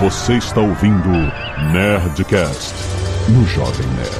[0.00, 1.10] Você está ouvindo
[1.74, 2.74] Nerdcast
[3.28, 4.10] no Jovem Nerd.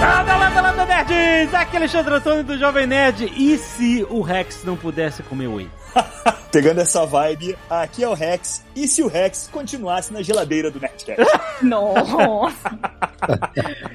[0.00, 1.54] Landa, landa, landa, nerds!
[1.54, 3.32] Aqui é Alexandre Antônio do Jovem Nerd.
[3.36, 5.70] E se o Rex não pudesse comer whey?
[6.52, 8.62] Pegando essa vibe, aqui é o Rex.
[8.76, 11.22] E se o Rex continuasse na geladeira do Nerdcast?
[11.64, 12.78] Nossa!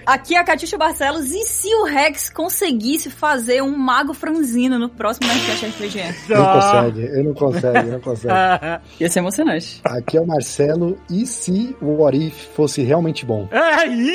[0.03, 1.29] Aqui é a Catiuxa Barcelos.
[1.29, 5.99] E se o Rex conseguisse fazer um mago franzino no próximo Nerdcast RPG?
[6.29, 8.33] Não consegue, eu não consegue, não consegue.
[8.99, 9.79] Ia ser emocionante.
[9.83, 13.47] Aqui é o Marcelo, e se o What If fosse realmente bom?
[13.51, 14.11] Aí!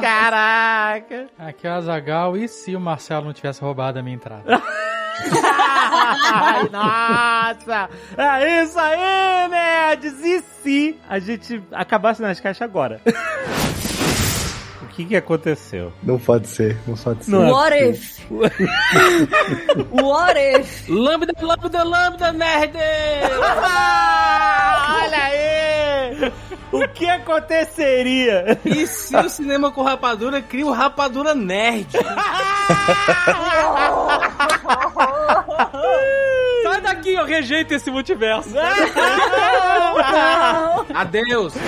[0.00, 1.26] Caraca!
[1.38, 4.62] Aqui é o Azagal, e se o Marcelo não tivesse roubado a minha entrada?
[6.70, 7.88] Nossa!
[8.16, 10.20] É isso aí, nerds!
[10.24, 13.00] E se a gente acabasse nas caixas agora?
[15.02, 15.92] O que que aconteceu?
[16.02, 17.30] Não pode ser, não pode ser.
[17.30, 18.20] Não é What if?
[19.90, 20.88] What if?
[20.88, 22.76] Lambda, lambda, lambda, nerd!
[24.88, 26.32] Olha aí!
[26.70, 28.58] O que aconteceria?
[28.64, 31.88] E se o cinema com rapadura cria o Rapadura Nerd?
[37.10, 38.50] Eu rejeito esse multiverso.
[40.94, 41.54] Adeus.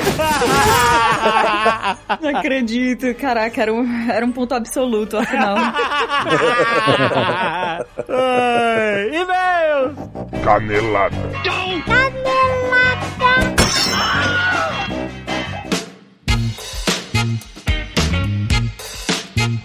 [2.20, 3.12] Não acredito.
[3.14, 5.56] Caraca, era um, era um ponto absoluto, afinal.
[8.08, 9.94] Ai, E-mails!
[10.44, 11.16] Canelada.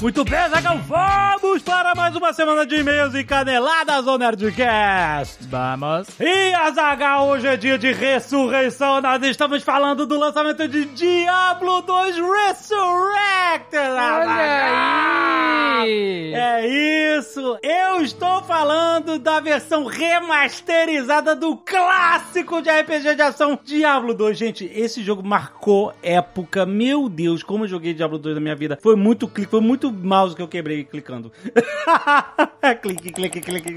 [0.02, 5.46] Muito bem, Zagal, vamos para mais uma semana de e-mails e caneladas do Nerdcast.
[5.50, 6.08] Vamos.
[6.18, 9.02] E Azagal, hoje é dia de ressurreição.
[9.02, 13.78] Nós estamos falando do lançamento de Diablo 2 Resurrected.
[13.78, 15.50] Azaghal.
[15.82, 16.34] aí.
[16.34, 17.58] É isso.
[17.62, 24.38] Eu estou falando da versão remasterizada do clássico de RPG de ação Diablo 2.
[24.38, 26.66] Gente, esse jogo marcou época.
[26.66, 28.80] Meu Deus, como eu joguei Diablo 2 na minha vida.
[28.82, 31.32] Foi muito clique, foi muito mouse que eu quebrei clicando.
[32.82, 33.76] clique, clique, clique.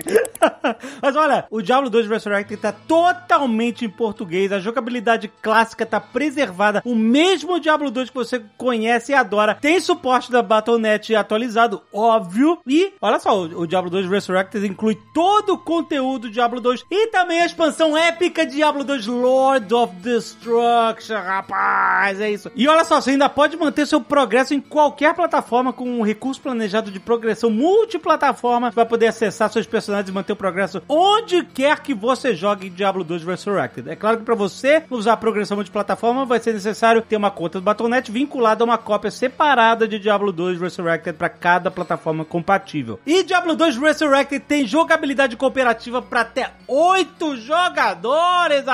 [1.01, 6.83] Mas olha, o Diablo 2 Resurrected tá totalmente em português, a jogabilidade clássica tá preservada,
[6.85, 9.55] o mesmo Diablo 2 que você conhece e adora.
[9.55, 12.59] Tem suporte da Battle.net atualizado, óbvio.
[12.67, 17.09] E olha só, o Diablo 2 Resurrected inclui todo o conteúdo do Diablo 2 e
[17.09, 22.51] também a expansão épica Diablo 2 Lord of Destruction, rapaz, é isso.
[22.55, 26.41] E olha só, você ainda pode manter seu progresso em qualquer plataforma com um recurso
[26.41, 28.71] planejado de progressão multiplataforma.
[28.71, 33.05] Vai poder acessar seus personagens e manter o progresso onde quer que você jogue Diablo
[33.05, 33.89] 2 Resurrected.
[33.89, 37.59] É claro que para você usar a progressão multiplataforma vai ser necessário ter uma conta
[37.61, 42.99] do Battle.net vinculada a uma cópia separada de Diablo 2 Resurrected para cada plataforma compatível.
[43.07, 48.65] E Diablo 2 Resurrected tem jogabilidade cooperativa para até 8 jogadores,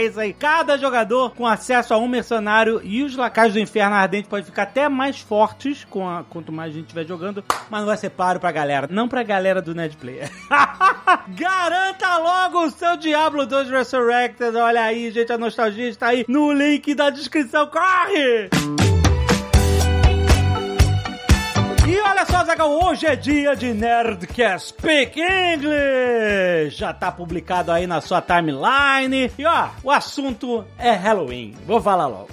[0.00, 0.32] isso aí.
[0.32, 4.62] Cada jogador com acesso a um mercenário e os lacaios do inferno ardente podem ficar
[4.64, 8.10] até mais fortes com a- quanto mais a gente estiver jogando, mas não vai ser
[8.10, 10.30] paro pra galera, não pra galera do Nerd Player.
[11.28, 14.56] Garanta logo o seu Diablo 2 Resurrected.
[14.56, 17.66] Olha aí, gente, a nostalgia está aí no link da descrição.
[17.66, 18.99] Corre!
[21.90, 26.76] E olha só, Zagal, hoje é dia de Nerdcast Speak English!
[26.76, 29.28] Já tá publicado aí na sua timeline.
[29.36, 31.52] E ó, o assunto é Halloween.
[31.66, 32.28] Vou falar logo.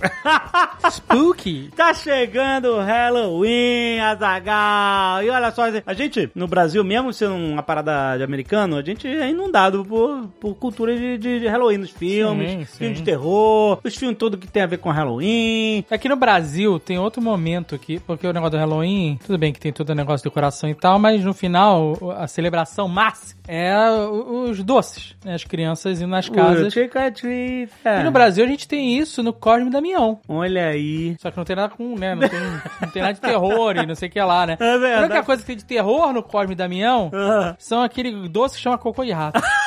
[0.92, 1.72] Spooky.
[1.76, 5.24] Tá chegando o Halloween, Azagal.
[5.24, 9.08] E olha só, a gente, no Brasil, mesmo sendo uma parada de americano, a gente
[9.08, 12.78] é inundado por, por cultura de, de- de Halloween nos filmes, Sim, sim.
[12.78, 15.84] filmes de terror, os filmes todos que tem a ver com Halloween.
[15.90, 19.60] Aqui no Brasil tem outro momento aqui, porque o negócio do Halloween, tudo bem que
[19.60, 23.74] tem todo o negócio de decoração e tal, mas no final, a celebração máxima é
[23.90, 25.34] os doces, né?
[25.34, 26.74] As crianças indo nas casas.
[26.76, 30.20] E no Brasil a gente tem isso no Cosme Damião.
[30.28, 31.16] Olha aí.
[31.20, 32.14] Só que não tem nada com, né?
[32.16, 32.40] Não tem,
[32.82, 34.58] não tem nada de terror e não sei o que lá, né?
[34.60, 34.94] É verdade.
[34.96, 37.56] A única coisa que tem de terror no Cosme Damião Ah.
[37.58, 39.42] são aquele doce que chama cocô de rato.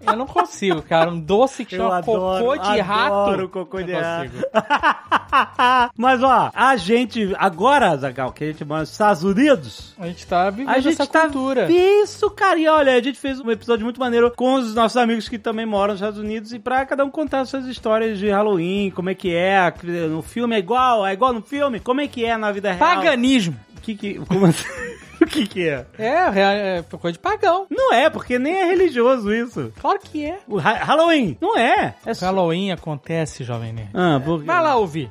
[0.00, 1.10] Eu não consigo, cara.
[1.10, 3.14] Um doce que Eu chama adoro, cocô de rato.
[3.14, 4.44] adoro cocô de consigo.
[5.96, 10.26] Mas ó, a gente, agora, Zagal, que a gente mora nos Estados Unidos, A gente
[10.26, 11.70] tá vivendo a gente essa tá cultura.
[11.70, 12.58] Isso, cara.
[12.58, 15.66] E olha, a gente fez um episódio muito maneiro com os nossos amigos que também
[15.66, 19.14] moram nos Estados Unidos e pra cada um contar suas histórias de Halloween, como é
[19.14, 19.72] que é,
[20.08, 22.96] no filme é igual, é igual no filme, como é que é na vida real.
[22.96, 23.56] Paganismo.
[23.82, 24.64] Que que, como assim?
[25.28, 25.86] que que é?
[25.98, 27.66] É, é, é coisa de pagão.
[27.70, 29.72] Não é, porque nem é religioso isso.
[29.80, 30.38] Claro que é.
[30.46, 31.94] O ha- Halloween, não é.
[32.04, 32.26] É só...
[32.26, 33.90] Halloween acontece, jovem nerd.
[33.94, 34.46] Ah, porque...
[34.46, 35.10] Vai lá ouvir.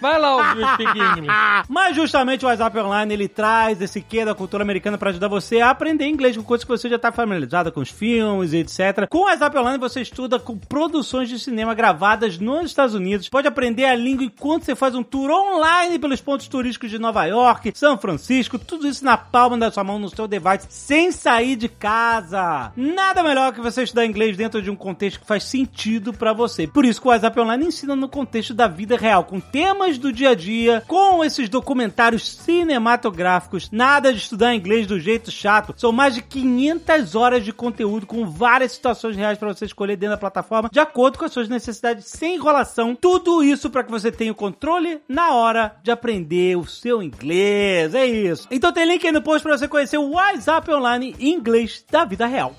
[0.00, 1.28] Vai lá ouvir o Speak English.
[1.68, 5.60] Mas justamente o WhatsApp Online ele traz esse quê da cultura americana pra ajudar você
[5.60, 9.06] a aprender inglês com coisas que você já tá familiarizado com os filmes e etc.
[9.08, 13.28] Com o WhatsApp Online você estuda com produções de cinema gravadas nos Estados Unidos.
[13.28, 17.24] Pode aprender a língua enquanto você faz um tour online pelos pontos turísticos de Nova
[17.24, 21.54] York, São Francisco, tudo isso na palma da sua mão no seu device, sem sair
[21.54, 22.72] de casa.
[22.74, 26.66] Nada melhor que você estudar inglês dentro de um contexto que faz sentido pra você.
[26.66, 30.10] Por isso que o WhatsApp Online ensina no contexto da vida real, com temas do
[30.10, 33.70] dia a dia, com esses documentários cinematográficos.
[33.70, 35.74] Nada de estudar inglês do jeito chato.
[35.76, 40.14] São mais de 500 horas de conteúdo com várias situações reais pra você escolher dentro
[40.14, 42.96] da plataforma, de acordo com as suas necessidades, sem enrolação.
[42.98, 47.94] Tudo isso pra que você tenha o controle na hora de aprender o seu inglês.
[47.94, 48.48] É isso.
[48.50, 52.04] Então tem link aí no post pra você conhecer o WhatsApp Online em inglês da
[52.04, 52.54] vida real.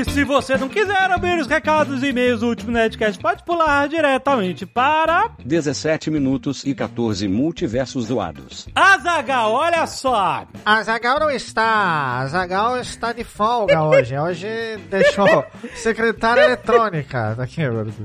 [0.00, 3.86] E se você não quiser abrir os recados e e-mails do último Nerdcast, pode pular
[3.86, 8.66] diretamente para 17 minutos e 14 multiversos doados.
[8.74, 9.52] Azagal.
[9.52, 10.46] Olha só.
[10.64, 12.20] A Zagal não está.
[12.20, 14.16] A Zagal está de folga hoje.
[14.16, 14.48] Hoje
[14.88, 15.44] deixou
[15.76, 17.36] secretária eletrônica.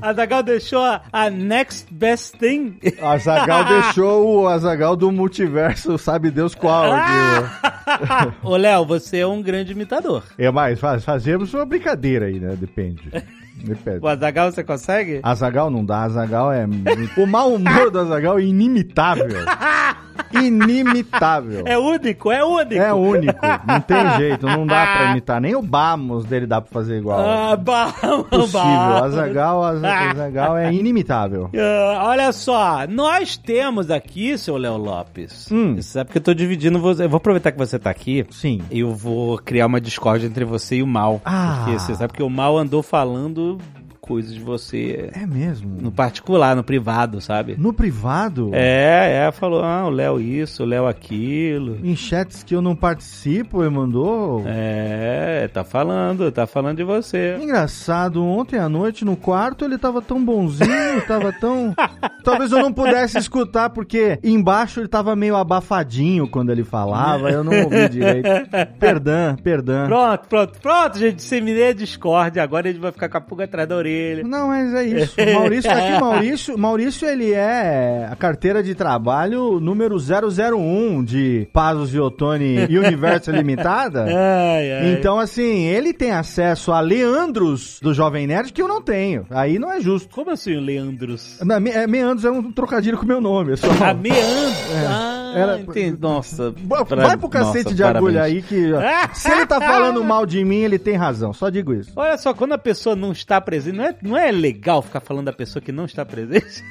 [0.01, 2.77] Azagal deixou a, Next Best Thing.
[3.01, 6.91] A Zagal deixou o Azagal do multiverso, sabe Deus qual.
[6.91, 8.33] ó.
[8.43, 10.23] Ô, Léo, você é um grande imitador.
[10.37, 11.84] É, mas faz, fazemos uma brincadeira
[12.23, 12.55] aí, né?
[12.55, 13.03] Depende.
[13.63, 13.99] Depende.
[14.01, 15.19] O Azagal você consegue?
[15.23, 16.65] Azagal não dá, Azagal é.
[17.17, 19.27] O mau humor do Azagal é inimitável.
[20.33, 21.63] Inimitável.
[21.65, 22.81] É único, é único.
[22.81, 25.39] É único, não tem jeito, não dá pra imitar.
[25.39, 27.19] Nem o Bamos dele dá pra fazer igual.
[27.19, 29.03] Ah, bom, Possível.
[29.03, 31.49] Azagal, Azagal é inimitável.
[31.55, 35.49] Ah, olha só, nós temos aqui, seu Léo Lopes.
[35.51, 35.75] Hum.
[35.75, 37.05] Você sabe que eu tô dividindo você.
[37.05, 38.25] Eu vou aproveitar que você tá aqui.
[38.31, 38.61] Sim.
[38.71, 41.21] Eu vou criar uma discórdia entre você e o Mal.
[41.23, 41.61] Ah.
[41.63, 45.81] Porque você sabe que o Mal andou falando move coisas de você É mesmo.
[45.81, 47.55] no particular, no privado, sabe?
[47.57, 48.51] No privado?
[48.53, 51.79] É, é, falou, ah, o Léo isso, o Léo aquilo.
[51.83, 54.43] Em chats que eu não participo, ele mandou.
[54.45, 57.35] É, tá falando, tá falando de você.
[57.41, 61.73] Engraçado, ontem à noite no quarto ele tava tão bonzinho, tava tão.
[62.23, 67.43] Talvez eu não pudesse escutar, porque embaixo ele tava meio abafadinho quando ele falava, eu
[67.43, 68.29] não ouvi direito.
[68.79, 69.87] Perdão, perdão.
[69.87, 73.67] Pronto, pronto, pronto, gente, disseminei a discórdia, agora ele vai ficar com a pulga atrás
[73.67, 73.94] da orelha.
[74.23, 75.15] Não, mas é isso.
[75.33, 81.99] Maurício, aqui Maurício, Maurício ele é a carteira de trabalho número 001 de Pazos e
[81.99, 84.05] Ottoni e Universo Limitada.
[84.05, 84.93] Ai, ai.
[84.93, 89.25] Então, assim, ele tem acesso a Leandros do Jovem Nerd que eu não tenho.
[89.29, 90.13] Aí não é justo.
[90.13, 91.39] Como assim, Leandros?
[91.41, 93.53] Na, me, é, Meandros é um trocadilho com o meu nome.
[93.53, 93.67] é Só.
[93.81, 94.53] Ah, Meandros.
[94.87, 95.97] Ah, Era- entendi.
[95.99, 96.51] Nossa.
[96.57, 98.35] Vai pra- pro cacete nossa, de agulha parabéns.
[98.35, 99.15] aí que.
[99.19, 101.33] Se ele tá falando mal de mim, ele tem razão.
[101.33, 101.91] Só digo isso.
[101.97, 105.25] Olha só, quando a pessoa não está presente, não é, não é legal ficar falando
[105.25, 106.63] da pessoa que não está presente?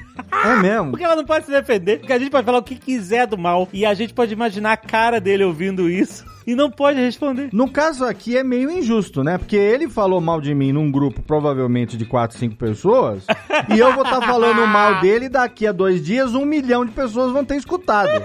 [0.44, 0.90] É mesmo.
[0.90, 1.98] Porque ela não pode se defender.
[1.98, 3.68] Porque a gente pode falar o que quiser do mal.
[3.72, 6.24] E a gente pode imaginar a cara dele ouvindo isso.
[6.46, 7.48] E não pode responder.
[7.52, 9.38] No caso aqui é meio injusto, né?
[9.38, 13.24] Porque ele falou mal de mim num grupo provavelmente de 4, 5 pessoas.
[13.74, 16.92] e eu vou estar falando mal dele e daqui a dois dias um milhão de
[16.92, 18.22] pessoas vão ter escutado.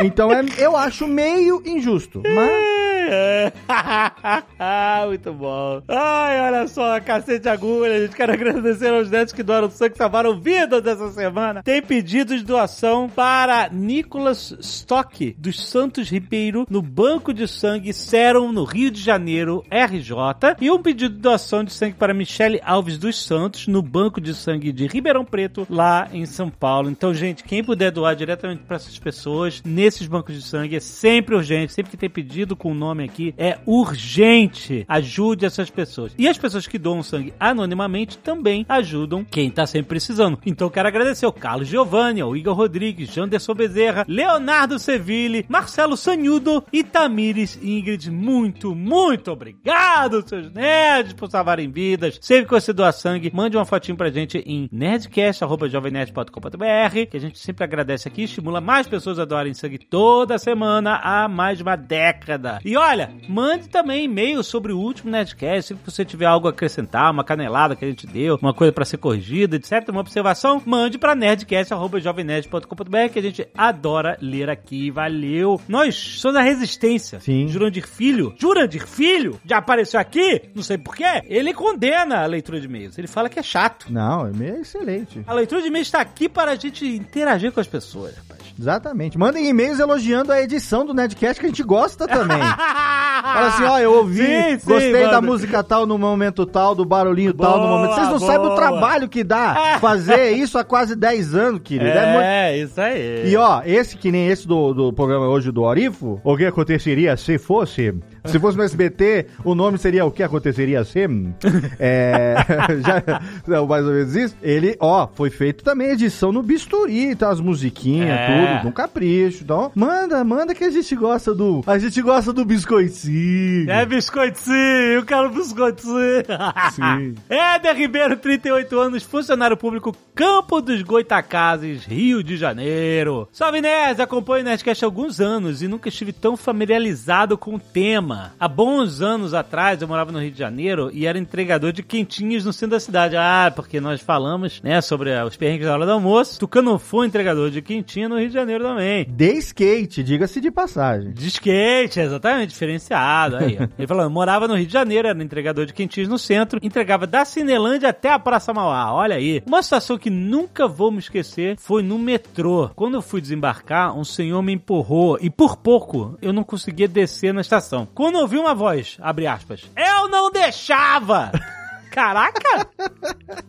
[0.00, 2.22] Então é, eu acho meio injusto.
[2.24, 2.93] Mas.
[5.06, 5.82] Muito bom.
[5.88, 7.96] Ai, olha só, cacete agulha.
[7.96, 11.62] A gente quer agradecer aos netos que doaram sangue, salvaram vidas dessa semana.
[11.62, 18.52] Tem pedido de doação para Nicolas Stock, dos Santos Ribeiro, no Banco de Sangue Serum,
[18.52, 20.56] no Rio de Janeiro, RJ.
[20.60, 24.34] E um pedido de doação de sangue para Michele Alves dos Santos, no Banco de
[24.34, 26.90] Sangue de Ribeirão Preto, lá em São Paulo.
[26.90, 31.34] Então, gente, quem puder doar diretamente para essas pessoas, nesses bancos de sangue, é sempre
[31.34, 31.72] urgente.
[31.72, 34.84] Sempre que tem pedido com o nome aqui, é urgente.
[34.88, 36.14] Ajude essas pessoas.
[36.16, 40.38] E as pessoas que doam sangue anonimamente também ajudam quem tá sempre precisando.
[40.46, 46.62] Então, quero agradecer ao Carlos Giovanni, ao Igor Rodrigues, Janderson Bezerra, Leonardo Seville, Marcelo Sanhudo
[46.72, 48.10] e Tamires Ingrid.
[48.10, 52.18] Muito, muito obrigado, seus nerds, por salvarem vidas.
[52.20, 57.38] Sempre que você doar sangue, mande uma fotinho pra gente em nerdcast.jovemnerd.com.br, que a gente
[57.38, 61.76] sempre agradece aqui, estimula mais pessoas a doarem sangue toda semana há mais de uma
[61.76, 62.58] década.
[62.64, 62.83] E olha,
[63.28, 67.74] mande também e-mail sobre o último Nerdcast, se você tiver algo a acrescentar, uma canelada
[67.76, 73.12] que a gente deu, uma coisa pra ser corrigida, etc, uma observação, mande pra nerdcast.jovemnerd.com.br,
[73.12, 74.90] que a gente adora ler aqui.
[74.90, 75.60] Valeu!
[75.68, 77.20] Nós somos a Resistência.
[77.20, 77.48] Sim.
[77.48, 78.34] Jurandir Filho.
[78.38, 81.22] Jurandir Filho já apareceu aqui, não sei porquê.
[81.24, 82.98] Ele condena a leitura de e-mails.
[82.98, 83.86] Ele fala que é chato.
[83.90, 85.22] Não, é meio excelente.
[85.26, 88.44] A leitura de e-mails está aqui para a gente interagir com as pessoas, rapaz.
[88.58, 89.18] Exatamente.
[89.18, 92.38] Mandem e-mails elogiando a edição do Nerdcast que a gente gosta também.
[92.74, 95.20] Fala assim, ó, eu ouvi, Sim, sim, gostei da manda.
[95.22, 97.94] música tal no momento tal, do barulhinho tal no Boa, momento.
[97.94, 98.32] Vocês não boa.
[98.32, 101.90] sabem o trabalho que dá fazer isso há quase 10 anos, querido.
[101.90, 103.30] É muito- É, isso aí.
[103.30, 107.16] E ó, esse que nem esse do, do programa hoje do Orifo, o que aconteceria
[107.16, 107.94] se fosse?
[108.26, 111.34] Se fosse no SBT, o nome seria o que aconteceria se?
[111.78, 112.34] É,
[112.84, 114.36] já, não, mais ou menos isso.
[114.42, 117.28] Ele, ó, foi feito também edição no bisturi, tá?
[117.30, 118.56] As musiquinhas, É.
[118.58, 119.42] tudo, um capricho.
[119.44, 121.62] Então, manda, manda que a gente gosta do.
[121.66, 123.70] A gente gosta do biscoitinho.
[123.70, 126.24] É biscoitinho, eu quero biscoitinho.
[126.72, 127.14] Sim.
[127.28, 133.28] Éder Ribeiro, 38 anos, funcionário público, Campo dos Goitacazes, Rio de Janeiro.
[133.32, 137.58] Salve Nerd, acompanho o Nerdcast há alguns anos e nunca estive tão familiarizado com o
[137.60, 138.13] tema.
[138.38, 142.44] Há bons anos atrás eu morava no Rio de Janeiro e era entregador de quentinhas
[142.44, 143.16] no centro da cidade.
[143.16, 146.38] Ah, porque nós falamos, né, sobre os perrengues da hora do almoço.
[146.38, 149.06] Tucano foi entregador de quentinha no Rio de Janeiro também.
[149.08, 151.12] De skate, diga-se de passagem.
[151.12, 153.36] De skate, exatamente, diferenciado.
[153.36, 153.58] Aí.
[153.78, 157.24] Ele falou, morava no Rio de Janeiro, era entregador de quentinhas no centro, entregava da
[157.24, 158.92] Cinelândia até a Praça Mauá.
[158.92, 159.42] Olha aí.
[159.46, 162.70] Uma situação que nunca vou me esquecer foi no metrô.
[162.74, 167.32] Quando eu fui desembarcar, um senhor me empurrou e por pouco eu não conseguia descer
[167.32, 167.86] na estação.
[167.94, 171.32] Quando eu ouvi uma voz, abre aspas, eu não deixava!
[171.94, 172.66] Caraca!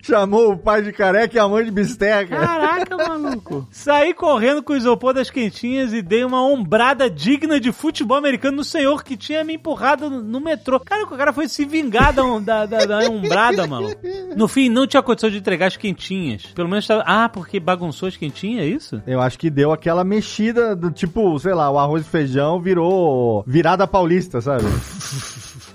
[0.04, 2.38] Chamou o pai de careca e a mãe de bisteca.
[2.38, 3.68] Caraca, maluco.
[3.72, 8.58] Saí correndo com o isopor das quentinhas e dei uma ombrada digna de futebol americano
[8.58, 10.80] no senhor que tinha me empurrado no, metrô.
[10.80, 14.00] Cara, o cara foi se vingar da, da, da, da ombrada, maluco.
[14.36, 16.46] No fim, não tinha condição de entregar as quentinhas.
[16.46, 17.04] Pelo menos tava...
[17.04, 19.02] Ah, porque bagunçou as quentinhas, é isso?
[19.08, 23.44] Eu acho que deu aquela mexida do tipo, sei lá, o arroz e feijão virou
[23.48, 24.66] virada paulista, sabe?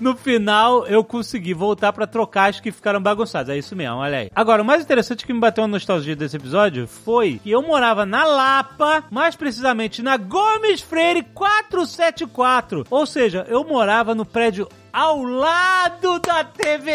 [0.01, 3.53] No final, eu consegui voltar pra trocar as que ficaram bagunçadas.
[3.55, 4.31] É isso mesmo, olha aí.
[4.33, 8.03] Agora, o mais interessante que me bateu a nostalgia desse episódio foi que eu morava
[8.03, 12.87] na Lapa, mais precisamente na Gomes Freire 474.
[12.89, 16.91] Ou seja, eu morava no prédio ao lado da TVE.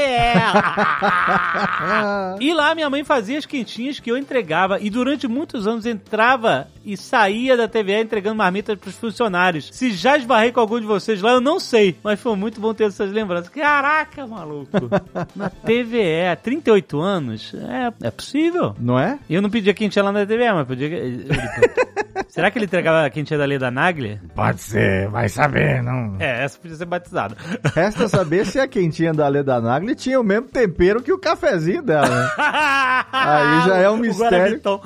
[2.40, 6.68] e lá minha mãe fazia as quentinhas que eu entregava e durante muitos anos entrava
[6.84, 9.70] e saía da TVE entregando marmitas pros funcionários.
[9.72, 12.72] Se já esbarrei com algum de vocês lá, eu não sei, mas foi muito bom
[12.72, 13.48] ter essas lembranças.
[13.48, 14.70] Caraca, maluco.
[15.34, 18.74] Na TVE, há 38 anos, é, é possível.
[18.78, 19.18] Não é?
[19.28, 20.88] Eu não pedia quentinha lá na TVE, mas podia...
[22.28, 24.20] Será que ele entregava a quentinha da Leda Naglia?
[24.34, 26.16] Pode ser, vai saber, não.
[26.18, 27.36] É, essa podia ser batizada.
[27.86, 31.80] Resta saber se a quentinha da Leda Nagli tinha o mesmo tempero que o cafezinho
[31.80, 32.30] dela, né?
[33.12, 34.60] Aí já é um mistério.
[34.60, 34.80] Guaraviton.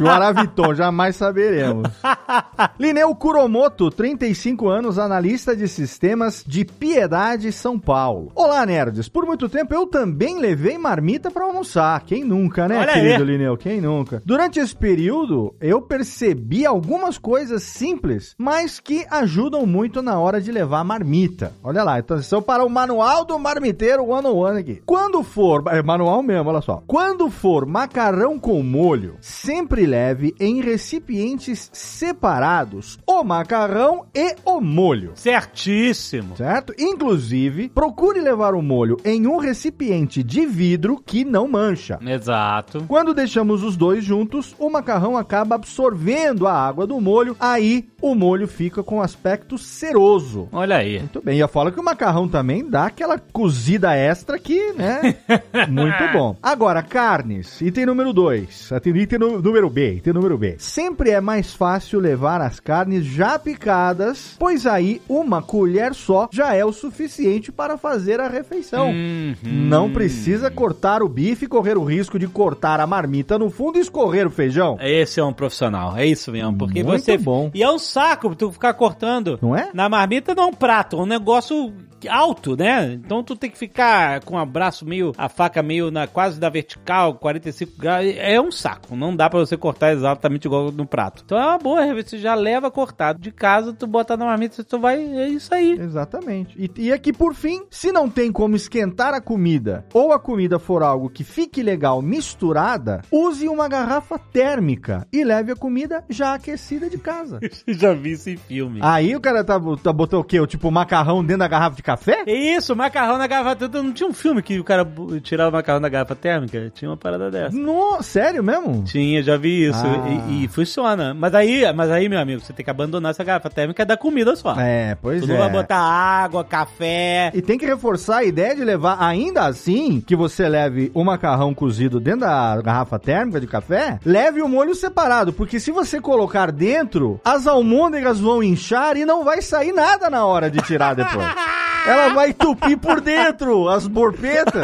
[0.00, 1.90] Guaraviton, jamais saberemos.
[2.80, 8.32] Lineu Kuromoto, 35 anos, analista de sistemas de Piedade, São Paulo.
[8.34, 9.10] Olá, nerds.
[9.10, 12.02] Por muito tempo eu também levei marmita pra almoçar.
[12.06, 13.28] Quem nunca, né, Olha querido aí.
[13.28, 13.58] Lineu?
[13.58, 14.22] Quem nunca?
[14.24, 20.50] Durante esse período, eu percebi algumas coisas simples, mas que ajudam muito na hora de
[20.50, 21.52] levar marmita.
[21.62, 21.98] Olha lá,
[22.38, 24.82] atenção para o manual do marmiteiro 101 aqui.
[24.86, 26.82] Quando for, é manual mesmo, olha só.
[26.86, 35.12] Quando for macarrão com molho, sempre leve em recipientes separados o macarrão e o molho.
[35.14, 36.36] Certíssimo.
[36.36, 36.72] Certo?
[36.78, 41.98] Inclusive, procure levar o molho em um recipiente de vidro que não mancha.
[42.00, 42.84] Exato.
[42.86, 48.14] Quando deixamos os dois juntos, o macarrão acaba absorvendo a água do molho, aí o
[48.14, 50.48] molho fica com aspecto ceroso.
[50.52, 50.98] Olha aí.
[50.98, 55.16] Muito bem, e eu falo que o macarrão também dá aquela cozida extra que, né?
[55.68, 56.36] Muito bom.
[56.42, 58.70] Agora, carnes, item número 2.
[58.94, 60.56] Item número B, item número B.
[60.58, 66.54] Sempre é mais fácil levar as carnes já picadas, pois aí uma colher só já
[66.54, 68.90] é o suficiente para fazer a refeição.
[68.90, 69.36] Uhum.
[69.42, 73.78] Não precisa cortar o bife e correr o risco de cortar a marmita no fundo
[73.78, 74.76] e escorrer o feijão.
[74.80, 76.56] Esse é um profissional, é isso mesmo.
[76.56, 77.16] Porque Muito você.
[77.16, 77.50] bom.
[77.54, 79.38] E é um saco tu ficar cortando.
[79.40, 79.70] Não é?
[79.72, 81.72] Na marmita não é um prato, é um negócio
[82.18, 82.94] alto, né?
[82.94, 86.48] Então tu tem que ficar com o braço meio, a faca meio na quase da
[86.48, 88.06] vertical, 45 graus.
[88.16, 91.22] É um saco, não dá pra você cortar exatamente igual no prato.
[91.24, 94.80] Então é uma boa, você já leva cortado de casa, tu bota na marmita, tu
[94.80, 95.78] vai, é isso aí.
[95.78, 96.56] Exatamente.
[96.58, 100.58] E, e aqui, por fim, se não tem como esquentar a comida ou a comida
[100.58, 106.34] for algo que fique legal misturada, use uma garrafa térmica e leve a comida já
[106.34, 107.38] aquecida de casa.
[107.68, 108.80] já vi isso em filme.
[108.82, 110.40] Aí o cara tá, tá botando o quê?
[110.40, 112.07] O tipo macarrão dentro da garrafa de café?
[112.26, 113.82] Isso, macarrão na garrafa térmica.
[113.82, 114.86] Não tinha um filme que o cara
[115.22, 116.70] tirava o macarrão da garrafa térmica?
[116.74, 117.56] Tinha uma parada dessa.
[117.56, 118.84] No, sério mesmo?
[118.84, 119.84] Tinha, já vi isso.
[119.84, 120.28] Ah.
[120.28, 121.14] E, e funciona.
[121.14, 124.34] Mas aí, mas aí, meu amigo, você tem que abandonar essa garrafa térmica da comida
[124.36, 124.54] só.
[124.58, 125.32] É, pois tu é.
[125.32, 127.30] não vai botar água, café.
[127.34, 131.54] E tem que reforçar a ideia de levar, ainda assim, que você leve o macarrão
[131.54, 136.50] cozido dentro da garrafa térmica de café, leve o molho separado, porque se você colocar
[136.52, 141.26] dentro, as almôndegas vão inchar e não vai sair nada na hora de tirar depois.
[141.86, 144.62] Ela vai entupir por dentro as borpetas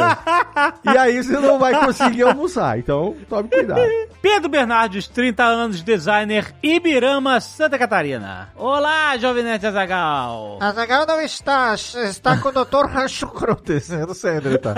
[0.83, 2.77] e aí você não vai conseguir almoçar.
[2.77, 3.81] Então, tome cuidado.
[4.21, 8.49] Pedro Bernardes, 30 anos, designer, Ibirama, Santa Catarina.
[8.55, 10.57] Olá, Jovem Nerd Azagal.
[10.59, 12.87] Azaghal não está, está com o Dr.
[12.87, 13.89] Rancho Crutes.
[13.91, 14.73] Eu não sei onde ele tá.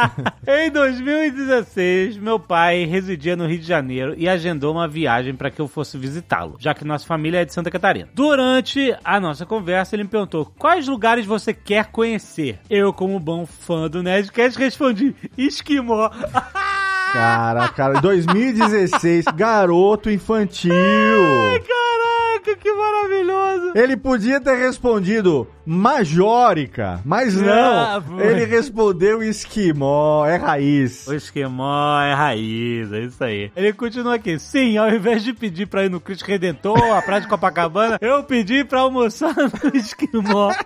[0.48, 5.60] em 2016, meu pai residia no Rio de Janeiro e agendou uma viagem para que
[5.60, 8.08] eu fosse visitá-lo, já que nossa família é de Santa Catarina.
[8.14, 12.58] Durante a nossa conversa, ele me perguntou quais lugares você quer conhecer.
[12.68, 16.10] Eu, como bom fã do Nerdcast, respondi Esquimó.
[17.12, 20.74] Cara, cara, 2016, garoto infantil.
[21.66, 23.72] Caraca, que maravilhoso.
[23.74, 28.20] Ele podia ter respondido Majórica, mas não.
[28.20, 31.06] Ele respondeu Esquimó, é raiz.
[31.06, 33.50] O esquemó é raiz, é isso aí.
[33.56, 34.38] Ele continua aqui.
[34.38, 38.22] Sim, ao invés de pedir pra ir no Cristo Redentor, a Praia de Copacabana, eu
[38.24, 40.52] pedi pra almoçar no esquimó.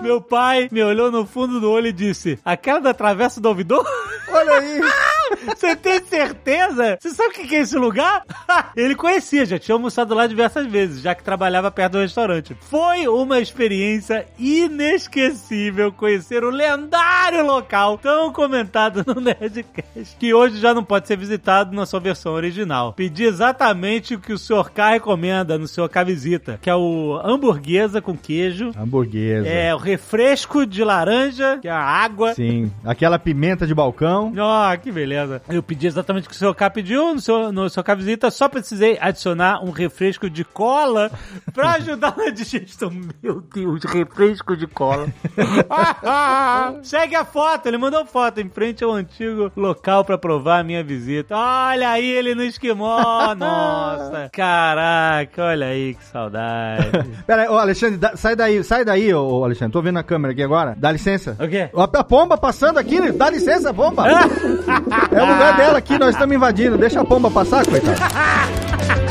[0.00, 3.86] Meu pai me olhou no fundo do olho e disse: Aquela da Travessa do Ouvidor?
[4.28, 4.80] Olha aí.
[5.46, 6.98] Você tem certeza?
[7.00, 8.22] Você sabe o que é esse lugar?
[8.76, 12.56] Ele conhecia, já tinha almoçado lá diversas vezes, já que trabalhava perto do restaurante.
[12.60, 20.72] Foi uma experiência inesquecível conhecer o lendário local tão comentado no Nerdcast, que hoje já
[20.74, 22.92] não pode ser visitado na sua versão original.
[22.92, 24.70] Pedi exatamente o que o Sr.
[24.72, 29.48] K recomenda no seu K Visita, que é o hamburguesa com queijo, Hamburguesa.
[29.48, 32.70] é o refresco de laranja, que é a água, Sim.
[32.84, 34.32] Aquela pimenta de balcão.
[34.38, 35.15] ó, que beleza.
[35.48, 38.30] Eu pedi exatamente o que o seu K pediu no seu, no seu K Visita,
[38.30, 41.10] só precisei adicionar um refresco de cola
[41.54, 42.90] pra ajudar na digestão.
[43.22, 45.06] Meu Deus, refresco de cola.
[46.82, 50.82] Segue a foto, ele mandou foto em frente ao antigo local pra provar a minha
[50.82, 51.34] visita.
[51.36, 54.30] Olha aí ele no esquimó, nossa.
[54.32, 56.90] Caraca, olha aí que saudade.
[57.26, 59.72] Pera aí, ô Alexandre, dá- sai daí, sai daí, ô Alexandre.
[59.72, 60.74] Tô vendo a câmera aqui agora.
[60.76, 61.36] Dá licença.
[61.40, 61.70] O quê?
[61.72, 64.04] Ó, A pomba passando aqui, dá licença, pomba.
[65.10, 66.76] É o lugar dela aqui, nós estamos invadindo.
[66.76, 67.96] Deixa a pomba passar, coitado.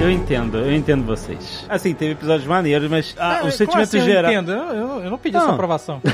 [0.00, 1.66] Eu entendo, eu entendo vocês.
[1.68, 4.30] Assim, teve episódios maneiros, mas ah, É, o sentimento assim eu geral.
[4.30, 4.52] entendo?
[4.52, 5.42] Eu, eu- eu não pedi Não.
[5.42, 6.00] essa aprovação.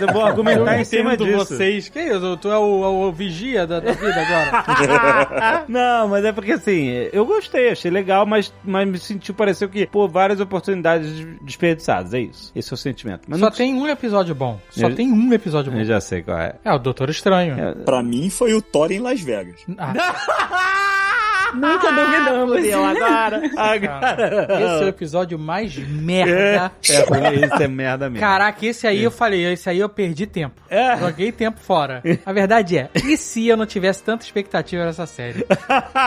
[0.00, 1.36] Eu vou argumentar Eu em cima disso.
[1.38, 1.88] vocês.
[1.88, 2.36] Que isso?
[2.36, 2.62] Tu é o,
[3.08, 5.64] o vigia da, da vida agora?
[5.68, 9.86] Não, mas é porque assim, eu gostei, achei legal, mas, mas me sentiu, pareceu que,
[9.86, 11.10] pô, várias oportunidades
[11.42, 12.52] desperdiçadas, é isso.
[12.54, 13.22] Esse é o sentimento.
[13.26, 14.60] Mas Só não- tem um episódio bom.
[14.70, 15.78] Só Eu- tem um episódio bom.
[15.78, 16.54] Eu já sei qual é.
[16.64, 17.58] É o Doutor Estranho.
[17.58, 17.74] É.
[17.74, 19.56] Pra mim foi o Thor em Las Vegas.
[19.78, 19.92] Ah,
[21.54, 22.56] Nunca duvidamos.
[22.56, 23.48] Fudeu agora.
[23.50, 26.72] cara, esse é o episódio mais merda.
[26.88, 28.20] É, isso é merda mesmo.
[28.26, 30.60] Caraca, esse aí eu falei, esse aí eu perdi tempo.
[30.68, 30.96] É.
[30.98, 32.02] Joguei tempo fora.
[32.24, 35.46] A verdade é, e se eu não tivesse tanta expectativa nessa série?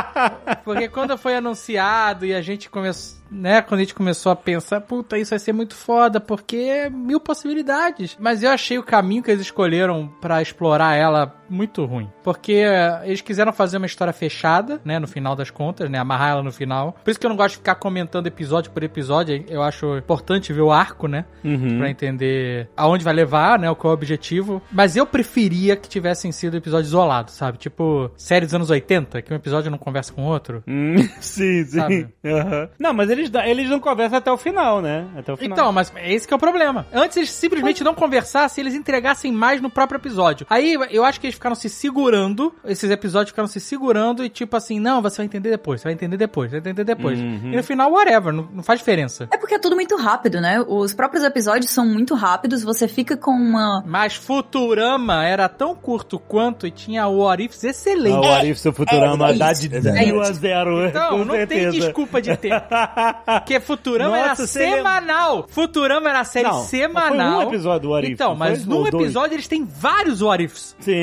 [0.64, 4.82] Porque quando foi anunciado e a gente começou, né, quando a gente começou a pensar,
[4.82, 8.18] puta, isso vai ser muito foda, porque é mil possibilidades.
[8.20, 12.10] Mas eu achei o caminho que eles escolheram pra explorar ela muito ruim.
[12.24, 12.64] Porque
[13.04, 16.52] eles quiseram fazer uma história fechada, né, no final das contas, né, amarrar ela no
[16.52, 16.98] final.
[17.04, 20.52] Por isso que eu não gosto de ficar comentando episódio por episódio, eu acho importante
[20.52, 21.78] ver o arco, né, Uhum.
[21.78, 23.74] Pra entender aonde vai levar, né?
[23.76, 24.62] Qual é o objetivo.
[24.72, 27.58] Mas eu preferia que tivessem sido episódios isolados, sabe?
[27.58, 30.64] Tipo, série dos anos 80, que um episódio não conversa com o outro.
[30.68, 32.08] Hum, sim, sim.
[32.26, 32.70] Aham.
[32.80, 35.06] Não, mas eles, dá- eles não conversam até o final, né?
[35.18, 35.58] Até o final.
[35.58, 36.86] Então, mas esse que é o problema.
[36.94, 40.46] Antes eles simplesmente não conversassem, eles entregassem mais no próprio episódio.
[40.50, 44.56] Aí eu acho que eles ficaram se segurando, esses episódios ficaram se segurando e tipo
[44.56, 47.20] assim, não, você vai entender depois, você vai entender depois, você vai entender depois.
[47.20, 47.52] Uhum.
[47.54, 49.28] E no final, whatever, não, não faz diferença.
[49.32, 50.64] É porque é tudo muito rápido, né?
[50.68, 53.84] Os próprios episódios são muito rápidos, você fica com uma.
[53.86, 58.16] Mas Futurama era tão curto quanto e tinha o Orifes excelente.
[58.26, 60.06] Ah, o Arif, seu Futurama É, dá isso, de é verdade.
[60.06, 60.88] 0 a 0.
[60.88, 61.72] Então, com não tem certeza.
[61.72, 62.66] desculpa de tempo.
[63.14, 65.46] Porque Futurama Nossa, era você lembra- semanal.
[65.50, 67.36] Futurama era a série Não, semanal.
[67.38, 69.04] foi um episódio do What If, Então, mas num Ou dois?
[69.06, 70.76] episódio eles têm vários What Ifs.
[70.80, 70.94] Sim,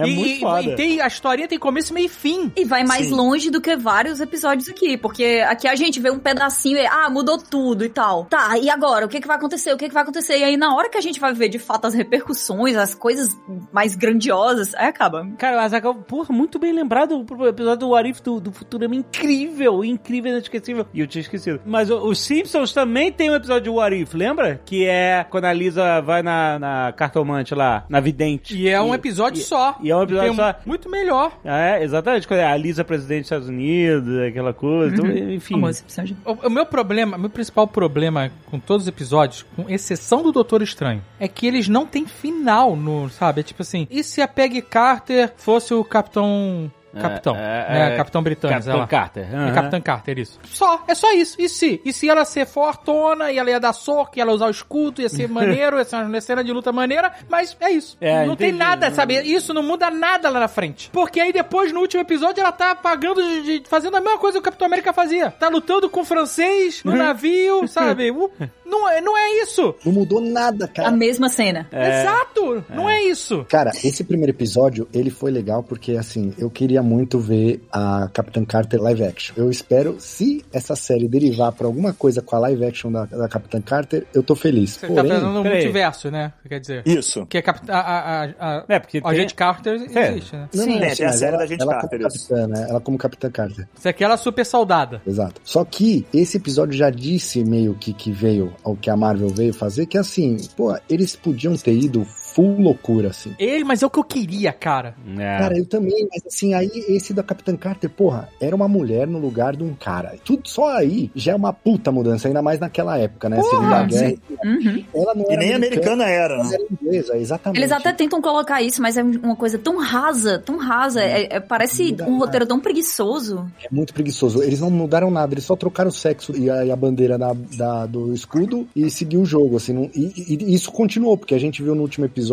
[0.00, 0.62] é e, muito e- foda.
[0.62, 2.52] e tem, a historinha tem começo, meio e fim.
[2.56, 3.14] E vai mais Sim.
[3.14, 7.08] longe do que vários episódios aqui, porque aqui a gente vê um pedacinho e, ah,
[7.10, 8.24] mudou tudo e tal.
[8.26, 9.06] Tá, e agora?
[9.06, 9.72] O que que vai acontecer?
[9.72, 10.38] O que que vai acontecer?
[10.38, 13.36] E aí, na hora que a gente vai ver, de fato, as repercussões, as coisas
[13.72, 15.26] mais grandiosas, aí acaba.
[15.38, 18.94] Cara, o Azaghal, porra, muito bem lembrado o episódio do What If do, do Futurama,
[18.94, 20.86] incrível, incrível, inesquecível.
[20.92, 21.45] E eu tinha esquecido.
[21.64, 24.60] Mas o- os Simpsons também tem um episódio de What If, lembra?
[24.64, 28.56] Que é quando a Lisa vai na, na cartomante lá, na vidente.
[28.56, 29.76] E é um episódio e- só.
[29.82, 30.54] E é um episódio Tem só.
[30.64, 31.32] Muito melhor.
[31.44, 32.26] É, exatamente.
[32.26, 34.94] Quando é a Lisa presidente dos Estados Unidos, aquela coisa.
[34.94, 35.54] Então, enfim.
[35.54, 36.16] Famoso episódio.
[36.24, 40.62] O, o meu problema, meu principal problema com todos os episódios, com exceção do Doutor
[40.62, 43.40] Estranho, é que eles não têm final no, sabe?
[43.40, 46.70] É tipo assim, e se a Peggy Carter fosse o Capitão...
[47.00, 47.92] Capitão, é, né?
[47.94, 48.86] é, Capitão Britânia, Capitão.
[48.86, 49.26] Carter.
[49.32, 49.52] É aham.
[49.54, 50.38] Capitão Carter, isso.
[50.44, 51.36] Só, é só isso.
[51.40, 51.80] E se?
[51.84, 55.00] E se ela ser fortona, e ela ia dar soco, e ela usar o escudo,
[55.02, 57.96] ia ser maneiro, ia ser uma cena de luta maneira, mas é isso.
[58.00, 58.58] É, não tem entendi.
[58.64, 59.20] nada, sabe?
[59.22, 60.90] Isso não muda nada lá na frente.
[60.90, 64.38] Porque aí depois, no último episódio, ela tá pagando de, de- fazendo a mesma coisa
[64.38, 65.30] que o Capitão América fazia.
[65.30, 68.10] Tá lutando com o francês no navio, sabe?
[68.10, 68.30] Uh,
[68.68, 69.74] Não é, não é isso.
[69.84, 70.90] Não mudou nada, A cara.
[70.90, 71.68] mesma cena.
[71.72, 72.64] Exato!
[72.68, 73.44] Não é isso.
[73.48, 78.44] Cara, esse primeiro episódio, ele foi legal porque, assim, eu queria muito ver a Capitã
[78.44, 79.34] Carter live action.
[79.36, 83.28] Eu espero, se essa série derivar pra alguma coisa com a live action da, da
[83.28, 84.72] Capitã Carter, eu tô feliz.
[84.72, 85.58] Você tá Porém, fazendo um peraí.
[85.58, 86.32] multiverso, né?
[86.48, 86.82] Quer dizer.
[86.86, 87.26] Isso.
[87.26, 88.24] Que a, cap- a, a, a,
[88.58, 90.10] a, É, porque o tem- agente Carter É.
[90.10, 90.48] existe, né?
[90.52, 90.70] não, Sim.
[90.72, 92.66] não, Tem, sim, tem a série ela, da Agente ela Carter, como capitã, né?
[92.68, 93.68] Ela como Capitã Carter.
[93.78, 95.00] Isso aqui ela é super soldada.
[95.06, 95.40] Exato.
[95.44, 99.52] Só que esse episódio já disse meio que que veio ao que a Marvel veio
[99.52, 103.34] fazer, que assim, pô, eles podiam ter ido full loucura, assim.
[103.38, 104.94] Ele, mas é o que eu queria, cara.
[105.18, 105.38] É.
[105.38, 109.18] Cara, eu também, mas assim, aí esse da Capitã Carter, porra, era uma mulher no
[109.18, 110.14] lugar de um cara.
[110.22, 113.40] Tudo só aí já é uma puta mudança, ainda mais naquela época, né?
[113.42, 114.14] Segunda Guerra.
[114.44, 114.84] Uhum.
[114.94, 116.50] Ela não E era nem americana era, ela né?
[116.54, 117.58] era inglesa, exatamente.
[117.60, 121.02] Eles até tentam colocar isso, mas é uma coisa tão rasa, tão rasa.
[121.02, 123.50] É- é- parece um roteiro tão preguiçoso.
[123.64, 124.42] É muito preguiçoso.
[124.42, 127.32] Eles não mudaram nada, eles só trocaram o sexo e a, e a bandeira da,
[127.56, 129.72] da- do escudo e seguiu o jogo, assim.
[129.72, 132.25] não- e- e isso continuou, porque a gente viu no último episódio,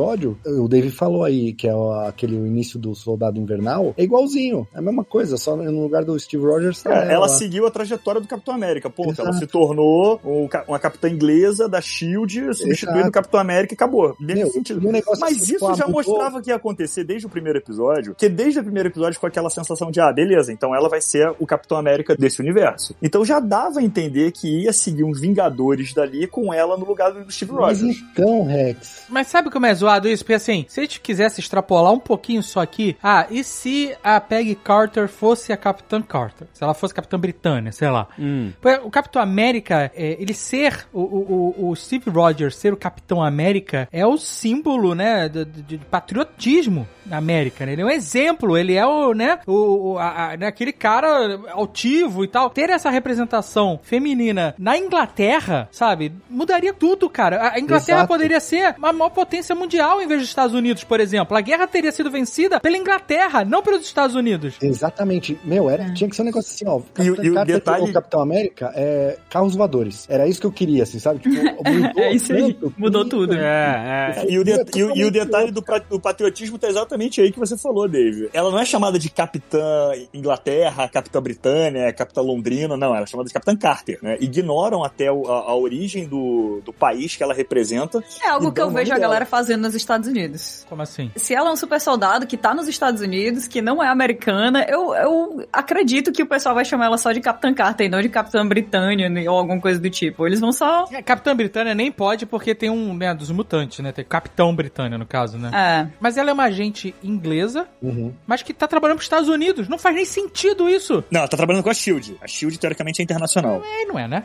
[0.45, 4.67] o Dave falou aí, que é o- aquele o início do Soldado Invernal, é igualzinho,
[4.73, 6.81] é a mesma coisa, só no lugar do Steve Rogers.
[6.83, 7.27] tá É, ela lá.
[7.29, 8.89] seguiu a trajetória do Capitão América.
[8.89, 9.19] Ponto.
[9.21, 10.19] Ela se tornou
[10.67, 14.15] uma capitã inglesa da SHIELD, substituindo o Capitão América e acabou.
[14.19, 14.81] Meu, sentido.
[14.91, 18.63] negócio Mas isso já mostrava que ia acontecer desde o primeiro episódio, que desde o
[18.63, 22.15] primeiro episódio ficou aquela sensação de, ah, beleza, então ela vai ser o Capitão América
[22.15, 22.95] desse universo.
[23.01, 27.11] Então já dava a entender que ia seguir uns Vingadores dali com ela no lugar
[27.11, 27.97] do Steve Mas Rogers.
[28.11, 30.23] então, Rex, Mas sabe como é zoado isso?
[30.23, 34.19] Porque assim, se a gente quisesse extrapolar um pouquinho só aqui, ah, e se a
[34.19, 36.47] Peggy Carter fosse a Capitã Carter?
[36.53, 38.07] Se ela fosse Capitã Britânia, sei lá.
[38.17, 38.51] Hum.
[38.83, 43.87] O Capitão América, é, ele ser, o, o, o- Steve Rogers ser o Capitão América
[43.91, 45.77] é o símbolo, né, de, de-
[46.17, 47.73] patriotismo na América, né?
[47.73, 51.39] Ele é um exemplo, ele é o, né, o, o- a- a- né, aquele cara
[51.51, 52.49] altivo e tal.
[52.49, 57.51] Ter essa representação feminina na Inglaterra, sabe, mudaria tudo, cara.
[57.53, 58.07] A Inglaterra Exato.
[58.07, 61.35] poderia ser a maior potência mundial em vez dos Estados Unidos, por exemplo.
[61.37, 64.55] A guerra teria sido vencida pela Inglaterra, não pelos Estados Unidos.
[64.61, 67.81] exatamente, meu, era, tinha que ser um negócio assim, ó, E o- e o detalhe-
[67.83, 70.05] ou Capitão América é carros voadores.
[70.09, 71.19] Era isso que eu queria, assim, sabe?
[71.19, 71.33] Tipo,
[71.93, 73.33] mudou É isso aí, tanto mudou tudo.
[73.35, 74.25] É, é.
[74.29, 77.39] E o, de- e o- e o detalhe do, do patriotismo tá exatamente aí que
[77.39, 78.29] você falou, Dave.
[78.33, 82.89] Ela não é chamada de Capitã Inglaterra, Capitã Britânia, Capitã Londrina, não.
[82.95, 84.17] Ela é chamada de Capitã Carter, né?
[84.19, 88.03] Ignoram até o- a, a origem do, do país que ela representa.
[88.23, 90.65] É algo que eu o vejo a galera fazendo nos Estados Unidos.
[90.69, 91.11] Como assim?
[91.15, 94.65] Se ela é um super soldado que tá nos Estados Unidos, que não é americana,
[94.69, 98.01] eu, eu acredito que o pessoal vai chamar ela só de Capitã Carter e não
[98.01, 100.27] de Capitã Britânia ou alguma coisa do tipo.
[100.27, 100.85] Eles vão só.
[100.91, 103.91] É, Capitã Britânia nem pode porque tem um, né, dos mutantes, né?
[103.91, 105.49] Tem Capitão Britânia, no caso, né?
[105.53, 105.87] É.
[105.99, 108.13] Mas ela é uma agente inglesa, Uhum.
[108.27, 109.67] mas que tá trabalhando pros Estados Unidos.
[109.67, 111.03] Não faz nem sentido isso.
[111.09, 112.17] Não, ela tá trabalhando com a SHIELD.
[112.21, 113.61] A SHIELD, teoricamente, é internacional.
[113.65, 114.23] É, não é, né?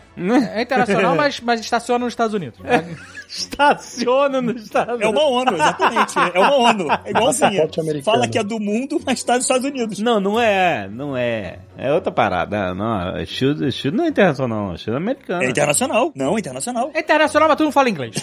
[0.53, 2.59] É internacional, mas, mas estaciona nos Estados Unidos.
[3.29, 6.14] Estaciona no Estados É uma ONU, exatamente.
[6.35, 6.88] É uma ONU.
[7.05, 7.69] É igualzinha.
[7.79, 8.03] Americano.
[8.03, 9.99] Fala que é do mundo, mas tá nos Estados Unidos.
[9.99, 11.59] Não, não é, não é.
[11.77, 12.75] É outra parada.
[12.75, 12.87] Não,
[13.17, 15.45] a Shield, a Shield não é internacional, Shield é americana.
[15.45, 16.11] É internacional.
[16.14, 16.91] Não, é internacional.
[16.95, 18.14] É internacional, mas tu não fala inglês.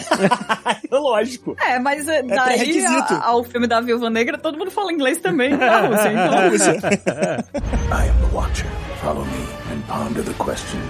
[0.90, 1.56] É lógico.
[1.64, 5.56] É, mas é, daí a- ao filme da Viúva Negra todo mundo fala inglês também
[5.56, 6.30] na Rússia, então.
[6.30, 6.72] Na Rússia.
[6.72, 8.66] I am the Watcher.
[9.02, 10.80] Follow me and ponder the question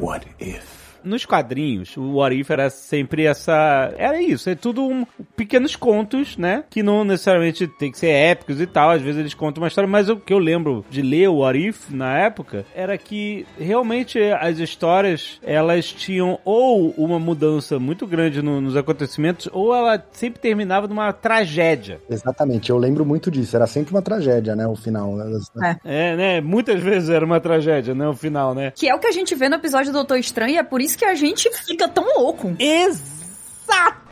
[0.00, 0.77] What if?
[1.04, 3.92] Nos quadrinhos, o What If era sempre essa.
[3.96, 5.06] Era isso, é tudo um,
[5.36, 6.64] pequenos contos, né?
[6.68, 8.90] Que não necessariamente tem que ser épicos e tal.
[8.90, 11.58] Às vezes eles contam uma história, mas o que eu lembro de ler o What
[11.58, 18.42] If na época era que realmente as histórias elas tinham ou uma mudança muito grande
[18.42, 22.00] no- nos acontecimentos, ou ela sempre terminava numa tragédia.
[22.10, 23.54] Exatamente, eu lembro muito disso.
[23.56, 24.66] Era sempre uma tragédia, né?
[24.66, 25.18] O final.
[25.20, 25.50] Elas-
[25.84, 26.40] É, né?
[26.40, 28.06] Muitas vezes era uma tragédia, né?
[28.08, 28.72] O final, né?
[28.74, 30.80] Que é o que a gente vê no episódio do Doutor Estranho e é por
[30.80, 32.54] isso que a gente fica tão louco.
[32.58, 34.07] Exato!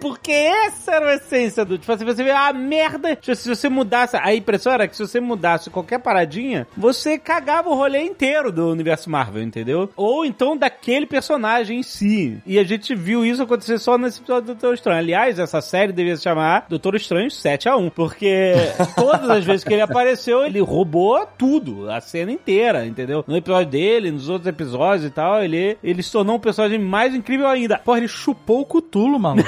[0.00, 1.78] Porque essa era a essência do.
[1.78, 3.14] Tipo assim, você vê a merda.
[3.16, 4.16] tipo, Se você mudasse.
[4.16, 8.70] A impressão era que se você mudasse qualquer paradinha, você cagava o rolê inteiro do
[8.70, 9.90] universo Marvel, entendeu?
[9.96, 12.38] Ou então daquele personagem em si.
[12.46, 14.98] E a gente viu isso acontecer só nesse episódio do Doutor Estranho.
[14.98, 18.54] Aliás, essa série devia se chamar Doutor Estranho 7 a 1 Porque
[18.96, 23.24] todas as vezes que ele apareceu, ele roubou tudo, a cena inteira, entendeu?
[23.26, 27.14] No episódio dele, nos outros episódios e tal, ele, ele se tornou um personagem mais
[27.14, 27.78] incrível ainda.
[27.78, 29.42] Porra, ele chupou o cutulo, mano.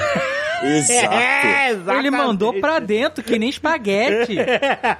[0.63, 1.15] Exato.
[1.15, 1.97] É.
[1.97, 4.35] Ele mandou pra dentro, que nem espaguete.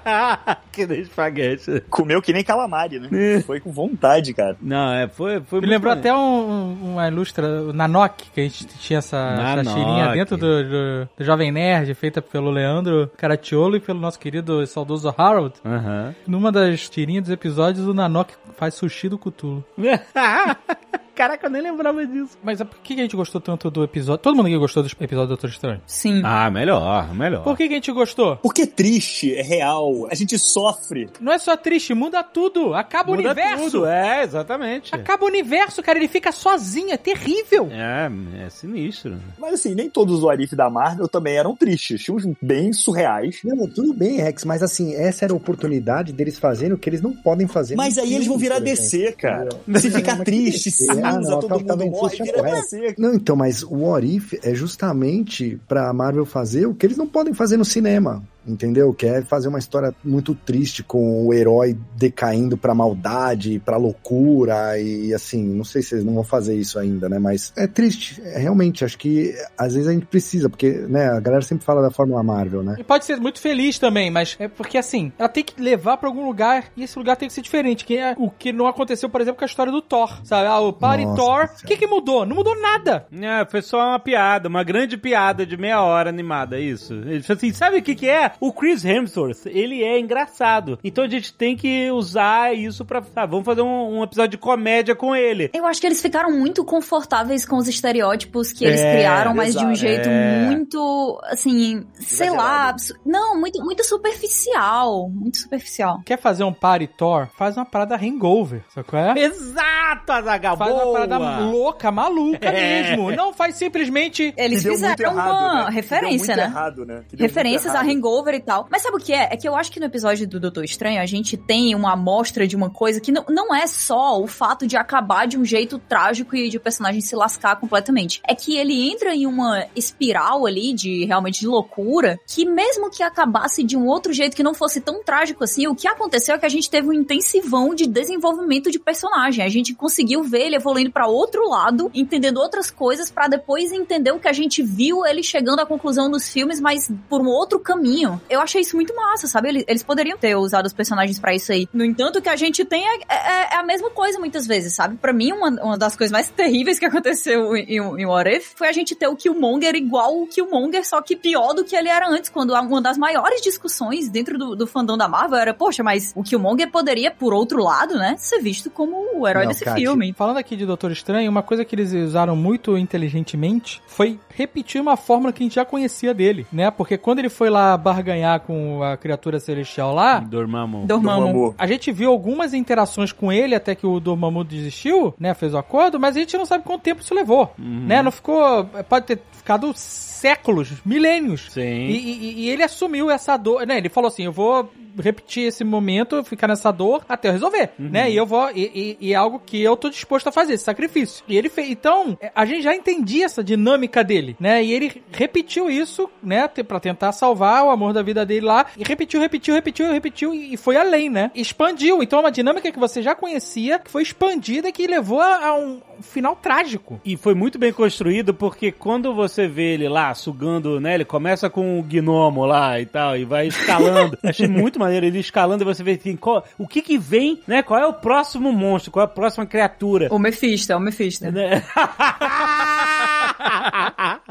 [0.71, 1.84] que nem espaguete.
[1.89, 3.41] Comeu que nem calamari, né?
[3.45, 4.58] Foi com vontade, cara.
[4.62, 8.65] Não, é, foi, foi Me lembrou até um, uma ilustra, o Nanok, que a gente
[8.65, 13.80] tinha essa, essa tirinha dentro do, do, do Jovem Nerd, feita pelo Leandro Caracciolo e
[13.80, 15.56] pelo nosso querido e saudoso Harold.
[15.63, 16.15] Aham.
[16.26, 19.63] Numa das tirinhas dos episódios, o Nanok faz sushi do Cutulo.
[21.21, 22.36] Caraca, eu nem lembrava disso.
[22.41, 24.23] Mas por que a gente gostou tanto do episódio?
[24.23, 25.79] Todo mundo aqui gostou do episódio do Doutor Estranho.
[25.86, 26.19] Sim.
[26.25, 27.43] Ah, melhor, melhor.
[27.43, 28.38] Por que a gente gostou?
[28.38, 30.07] Porque é triste, é real.
[30.10, 31.12] A gente sofre.
[31.19, 32.73] Não é só triste, muda tudo.
[32.73, 33.63] Acaba Muda o universo.
[33.65, 34.95] tudo, é, exatamente.
[34.95, 35.99] Acaba o universo, cara.
[35.99, 36.89] Ele fica sozinho.
[36.91, 37.69] É terrível.
[37.71, 38.10] É,
[38.43, 39.19] é sinistro.
[39.38, 42.01] Mas assim, nem todos os Arif da Marvel também eram tristes.
[42.03, 43.41] Tinha uns bem surreais.
[43.43, 46.99] Não, tudo bem, Rex, mas assim, essa era a oportunidade deles fazerem o que eles
[46.99, 47.75] não podem fazer.
[47.75, 48.57] Mas aí eles vão virar.
[48.57, 49.49] DC, cara.
[49.75, 52.38] Se ficar triste, que Cinza, Ah, não, todo tá- mundo tá bem, morre, é vira
[52.38, 52.62] correto.
[52.62, 52.95] DC.
[52.97, 57.08] Não, então, mas o What If é justamente pra Marvel fazer o que eles não
[57.08, 58.24] podem fazer no cinema.
[58.45, 58.93] Entendeu?
[58.93, 64.80] Que é fazer uma história muito triste com o herói decaindo pra maldade, pra loucura
[64.80, 67.19] e assim, não sei se eles não vão fazer isso ainda, né?
[67.19, 71.19] Mas é triste, é, realmente, acho que às vezes a gente precisa, porque, né, a
[71.19, 72.75] galera sempre fala da Fórmula Marvel, né?
[72.80, 76.10] E pode ser muito feliz também, mas é porque assim, ela tem que levar pra
[76.10, 77.86] algum lugar e esse lugar tem que ser diferente.
[77.86, 80.19] Que é o que não aconteceu, por exemplo, com a história do Thor.
[80.23, 80.47] Sabe?
[80.47, 81.49] Ah, o Party Nossa Thor.
[81.63, 82.25] O que, que mudou?
[82.25, 83.06] Não mudou nada.
[83.12, 86.93] É, foi só uma piada, uma grande piada de meia hora animada, é isso.
[86.93, 88.30] Ele falou assim, sabe o que que é?
[88.39, 90.79] O Chris Hemsworth, ele é engraçado.
[90.83, 93.01] Então a gente tem que usar isso pra...
[93.15, 95.49] Ah, vamos fazer um, um episódio de comédia com ele.
[95.53, 99.55] Eu acho que eles ficaram muito confortáveis com os estereótipos que eles É, criaram, mas
[99.55, 100.45] de um jeito é.
[100.45, 105.99] muito, assim, sei lá, não, muito, muito superficial, muito superficial.
[106.05, 107.27] Quer fazer um Party Thor?
[107.37, 109.19] Faz uma parada hangover, sabe qual é?
[109.19, 110.93] Exato, Azaghal, Faz uma boa!
[110.93, 112.83] parada louca, maluca É.
[112.89, 113.11] mesmo.
[113.11, 114.33] Não faz simplesmente.
[114.37, 115.71] Eles fizeram errado, uma né?
[115.71, 116.43] Referência, né?
[116.43, 117.03] Errado, né?
[117.17, 117.87] Referências a errado.
[118.29, 118.67] E tal.
[118.69, 119.29] Mas sabe o que é?
[119.31, 122.47] É que eu acho que no episódio do Doutor Estranho a gente tem uma amostra
[122.47, 125.79] de uma coisa que não, não é só o fato de acabar de um jeito
[125.79, 128.21] trágico e de o personagem se lascar completamente.
[128.27, 133.03] É que ele entra em uma espiral ali de realmente de loucura que mesmo que
[133.03, 136.38] acabasse de um outro jeito que não fosse tão trágico assim, o que aconteceu é
[136.38, 139.43] que a gente teve um intensivão de desenvolvimento de personagem.
[139.43, 144.12] A gente conseguiu ver ele evoluindo pra outro lado, entendendo outras coisas pra depois entender
[144.12, 147.60] o que a gente viu ele chegando à conclusão nos filmes, mas por um outro
[147.60, 148.11] caminho.
[148.30, 149.50] Eu achei isso muito massa, sabe?
[149.50, 151.67] Eles, eles poderiam ter usado os personagens pra isso aí.
[151.74, 154.74] No entanto, o que a gente tem é, é- é a mesma coisa muitas vezes,
[154.74, 154.97] sabe?
[154.97, 158.67] Pra mim, uma, uma das coisas mais terríveis que aconteceu em, em, What If foi
[158.67, 162.08] a gente ter o Killmonger igual o Killmonger, só que pior do que ele era
[162.10, 166.12] antes, quando uma das maiores discussões dentro do, do fandom da Marvel era, poxa, mas
[166.15, 169.80] o Killmonger poderia, por outro lado, né, ser visto como o herói Não, desse Kátia,
[169.88, 170.13] filme.
[170.17, 174.95] Falando aqui de Doutor Estranho, uma coisa que eles usaram muito inteligentemente foi repetir uma
[174.97, 176.71] fórmula que a gente já conhecia dele, né?
[176.71, 180.85] Porque quando ele foi lá barganhar com a criatura celestial lá, Dormammu.
[180.87, 181.21] Dormammu.
[181.25, 181.55] Dormammu.
[181.57, 185.33] a gente viu algumas interações com ele até que o Dormammu desistiu, né?
[185.33, 188.01] Fez o acordo, mas a gente não sabe quanto tempo isso levou, né?
[188.01, 188.65] Não ficou...
[188.89, 191.47] Pode ter ficado séculos, milênios.
[191.51, 191.61] Sim.
[191.61, 193.77] E, e- e ele assumiu essa dor, né?
[193.77, 198.10] Ele falou assim, eu vou repetir esse momento, ficar nessa dor até eu resolver, né?
[198.12, 200.63] E eu vou e, e- e é algo que eu tô disposto a fazer, esse
[200.63, 201.23] sacrifício.
[201.27, 201.69] E ele fez.
[201.69, 204.63] Então, a gente já entendia essa dinâmica dele, né?
[204.63, 206.47] E ele repetiu isso, né?
[206.47, 208.65] Pra tentar salvar o amor da vida dele lá.
[208.77, 211.32] E repetiu, repetiu, repetiu, repetiu e e foi além, né?
[211.34, 212.04] Expandiu.
[212.04, 215.45] Então, é uma dinâmica que você já conhecia, que foi expandida e que levou a,
[215.47, 216.99] a um final trágico.
[217.06, 220.95] E foi muito bem construído porque quando você vê ele lá sugando, né?
[220.95, 224.17] Ele começa com o gnomo lá e tal e vai escalando.
[224.23, 225.05] Achei muito maneiro.
[225.05, 227.61] Ele escalando e você vê assim, qual- o que que vem, né?
[227.63, 228.91] Qual é o próximo monstro?
[228.91, 230.07] Qual é a próxima criatura?
[230.11, 231.31] O Mephisto, é o Mephisto.
[231.31, 231.63] Né?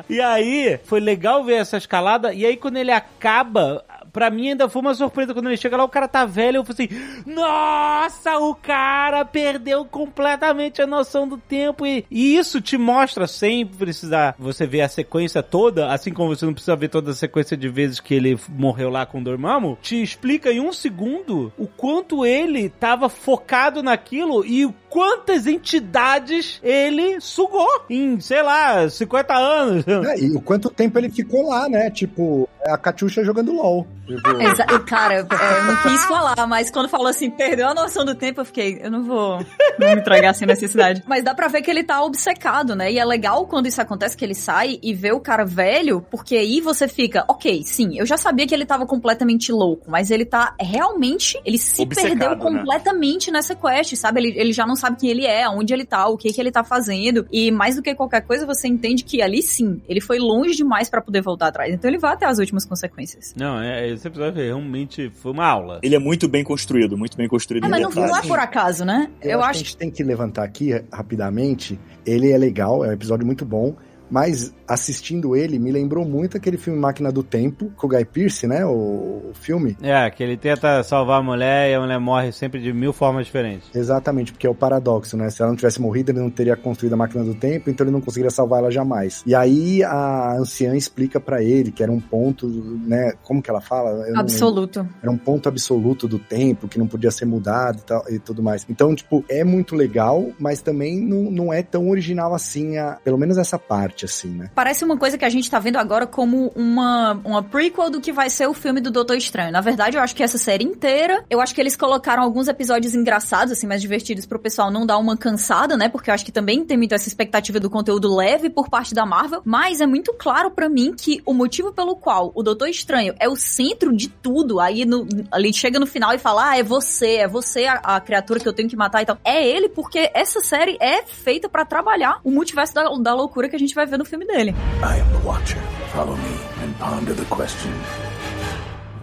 [0.08, 2.32] e aí, foi legal ver essa escalada.
[2.32, 5.32] E aí, quando ele acaba, pra mim ainda foi uma surpresa.
[5.34, 6.58] Quando ele chega lá, o cara tá velho.
[6.58, 11.86] Eu falei assim: Nossa, o cara perdeu completamente a noção do tempo.
[11.86, 16.44] E, e isso te mostra, sem precisar você ver a sequência toda, assim como você
[16.44, 20.02] não precisa ver toda a sequência de vezes que ele morreu lá com Dormammu, te
[20.02, 27.84] explica em um segundo o quanto ele tava focado naquilo e quantas entidades ele sugou
[27.88, 29.84] em, sei lá, 50 anos.
[29.86, 31.90] É, e o quanto tempo ele ficou lá, né?
[31.90, 33.86] Tipo, a Catiuxa jogando LOL.
[34.16, 38.04] Tipo, Exa cara, é, eu não quis falar, mas quando falou assim, perdeu a noção
[38.04, 39.44] do tempo, eu fiquei, eu não vou
[39.78, 41.02] não me entregar sem necessidade.
[41.06, 42.92] Mas dá pra ver que ele tá obcecado, né?
[42.92, 46.36] E é legal quando isso acontece, que ele sai e vê o cara velho, porque
[46.36, 50.24] aí você fica, ok, sim, eu já sabia que ele tava completamente louco, mas ele
[50.24, 52.36] tá realmente, ele se Obcecado, perdeu né?
[52.36, 54.20] completamente nessa quest, sabe?
[54.20, 56.50] Ele, ele já não sabe quem ele é, onde ele tá, o que que ele
[56.50, 57.26] tá fazendo.
[57.30, 60.88] E mais do que qualquer coisa, você entende que ali sim, ele foi longe demais
[60.88, 61.72] pra poder voltar atrás.
[61.72, 63.34] Então ele vai até as últimas consequências.
[63.36, 65.78] Não, é, esse episódio realmente foi uma aula.
[65.82, 67.64] Ele é muito bem construído, muito bem construído.
[67.64, 68.28] Ah, mas não, não é detalhes.
[68.28, 69.10] por acaso, né?
[69.20, 71.78] Eu, Eu acho, acho que a gente tem que levantar aqui rapidamente.
[72.06, 73.74] Ele é legal, é um episódio muito bom.
[74.10, 78.46] Mas assistindo ele, me lembrou muito aquele filme Máquina do Tempo, com o Guy Pearce,
[78.46, 78.64] né?
[78.64, 79.76] O, o filme.
[79.82, 83.26] É, que ele tenta salvar a mulher e a mulher morre sempre de mil formas
[83.26, 83.68] diferentes.
[83.74, 85.28] Exatamente, porque é o paradoxo, né?
[85.30, 87.92] Se ela não tivesse morrido, ele não teria construído a máquina do tempo, então ele
[87.92, 89.22] não conseguiria salvar ela jamais.
[89.26, 92.46] E aí a anciã explica pra ele que era um ponto,
[92.86, 93.12] né?
[93.22, 93.90] Como que ela fala?
[94.08, 94.86] Eu absoluto.
[95.02, 98.42] Era um ponto absoluto do tempo que não podia ser mudado e, tal, e tudo
[98.42, 98.66] mais.
[98.68, 103.18] Então, tipo, é muito legal, mas também não, não é tão original assim, a, pelo
[103.18, 104.50] menos essa parte, assim, né?
[104.54, 108.12] Parece uma coisa que a gente tá vendo agora como uma, uma prequel do que
[108.12, 109.52] vai ser o filme do Doutor Estranho.
[109.52, 112.94] Na verdade, eu acho que essa série inteira, eu acho que eles colocaram alguns episódios
[112.94, 115.88] engraçados, assim, mais divertidos pro pessoal não dar uma cansada, né?
[115.88, 119.04] Porque eu acho que também tem muito essa expectativa do conteúdo leve por parte da
[119.06, 119.42] Marvel.
[119.44, 123.28] Mas é muito claro pra mim que o motivo pelo qual o Doutor Estranho é
[123.28, 127.16] o centro de tudo, aí no, ali chega no final e fala, ah, é você,
[127.16, 129.18] é você a, a criatura que eu tenho que matar e tal.
[129.24, 133.56] É ele, porque essa série é feita pra trabalhar o multiverso da, da loucura que
[133.56, 134.54] a gente vai ver no filme dele.
[134.82, 135.60] I am the Watcher.
[135.92, 137.72] Follow me and ponder the question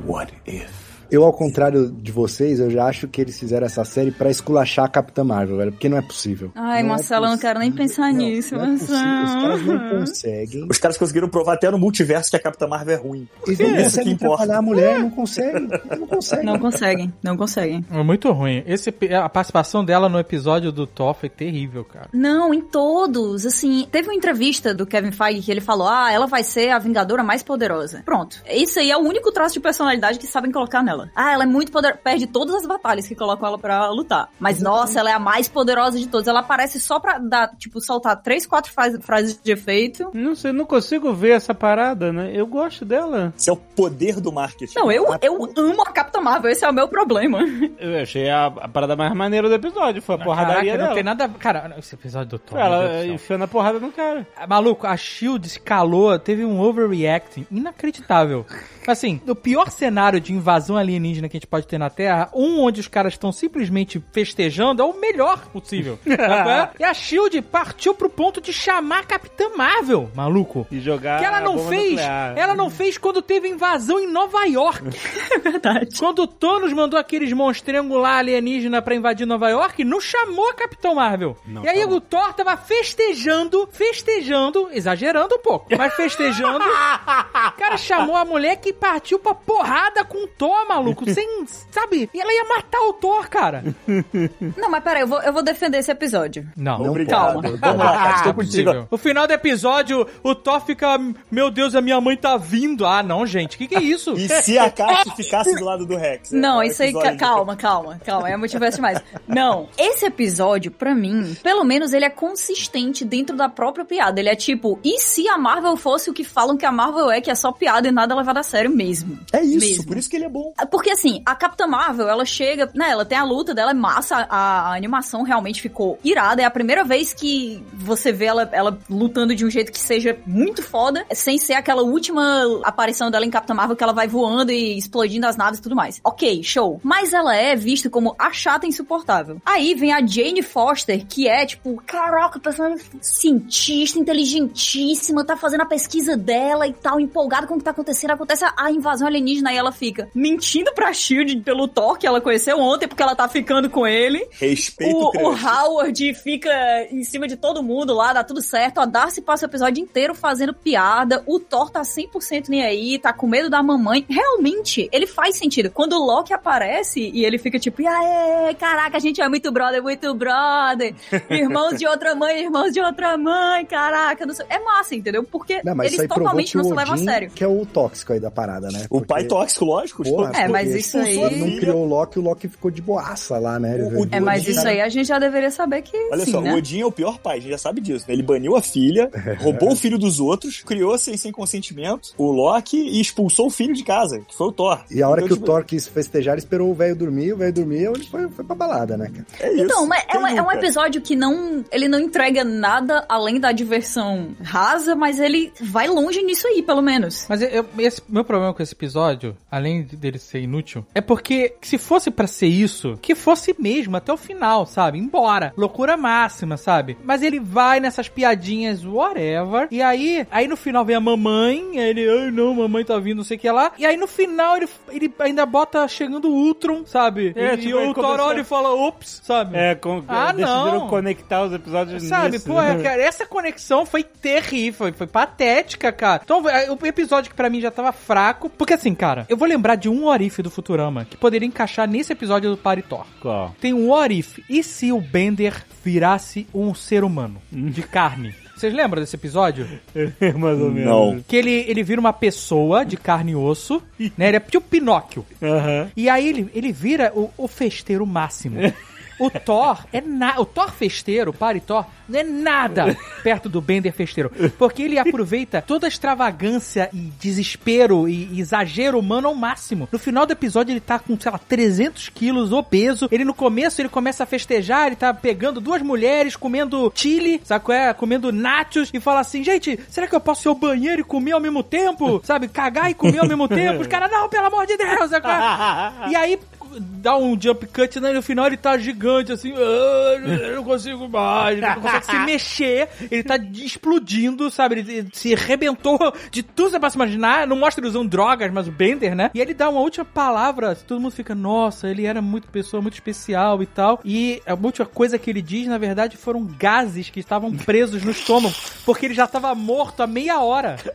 [0.04, 0.77] What if?
[1.12, 4.86] Eu, ao contrário de vocês, eu já acho que eles fizeram essa série pra esculachar
[4.86, 6.52] a Capitã Marvel, velho, porque não é possível.
[6.56, 8.96] Ai, Não é Marcelo, eu não quero nem pensar Não, nisso, não é possível.
[8.96, 10.00] Os caras não Marcelo.
[10.00, 10.67] conseguem.
[10.70, 13.28] Os caras conseguiram provar até no multiverso que a Capitã Marvel é ruim.
[13.46, 14.38] Eles não Isso que conseguem importa.
[14.38, 15.67] trabalhar a mulher, não conseguem.
[15.98, 16.46] Não conseguem.
[16.46, 17.86] Não conseguem, não conseguem.
[17.91, 18.63] É muito ruim.
[18.65, 22.10] Esse, a participação dela no episódio do Thor foi terrível, cara.
[22.13, 23.46] Não, em todos.
[23.46, 26.80] Assim, teve uma entrevista do Kevin Feige que ele falou: ah, ela vai ser a
[26.80, 28.02] Vingadora mais poderosa.
[28.06, 28.38] Pronto.
[28.52, 30.96] Isso aí é o único traço de personalidade que sabem colocar nela.
[31.15, 31.99] Ah, ela é muito poderosa.
[32.03, 34.29] Perde todas as batalhas que colocam ela pra lutar.
[34.39, 36.27] Mas, nossa, ela é a mais poderosa de todas.
[36.27, 40.10] Ela aparece só pra dar, tipo, soltar três, quatro fra- frases de efeito.
[40.13, 42.31] Não sei, não consigo ver essa parada, né?
[42.33, 43.33] Eu gosto dela.
[43.38, 44.77] Esse é o poder do marketing.
[44.77, 47.39] Não, eu, eu amo a Capitã Marvel, esse é o meu problema.
[47.79, 50.01] Eu achei a, a parada mais maneira do episódio.
[50.01, 51.29] Foi a porradaria Caraca, não tem nada.
[51.29, 52.57] Cara, esse episódio do Thor.
[52.60, 53.13] Ela Deus do céu.
[53.13, 54.27] enfiando a porrada no cara.
[54.36, 58.45] Ah, Maluco, a Shield escalou, teve um overreacting inacreditável.
[58.88, 62.62] Assim, o pior cenário de invasão alienígena que a gente pode ter na Terra, um
[62.62, 66.00] onde os caras estão simplesmente festejando, é o melhor possível.
[66.08, 66.69] É?
[66.80, 70.65] e a Shield partiu pro ponto de chamar a Capitã Marvel, maluco.
[70.71, 72.38] E jogar Que ela a não bomba fez, nuclear.
[72.38, 74.84] ela não fez quando teve invasão em Nova York.
[75.38, 75.97] É verdade.
[76.00, 80.54] Quando o Thanos mandou aqueles monstrengos lá alienígena pra invadir Nova York, não chamou a
[80.54, 81.38] Capitão Marvel.
[81.63, 86.63] e aí o Thor tava festejando, festejando, exagerando um pouco, mas festejando.
[86.65, 90.77] o cara chamou a mulher que partiu pra porrada com o Thor, maluco,
[91.13, 92.10] sem, sabe?
[92.13, 93.63] E ela ia matar o Thor, cara.
[94.58, 96.48] Não, mas peraí, eu vou, eu vou defender esse episódio.
[96.56, 97.42] Não, Obrigado.
[97.42, 97.58] Calma.
[97.58, 98.16] Vamos lá, cara.
[98.18, 98.88] Estou contigo.
[98.90, 102.86] No final do episódio, o Thor fica, meu Deus, a minha mãe tá vindo.
[102.86, 104.13] Ah, não, gente, o que, que é isso?
[104.13, 106.32] E se a Kat ficasse do lado do Rex?
[106.32, 109.02] Não, é o isso aí, calma, calma, calma, é multiverso demais.
[109.28, 114.20] Não, esse episódio, pra mim, pelo menos ele é consistente dentro da própria piada.
[114.20, 117.22] Ele é tipo, e se a Marvel fosse o que falam que a Marvel é,
[117.22, 119.18] que é só piada e nada levado a sério mesmo?
[119.34, 119.86] É isso, Mesmo.
[119.86, 120.54] por isso que ele é bom.
[120.69, 124.27] Porque assim, a Capitã Marvel, ela chega, né, ela tem a luta dela, é massa,
[124.30, 126.41] a, a animação realmente ficou irada.
[126.41, 130.17] É a primeira vez que você vê ela, ela lutando de um jeito que seja
[130.25, 134.51] muito foda, sem ser aquela última aparição dela em Capitã Marvel que ela vai voando
[134.51, 135.99] e explodindo as naves e tudo mais.
[136.03, 136.80] Ok, show.
[136.84, 139.41] Mas ela é vista como a chata insuportável.
[139.45, 145.65] Aí vem a Jane Foster, que é tipo, caraca, personagem cientista, inteligentíssima, tá fazendo a
[145.65, 148.12] pesquisa dela e tal, empolgada com o que tá acontecendo.
[148.12, 152.20] Acontece a invasão alienígena e ela fica, mentira mentindo pra Shield pelo Thor, que ela
[152.20, 154.28] conheceu ontem, porque ela tá ficando com ele.
[154.32, 155.36] Respeito O, o.
[155.36, 156.50] Howard fica
[156.91, 158.80] em cima de todo mundo lá, dá tudo certo.
[158.80, 161.24] A Darcy passa o episódio inteiro fazendo piada.
[161.26, 164.06] O Thor tá 100% nem aí, tá com medo da mamãe.
[164.10, 165.70] Realmente, ele faz sentido.
[165.70, 169.82] Quando o Loki aparece e ele fica tipo, aê, caraca, a gente é muito brother,
[169.84, 170.96] muito brother.
[171.30, 174.26] Irmãos de outra mãe, irmãos de outra mãe, caraca.
[174.26, 174.46] Não sei.
[174.50, 175.24] É massa, entendeu?
[175.24, 177.30] Porque Não, eles totalmente não o se levam a sério.
[177.32, 178.86] que é o tóxico aí da parada, né?
[178.86, 180.04] O Porque- pai tóxico, lógico.
[180.04, 182.81] Porra, É, mas porque isso aí- Ele não criou o Loki, o Loki ficou de
[182.81, 183.75] boaça lá, né?
[183.75, 186.31] Ele- O- É, mas Odin- isso aí a gente já deveria saber que Olha sim,
[186.31, 186.54] só, né?
[186.54, 188.13] o Odin é o pior pai, a gente já sabe disso, né?
[188.13, 192.77] Ele baniu a filha, roubou o filho dos outros, criou sem, sem consentimento o Loki
[192.77, 194.79] e expulsou o filho de casa, que foi o Thor.
[194.91, 197.33] E a hora Então, que tipo, o Thor quis festejar, ele esperou o velho dormir,
[197.33, 199.25] o velho dormiu, ele foi, foi pra balada, né, cara?
[199.39, 199.63] É isso.
[199.65, 201.63] Então, mas é Quem um, é um episódio que não.
[201.71, 206.81] Ele não entrega nada além da diversão rasa, mas ele vai longe nisso aí, pelo
[206.81, 207.25] menos.
[207.29, 211.56] Mas eu, esse meu problema com esse episódio, além de- dele ser inútil, é porque
[211.62, 214.98] se fosse pra ser isso, que fosse mesmo até o final, sabe?
[214.98, 215.54] Embora.
[215.58, 216.98] Loucura máxima, sabe?
[217.04, 219.67] Mas ele vai nessas piadinhas, whatever.
[219.71, 223.17] E aí, aí no final vem a mamãe, aí ele, ai não, mamãe tá vindo,
[223.17, 223.71] não sei o que lá.
[223.77, 227.33] E aí no final ele, ele ainda bota chegando o Ultron, sabe?
[227.35, 229.58] É, e tipo, o Thor começou- olha e fala, ups, sabe?
[229.58, 230.88] É, com, Ah, decidiram não.
[230.88, 232.81] conectar os episódios Sabe, nisso, pô, né?
[232.81, 236.21] cara, essa conexão foi terrível, foi, foi patética, cara.
[236.23, 239.48] Então, é, o episódio que pra mim já tava fraco, porque assim, cara, eu vou
[239.48, 243.06] lembrar de um Orif do Futurama que poderia encaixar nesse episódio do Paritor.
[243.21, 243.56] Qual?
[243.60, 244.44] Tem um Orif.
[244.50, 248.36] E se o Bender virasse um ser humano de carne?
[248.56, 249.67] Vocês lembram desse episódio?
[250.38, 250.86] Mais ou menos.
[250.86, 251.23] Não.
[251.28, 253.82] Que ele, ele vira uma pessoa de carne e osso,
[254.17, 254.28] né?
[254.28, 255.25] Ele é tipo Pinóquio.
[255.42, 255.90] Aham.
[255.96, 258.60] E aí ele, ele vira o, o festeiro máximo.
[259.20, 260.40] O Thor é na...
[260.40, 265.62] o Thor festeiro, pare Thor, não é nada perto do Bender festeiro, porque ele aproveita
[265.62, 269.88] toda a extravagância e desespero e, exagero humano ao máximo.
[269.92, 273.08] No final do episódio ele tá com, sei lá, 300 quilos, obeso.
[273.12, 277.65] Ele no começo ele começa a festejar, ele tá pegando duas mulheres, comendo chili, sabe
[277.65, 277.94] qual é?
[277.94, 281.34] Comendo nachos e fala assim, gente, será que eu posso ir ao banheiro e comer
[281.34, 282.22] ao mesmo tempo?
[282.24, 283.82] Sabe, cagar e comer ao mesmo tempo?
[283.82, 286.10] Os caras, não, pelo amor de Deus, sabe é?
[286.12, 286.40] E aí
[286.80, 288.12] dá um jump cut, né?
[288.12, 292.06] E no final ele tá gigante, assim, "Ah, eu não consigo mais, ele não consegue
[292.06, 294.80] se mexer, ele tá explodindo, sabe?
[294.80, 295.98] Ele, se arrebentou
[296.32, 297.48] de tudo que você possa imaginar.
[297.48, 299.32] Não mostra ele usando drogas, mas o Bender, né?
[299.34, 302.96] E ele dá uma última palavra, todo mundo fica, nossa, ele era muito pessoa, muito
[302.96, 304.00] especial e tal.
[304.04, 308.12] E a última coisa que ele diz, na verdade, foram gases que estavam presos no
[308.12, 308.56] estômago,
[308.86, 310.78] porque ele já tava morto há meia hora.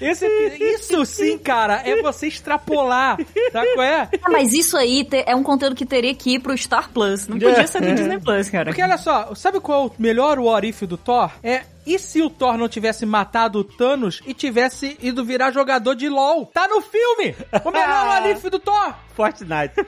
[0.00, 3.18] Esse, isso sim, cara, é você extrapolar.
[3.52, 4.08] Sabe qual é?
[4.22, 7.26] Ah, mas isso aí é um conteúdo que teria que ir pro Star Plus.
[7.28, 8.66] Não podia ser do Disney Plus, cara.
[8.66, 11.30] Porque olha só, sabe qual é o melhor what if do Thor?
[11.42, 11.62] É.
[11.86, 16.08] E se o Thor não tivesse matado o Thanos e tivesse ido virar jogador de
[16.08, 16.46] LoL?
[16.46, 17.34] Tá no filme!
[17.64, 18.94] O melhor if do Thor!
[19.16, 19.72] Fortnite.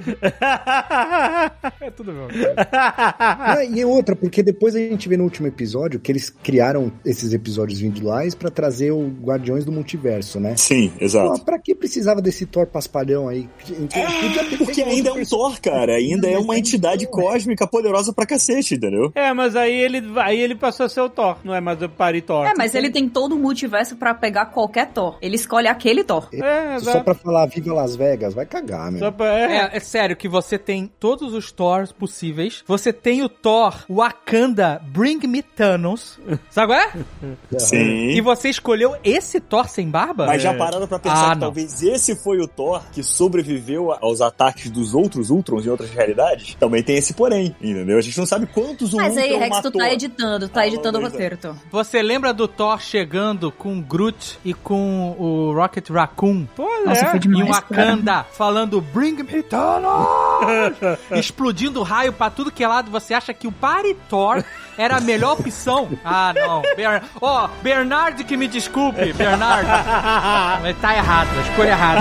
[1.81, 2.29] É tudo meu.
[2.57, 7.33] Ah, e outra, porque depois a gente vê no último episódio que eles criaram esses
[7.33, 10.57] episódios individuais pra trazer o Guardiões do Multiverso, né?
[10.57, 11.45] Sim, Pô, exato.
[11.45, 13.49] pra que precisava desse Thor paspalhão aí?
[13.67, 15.95] Ter Porque ainda é um Thor, cara.
[15.95, 19.13] Ainda é uma entidade cósmica poderosa pra cacete, entendeu?
[19.15, 21.88] É, mas aí ele, aí ele passou a ser o Thor, não é mais o
[21.89, 22.47] Paritor.
[22.47, 25.17] É, mas ele tem todo o multiverso pra pegar qualquer Thor.
[25.21, 26.29] Ele escolhe aquele Thor.
[26.33, 27.05] É, Só exato.
[27.05, 29.01] pra falar Viva Las Vegas, vai cagar, meu.
[29.01, 29.57] Só pra- é.
[29.57, 32.63] É, é sério que você tem todos os Thors possíveis.
[32.67, 36.19] Você tem o Thor Wakanda Bring Me Thanos.
[36.51, 37.59] Sabe qual é?
[37.59, 38.09] Sim.
[38.11, 40.27] E você escolheu esse Thor sem barba?
[40.27, 41.41] Mas já pararam pra pensar Ah, que não.
[41.41, 46.55] talvez esse foi o Thor que sobreviveu aos ataques dos outros Ultrons em outras realidades?
[46.55, 47.99] Também tem esse porém, entendeu?
[47.99, 49.71] A gente não sabe quantos Mas aí, Ultron Rex, matou.
[49.73, 51.55] tu tá editando, tá Ah, editando o roteiro, Thor.
[51.79, 56.45] Você lembra do Thor chegando com o Groot e com o Rocket Raccoon?
[56.85, 57.49] Nossa, foi E demais.
[57.49, 60.77] um Wakanda falando Bring me Thanos!
[61.17, 62.91] Explodindo raio pra tudo que é lado.
[62.91, 64.43] Você acha que o Paritor
[64.77, 65.89] era a melhor opção?
[66.05, 66.63] Ah, não.
[66.75, 67.01] Ber...
[67.21, 69.69] Ó, Bernard que me desculpe, Bernard.
[70.61, 72.01] Mas tá errado, a escolha errada.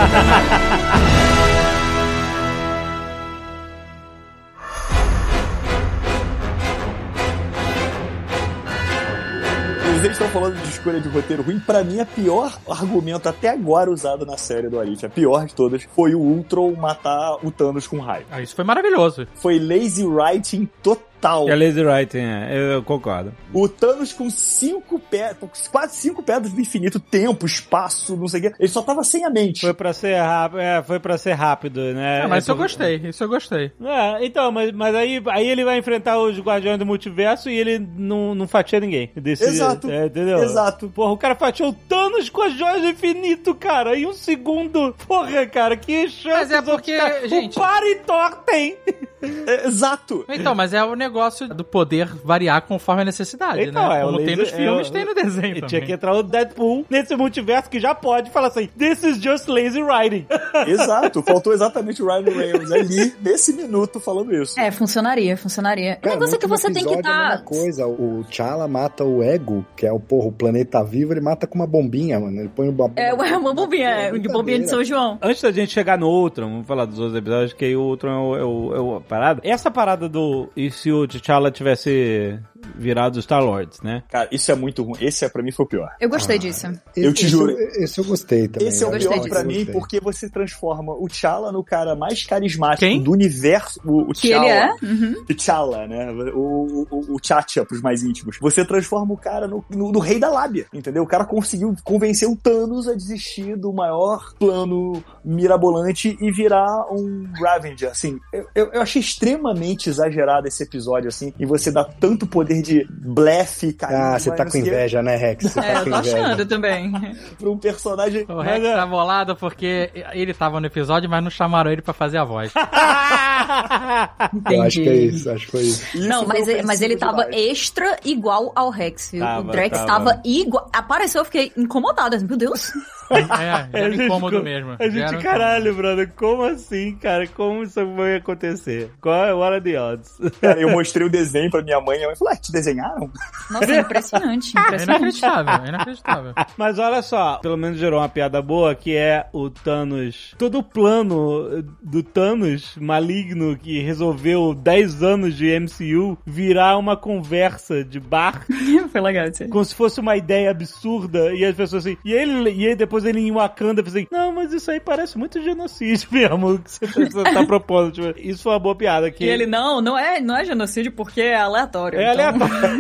[10.40, 11.60] Falando de escolha de roteiro ruim.
[11.60, 15.56] Pra mim, a pior argumento até agora usado na série do Arif, a pior de
[15.56, 18.28] todas, foi o Ultron matar o Thanos com raio.
[18.30, 19.28] Ah, isso foi maravilhoso.
[19.34, 21.07] Foi lazy writing total.
[21.50, 22.74] É lazy writing, é.
[22.76, 23.34] Eu concordo.
[23.54, 28.44] O Thanos com cinco pedras, quase cinco pedras do infinito, tempo, espaço, não sei o
[28.44, 28.54] quê.
[28.60, 29.62] Ele só tava sem a mente.
[29.62, 32.22] Foi pra ser rápido, é, foi pra ser rápido, né?
[32.24, 33.72] Ah, mas isso eu É, gostei, isso eu gostei.
[33.84, 37.80] É, então, mas, mas aí, aí ele vai enfrentar os Guardiões do Multiverso e ele
[37.80, 39.10] não, não fatia ninguém.
[39.16, 39.90] Desse, Exato.
[39.90, 40.44] É, entendeu?
[40.44, 40.90] Exato.
[40.90, 44.94] Porra, o cara fatiou o Thanos com as joias do infinito, cara, em um segundo.
[45.08, 46.28] Porra, cara, que chance.
[46.38, 48.78] Mas é porque, gente- O Paritor tem.
[49.22, 50.26] É, exato.
[50.30, 54.02] Então, mas é o negócio do poder variar conforme a necessidade, Então, né?
[54.02, 55.68] é, o Como tem laser- nos filmes, é, tem no desenho E também.
[55.70, 59.48] tinha que entrar o Deadpool nesse multiverso que já pode falar assim: This is just
[59.48, 60.26] lazy writing.
[60.68, 61.22] Exato.
[61.24, 64.60] Faltou exatamente o Ryan Reynolds ali, nesse minuto, falando isso.
[64.60, 65.98] É, funcionaria, funcionaria.
[66.00, 67.30] O Cara, negócio é que você tem que episódio é estar.
[67.30, 67.88] mesma coisa.
[67.88, 71.56] O T'Challa mata o Ego, que é o porra, o planeta vivo, ele mata com
[71.56, 72.40] uma bombinha, mano.
[72.40, 75.18] Ele põe uma É, uma bombinha, é, de bombinha de São João.
[75.22, 78.12] Antes da gente chegar no Ultron, vamos falar dos outros episódios, que aí o Ultron
[78.12, 79.42] é o, é o- é o- parada.
[79.44, 80.50] Essa parada do.
[80.56, 82.40] E se o T'Challa tivesse
[82.76, 84.04] virado Star-Lords, né?
[84.10, 84.98] Cara, isso é muito ruim.
[85.02, 85.90] Esse é, pra mim foi o pior.
[86.00, 86.68] Eu gostei disso.
[86.96, 87.52] Eu te esse, juro.
[87.52, 88.68] Esse eu gostei também.
[88.68, 89.30] Esse é o gostei pior disso.
[89.30, 93.02] pra mim, porque você transforma o T'Challa no cara mais carismático Quem?
[93.02, 93.80] do universo.
[93.86, 94.72] O, o Que ele é.
[94.82, 95.26] Uhum.
[95.26, 96.12] T'Challa, né?
[96.34, 98.38] O, o, o T'Challa pros mais íntimos.
[98.40, 101.04] Você transforma o cara no, no, no rei da lábia, entendeu?
[101.04, 107.28] O cara conseguiu convencer o Thanos a desistir do maior plano mirabolante e virar um
[107.40, 108.20] Ravager, assim.
[108.32, 112.88] Eu, eu, eu achei extremamente exagerado esse episódio, assim, e você dá tanto poder de
[112.90, 115.44] blefe, carisma, Ah, você tá não com o quê, inveja, né, Rex?
[115.46, 116.18] Você É, tá eu tô inveja.
[116.18, 116.92] achando também.
[117.40, 118.26] pra um personagem...
[118.28, 122.18] O Rex tá bolado porque ele tava no episódio, mas não chamaram ele pra fazer
[122.18, 122.52] a voz.
[124.52, 125.98] Eu acho que é isso, acho que foi isso.
[125.98, 127.50] Isso Não, mas, ofensivo mas ele tava demais.
[127.52, 129.22] extra igual ao Rex, viu?
[129.22, 129.88] Tava, o Drex tava.
[130.12, 130.70] tava, igual.
[130.74, 132.16] Apareceu, eu fiquei incomodada.
[132.16, 132.72] assim, Meu Deus.
[133.12, 134.76] É, era gente, incômodo mesmo.
[134.80, 137.28] A gente, Era caralho, brother, como assim, cara?
[137.28, 138.92] Como isso vai acontecer?
[139.02, 140.18] Qual é what are the odds?
[140.42, 143.10] Cara, eu mostrei o desenho pra minha mãe e mãe falou, ah, te desenharam?
[143.52, 144.84] Nossa, impressionante, É impressionante.
[145.00, 146.34] inacreditável, é inacreditável.
[146.58, 150.36] Mas olha só, pelo menos gerou uma piada boa, que é o Thanos.
[150.38, 157.84] Todo o plano do Thanos maligno que resolveu 10 anos de MCU virar uma conversa
[157.84, 158.46] de bar,
[158.92, 159.50] Foi legal isso aí.
[159.50, 161.98] como se fosse uma ideia absurda, e as pessoas assim.
[162.04, 165.18] E ele e aí depois ele em Wakanda fez assim: Não, mas isso aí parece
[165.18, 167.92] muito genocídio mesmo, o que você tá, tá propondo.
[167.92, 169.10] Tipo, isso foi uma boa piada.
[169.12, 172.00] Que E ele, não, não é, não é genocídio porque é aleatório.
[172.00, 172.78] É então- aleatório.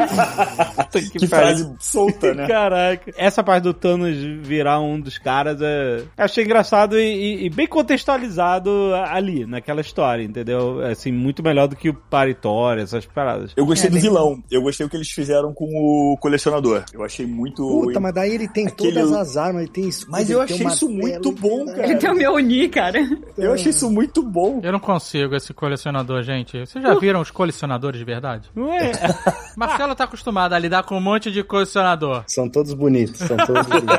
[1.11, 1.45] Que pariu.
[1.47, 2.47] frase solta, né?
[2.47, 3.11] Caraca.
[3.17, 6.03] Essa parte do Thanos virar um dos caras é.
[6.17, 8.69] Achei engraçado e, e- e bem contextualizado
[9.09, 10.81] ali, naquela história, entendeu?
[10.85, 13.51] Assim, muito melhor do que o Paritório, essas paradas.
[13.55, 14.43] Eu gostei É, do bem- vilão.
[14.49, 16.83] Eu gostei do que eles fizeram com o colecionador.
[16.93, 17.57] Eu achei muito.
[17.67, 20.65] Puta, mas daí ele tem Aquele- todas as armas, ele tem escudo, Mas eu achei
[20.65, 21.83] isso muito bom, cara.
[21.83, 22.99] Ele tem o meu Uni, cara.
[23.37, 24.59] Eu achei isso muito bom.
[24.63, 26.59] Eu não consigo esse colecionador, gente.
[26.59, 28.49] Vocês já viram os colecionadores de verdade?
[28.55, 28.91] Não é?
[29.57, 32.23] Marcelo tá acostumado a lidar com um monte de colecionador.
[32.27, 33.95] São todos bonitos, são todos bonitos.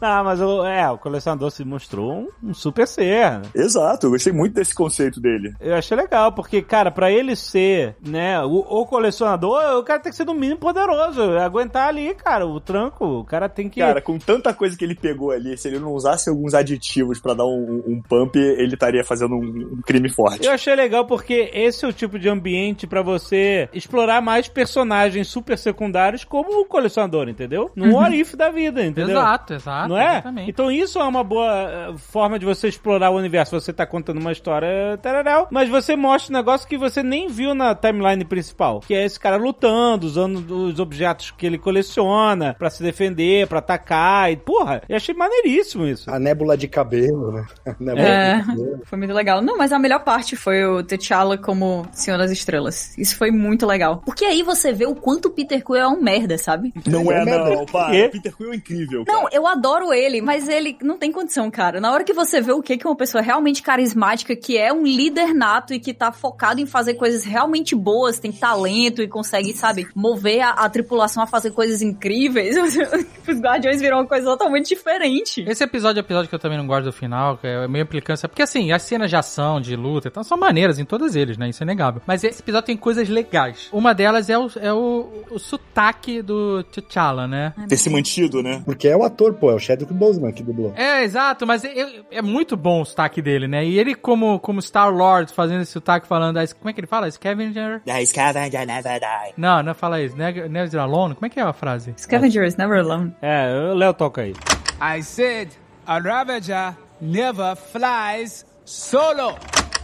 [0.00, 3.30] Não, mas o, é, o colecionador se mostrou um, um super ser.
[3.32, 3.42] né?
[3.54, 5.52] Exato, eu gostei muito desse conceito dele.
[5.60, 10.10] Eu achei legal, porque, cara, pra ele ser, né, o, o colecionador, o cara tem
[10.10, 11.22] que ser no mínimo poderoso.
[11.38, 13.04] Aguentar ali, cara, o tranco.
[13.04, 13.80] O cara tem que.
[13.80, 17.34] Cara, com tanta coisa que ele pegou ali, se ele não usasse alguns aditivos pra
[17.34, 20.46] dar um, um pump, ele estaria fazendo um, um crime forte.
[20.46, 25.26] Eu achei legal porque esse é o tipo de ambiente pra você explorar mais personagens
[25.26, 27.70] super secundários como o colecionador, entendeu?
[27.74, 29.18] No what if da vida, entendeu?
[29.18, 29.88] Exato, exato.
[29.88, 30.12] Não é?
[30.12, 30.50] Exatamente.
[30.50, 33.58] Então isso é uma boa eh, forma de você explorar o universo.
[33.58, 37.54] Você tá contando uma história tararau, mas você mostra um negócio que você nem viu
[37.54, 42.70] na timeline principal, que é esse cara lutando, usando os objetos que ele coleciona pra
[42.70, 44.30] se defender, pra atacar.
[44.32, 46.10] E, porra, eu achei maneiríssimo isso.
[46.10, 47.46] A nébula de cabelo, né?
[47.66, 48.80] A nébula É, de cabelo.
[48.84, 49.42] foi muito legal.
[49.42, 52.96] Não, mas a melhor parte foi o T'Challa como Senhor das Estrelas.
[52.98, 54.02] Isso foi muito legal.
[54.04, 56.72] Porque aí você vê o quanto Peter Quill é um merda, sabe?
[56.86, 57.90] Não é, É não, pá.
[58.10, 59.18] Peter Quill é incrível, cara.
[59.18, 61.80] Não, eu adoro ele, mas ele não tem condição, cara.
[61.80, 64.72] Na hora que você vê o que que é uma pessoa realmente carismática, que é
[64.72, 69.08] um líder nato e que tá focado em fazer coisas realmente boas, tem talento e
[69.08, 72.56] consegue, sabe, mover a, a tripulação a fazer coisas incríveis,
[73.38, 75.44] os Guardiões viram uma coisa totalmente diferente.
[75.48, 77.82] Esse episódio é um episódio que eu também não gosto do final, que é meio
[77.84, 78.28] implicância.
[78.28, 81.38] Porque assim, as cenas de ação, de luta e tal, são maneiras em todos eles,
[81.38, 81.48] né?
[81.48, 82.02] Isso é inegável.
[82.06, 83.68] Mas esse episódio tem coisas legais.
[83.72, 87.54] Uma delas é o, é o, o sotaque do T'Challa, né?
[87.68, 88.62] Ter se mantido, né?
[88.64, 90.72] Porque é o ator, pô, é o Chadwick Boseman que dublou.
[90.76, 93.64] É, exato, mas é, é- muito bom o sotaque dele, né?
[93.64, 96.38] E ele, como, como Star-Lord, fazendo esse sotaque, falando.
[96.58, 97.10] Como é que ele fala?
[97.10, 97.82] Scavenger?
[97.88, 99.34] A Scavenger never die.
[99.36, 100.16] Não, não fala isso.
[100.16, 101.14] Never, never alone?
[101.14, 101.94] Como é que é a frase?
[101.96, 103.14] Scavengers Never Alone.
[103.20, 103.27] É,
[103.70, 104.34] o Léo toca aí.
[104.80, 105.50] I said
[105.86, 109.36] a Ravager never flies solo.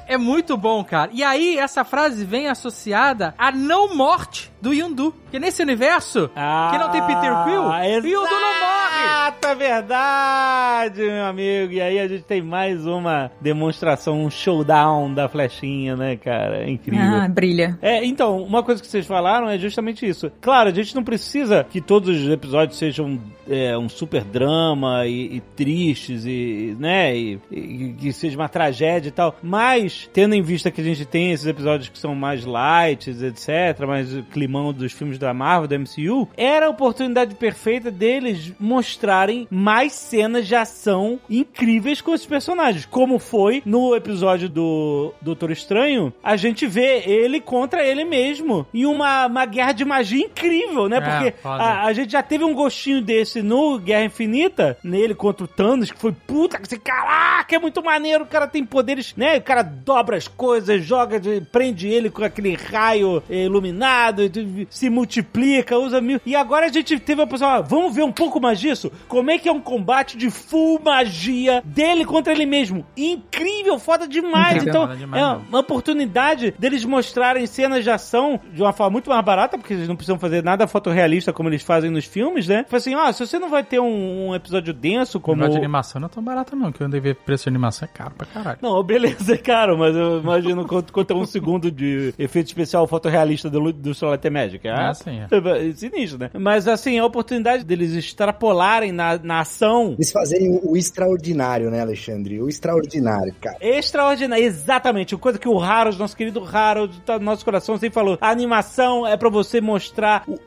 [0.07, 1.11] É muito bom, cara.
[1.15, 5.13] E aí, essa frase vem associada à não morte do Yondu.
[5.13, 9.05] Porque nesse universo, que não tem Peter Quill, Ah, o Yondu não morre.
[9.05, 11.73] Exata verdade, meu amigo.
[11.73, 16.65] E aí a gente tem mais uma demonstração, um showdown da flechinha, né, cara?
[16.65, 17.05] É incrível.
[17.05, 17.79] Ah, brilha.
[17.83, 20.31] É, então, uma coisa que vocês falaram é justamente isso.
[20.41, 25.37] Claro, a gente não precisa que todos os episódios sejam é, um super drama e,
[25.37, 29.37] e tristes e, né, e, e que seja uma tragédia e tal.
[29.43, 33.87] Mas, tendo em vista que a gente tem esses episódios que são mais light, etc.,
[33.87, 34.23] mais o
[34.55, 40.47] climão dos filmes da Marvel, da MCU, era a oportunidade perfeita deles mostrarem mais cenas
[40.47, 42.87] de ação incríveis com esses personagens.
[42.87, 48.87] Como foi no episódio do Doutor Estranho, a gente vê ele contra ele mesmo em
[48.87, 50.99] uma, uma guerra de magia incrível, né?
[50.99, 51.63] É, Porque foda.
[51.63, 55.91] a, a gente já teve um gostinho desse no Guerra Infinita, nele contra o Thanos,
[55.91, 59.39] que foi puta, que caraca, é muito maneiro, o cara tem poderes, né?
[59.39, 64.29] O cara dobra as coisas, joga, de- prende ele com aquele raio iluminado, e
[64.69, 66.21] se multiplica, usa mil.
[66.25, 68.91] E agora a gente teve a pessoa, ah, vamos ver um pouco mais disso?
[69.09, 72.85] Como é que é um combate de full magia dele contra ele mesmo?
[72.97, 74.57] Incrível, foda demais.
[74.57, 79.11] Incrível, então, demais é uma oportunidade deles mostrarem cenas de ação de uma forma muito
[79.11, 82.65] mais barata, porque eles não precisam fazer nada fotorrealista como eles fazem nos filmes, né?
[82.65, 85.43] Tipo assim, ó, se você não vai ter um, um episódio denso como...
[85.43, 85.51] Como...
[85.51, 87.97] de animação não é tão barato não, que eu andei ver preço de animação é
[87.97, 88.59] caro pra caralho.
[88.63, 92.87] Não, beleza, é caro, mas eu imagino quanto, quanto é um segundo de efeito especial
[92.87, 94.67] fotorrealista do, do Solar Magic.
[94.69, 95.29] Ah, sim, é.
[95.69, 96.31] é sinistro, né?
[96.35, 101.81] Mas assim, a oportunidade deles extrapolarem na, na ação Eles fazerem o, o extraordinário, né,
[101.81, 102.41] Alexandre?
[102.43, 103.57] O extraordinário, cara.
[103.61, 105.17] Extraordinário, exatamente.
[105.17, 108.19] Coisa que o Harold, nosso querido Harold, tá no nosso coração, sempre falou.
[108.21, 110.39] A animação é pra você mostrar o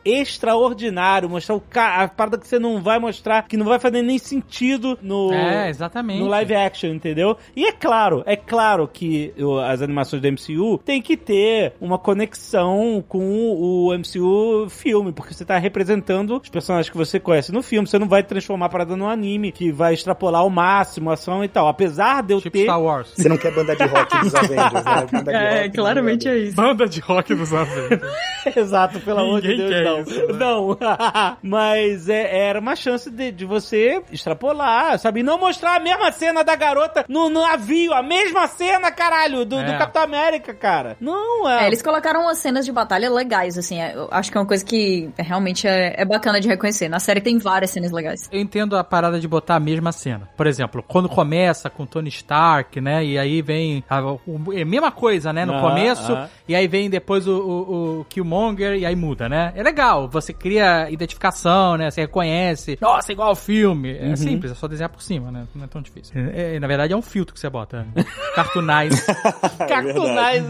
[0.52, 2.04] extraordinário, mostrar o ca...
[2.04, 5.32] a parada que você não vai mostrar, que não vai fazer nem sentido no.
[5.34, 6.20] É, exatamente.
[6.20, 7.38] No live action, entendeu?
[7.56, 11.98] E é claro, é claro que o- as animações do MCU tem que ter uma
[11.98, 13.66] conexão com o
[13.97, 18.07] MCU filme, porque você tá representando os personagens que você conhece no filme, você não
[18.07, 21.68] vai transformar a parada num anime que vai extrapolar ao máximo a ação e tal.
[21.68, 23.13] Apesar de eu Tipo ter Star Wars.
[23.15, 25.07] Você não quer banda de rock dos Avengers, né?
[25.11, 26.55] Banda de É, rock claramente é isso.
[26.55, 28.01] Banda de rock dos Avengers.
[28.55, 29.99] Exato, pelo amor de Deus, quer não.
[30.01, 30.34] isso, né?
[30.39, 30.78] Não.
[31.41, 35.20] Mas é- era uma chance de, de você extrapolar, sabe?
[35.20, 39.39] E não mostrar a mesma cena da garota no, no navio, a mesma cena, caralho,
[39.45, 39.78] do, do É.
[39.78, 40.95] Capitão América, cara.
[40.99, 41.63] Não, é.
[41.63, 43.80] É, eles colocaram umas cenas de batalha legais, assim.
[43.82, 46.88] é, Eu acho que é uma coisa que realmente é, é bacana de reconhecer.
[46.89, 48.30] Na série tem várias cenas legais.
[48.32, 50.30] Eu entendo a parada de botar a mesma cena.
[50.38, 53.03] Por exemplo, quando começa com Tony Stark, né?
[53.03, 53.84] E aí vem.
[53.89, 54.22] A, o-
[54.53, 55.45] é a mesma coisa, né?
[55.45, 56.14] No Ah, começo.
[56.14, 56.30] ah.
[56.47, 59.51] E aí vem depois o, o, o Killmonger e aí muda, né?
[59.55, 60.08] É legal.
[60.10, 61.89] Você cria identificação, né?
[61.91, 62.78] Você reconhece.
[62.82, 63.97] Nossa, igual ao filme.
[63.97, 65.45] É simples, é só desenhar por cima, né?
[65.53, 66.14] Não é tão difícil.
[66.34, 67.86] É, é, na verdade, é um filtro que você bota.
[68.36, 69.03] Cartoonize.
[69.68, 70.47] Cartoonize.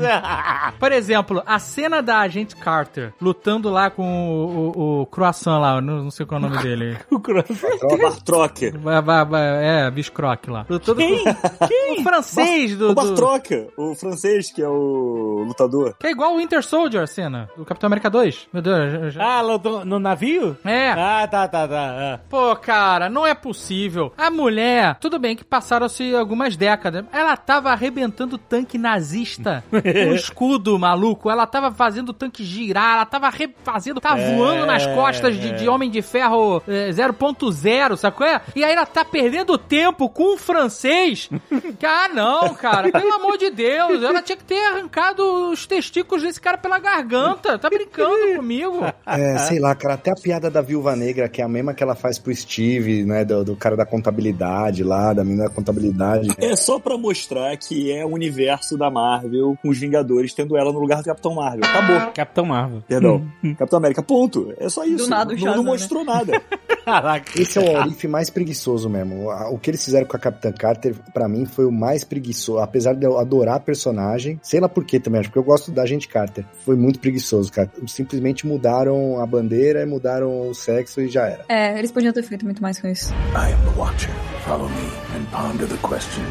[0.79, 5.81] Por exemplo, a cena da agente Carter lutando lá com o, o, o Croissant lá,
[5.81, 6.97] não, não sei qual é o nome dele.
[7.11, 7.77] o croissant.
[7.89, 8.71] É Bartrock.
[8.71, 10.65] Ba- ba- ba- É, Biscroc lá.
[10.69, 11.23] Lutando Quem?
[11.23, 15.95] com o francês do, O do- Bartrock, o francês que é o lutador.
[15.99, 17.49] Que é igual o Winter Soldier, a cena.
[17.57, 18.47] Do Capitão América 2.
[18.53, 19.13] Meu Deus.
[19.13, 20.57] já- Ah, do- no navio?
[20.63, 20.91] É.
[20.91, 22.19] Ah, tá, tá, tá.
[22.29, 24.11] Pô, cara, não é possível.
[24.17, 29.77] A mulher, tudo bem que passaram-se algumas décadas, ela tava arrebentando tanque nazista com
[30.13, 31.29] escudo maluco.
[31.29, 35.67] Ela tava fazendo o tanque girar, ela tava refazendo, tá voando nas costas de, de
[35.67, 38.25] Homem de Ferro eh, 0.0, sacou?
[38.25, 38.41] É?
[38.55, 41.29] E aí ela tá perdendo tempo com o francês.
[41.77, 46.23] Que, ah, não, cara, pelo amor de Deus, ela tinha que ter arrancado os testículos
[46.23, 47.59] desse cara pela garganta.
[47.59, 48.83] Tá brincando comigo?
[49.05, 51.83] É, sei lá, cara, até a piada da Viúva Negra, que é a mesma que
[51.83, 56.29] ela faz pro Steve, né, do, do cara da contabilidade lá, da menina da contabilidade.
[56.39, 60.71] É só pra mostrar que é o universo da Marvel com os Vingadores tendo ela
[60.71, 61.63] no lugar do Capitão Marvel.
[61.63, 62.11] Acabou.
[62.13, 62.76] Capitão Marvel.
[62.87, 63.27] Perdão.
[63.57, 64.53] Capitão América, ponto.
[64.57, 65.05] É só isso.
[65.05, 65.69] Do nada o não, Shazam, não né?
[65.71, 66.41] mostrou nada.
[66.85, 67.41] Caraca.
[67.41, 69.29] Esse é o Orif mais preguiçoso mesmo.
[69.51, 72.59] O que eles fizeram com a Capitã Carter, pra mim, foi o mais preguiçoso.
[72.59, 75.69] Apesar de eu adorar a personagem, sei lá por quê também, acho que eu gosto
[75.69, 76.45] da gente Carter.
[76.63, 77.69] Foi muito preguiçoso, cara.
[77.87, 81.43] Simplesmente mudaram a bandeira, mudaram o sexo e já era.
[81.49, 83.13] É, eles podiam ter feito muito mais com isso.
[83.13, 84.13] I am the Watcher.
[84.45, 86.23] Follow me and ponder the question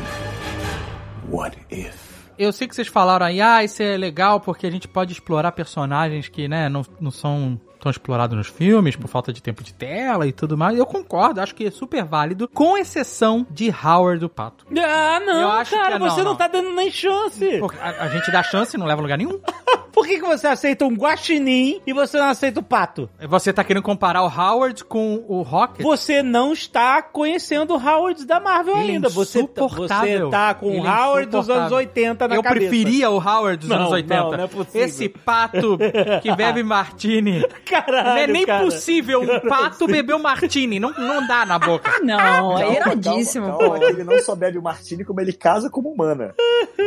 [1.29, 2.06] What if?
[2.39, 5.53] Eu sei que vocês falaram aí, ah, isso é legal porque a gente pode explorar
[5.53, 9.73] personagens que, né, não, não são tão explorados nos filmes por falta de tempo de
[9.73, 10.77] tela e tudo mais.
[10.77, 14.67] Eu concordo, acho que é super válido, com exceção de Howard do Pato.
[14.77, 16.37] Ah, não, Eu acho cara, é não, você não, não.
[16.37, 17.61] tá dando nem chance.
[17.81, 19.39] A, a gente dá chance e não leva a lugar nenhum.
[19.97, 23.09] Por que, que você aceita um guaxinim e você não aceita o pato?
[23.31, 25.81] Você tá querendo comparar o Howard com o Rocket?
[25.83, 29.09] Você não está conhecendo o Howard da Marvel Ele é ainda.
[29.09, 31.77] Você, tá- você tá com Ele o é Howard dos anos insuportável.
[31.79, 32.61] 80 na Eu cabeça.
[32.69, 34.23] preferia o Howard dos Não, anos 80.
[34.23, 34.83] não, não é possível.
[34.83, 35.79] Esse pato
[36.23, 37.43] que bebe martini.
[37.85, 38.65] Caralho, não é nem cara.
[38.65, 40.79] possível um pato beber um martini.
[40.81, 41.91] Não, não dá na boca.
[42.03, 45.91] Não, é iradíssimo, calma, calma, ele não só bebe o Martini, como ele casa como
[45.91, 46.35] humana.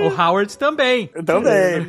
[0.01, 1.07] O Howard também.
[1.25, 1.87] Também.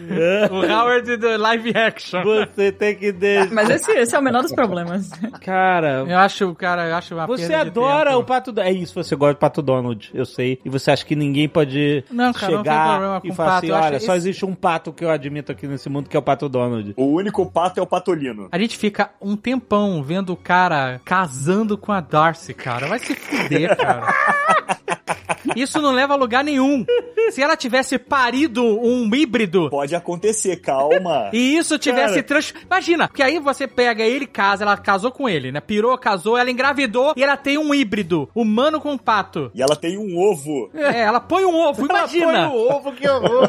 [0.50, 2.22] O Howard do live action.
[2.22, 3.52] Você tem que deixar.
[3.52, 5.10] Mas esse, esse é o menor dos problemas.
[5.44, 8.22] Cara, Eu acho, cara, eu acho uma Você adora tempo.
[8.22, 8.70] o Pato Donald.
[8.76, 10.58] É isso, você gosta do Pato Donald, eu sei.
[10.64, 13.50] E você acha que ninguém pode Não, cara, não tem chegar problema com e falar
[13.60, 13.66] pato.
[13.66, 16.20] assim, olha, só esse- existe um pato que eu admito aqui nesse mundo, que é
[16.20, 16.92] o Pato Donald.
[16.96, 18.48] O único pato é o patolino.
[18.52, 18.89] A gente fica
[19.20, 22.86] um tempão vendo o cara casando com a Darcy, cara.
[22.86, 24.14] Vai se fuder, cara.
[25.56, 26.84] Isso não leva a lugar nenhum.
[27.30, 31.30] Se ela tivesse parido um híbrido Pode acontecer, calma.
[31.32, 32.22] e isso tivesse Cara.
[32.24, 32.54] trans...
[32.66, 35.60] Imagina, porque aí você pega ele, casa, ela casou com ele, né?
[35.60, 39.50] Pirou, casou, ela engravidou e ela tem um híbrido, humano com pato.
[39.54, 40.70] E ela tem um ovo.
[40.74, 42.50] É, ela põe um ovo, imagina.
[42.50, 43.48] ovo, que horror.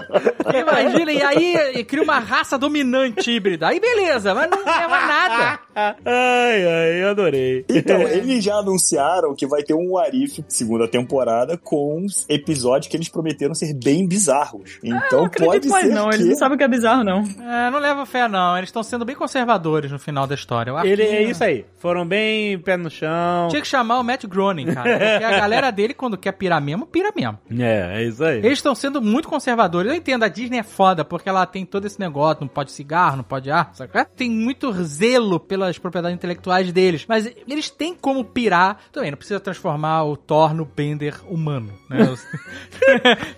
[0.54, 3.68] Imagina, e aí cria uma raça dominante híbrida.
[3.68, 5.62] Aí beleza, mas não leva a nada.
[5.76, 7.66] Ai, ai, eu adorei.
[7.70, 13.10] Então, eles já anunciaram que vai ter um Arif segunda temporada com episódios que eles
[13.10, 14.80] prometeram ser bem bizarros.
[14.84, 16.16] Então Não acredito pode mais ser não, que...
[16.16, 17.24] eles não sabem o que é bizarro, não.
[17.24, 20.72] É, não leva fé não, eles estão sendo bem conservadores no final da história.
[20.84, 21.66] Ele é isso aí.
[21.78, 23.48] Foram bem pé no chão.
[23.50, 24.90] Tinha que chamar o Matt Groening, cara.
[24.90, 27.40] Porque a galera dele, quando quer pirar mesmo, pira mesmo.
[27.60, 28.38] É, é isso aí.
[28.38, 29.92] Eles estão sendo muito conservadores.
[29.92, 33.18] Eu entendo, a Disney é foda, porque ela tem todo esse negócio, não pode cigarro,
[33.18, 33.92] não pode ar, sabe?
[34.16, 37.06] Tem muito zelo pelas propriedades intelectuais deles.
[37.08, 38.78] Mas eles têm como pirar.
[38.92, 42.00] Também, não precisa transformar o Thor no Bender humano, né?
[42.08, 42.16] Eu,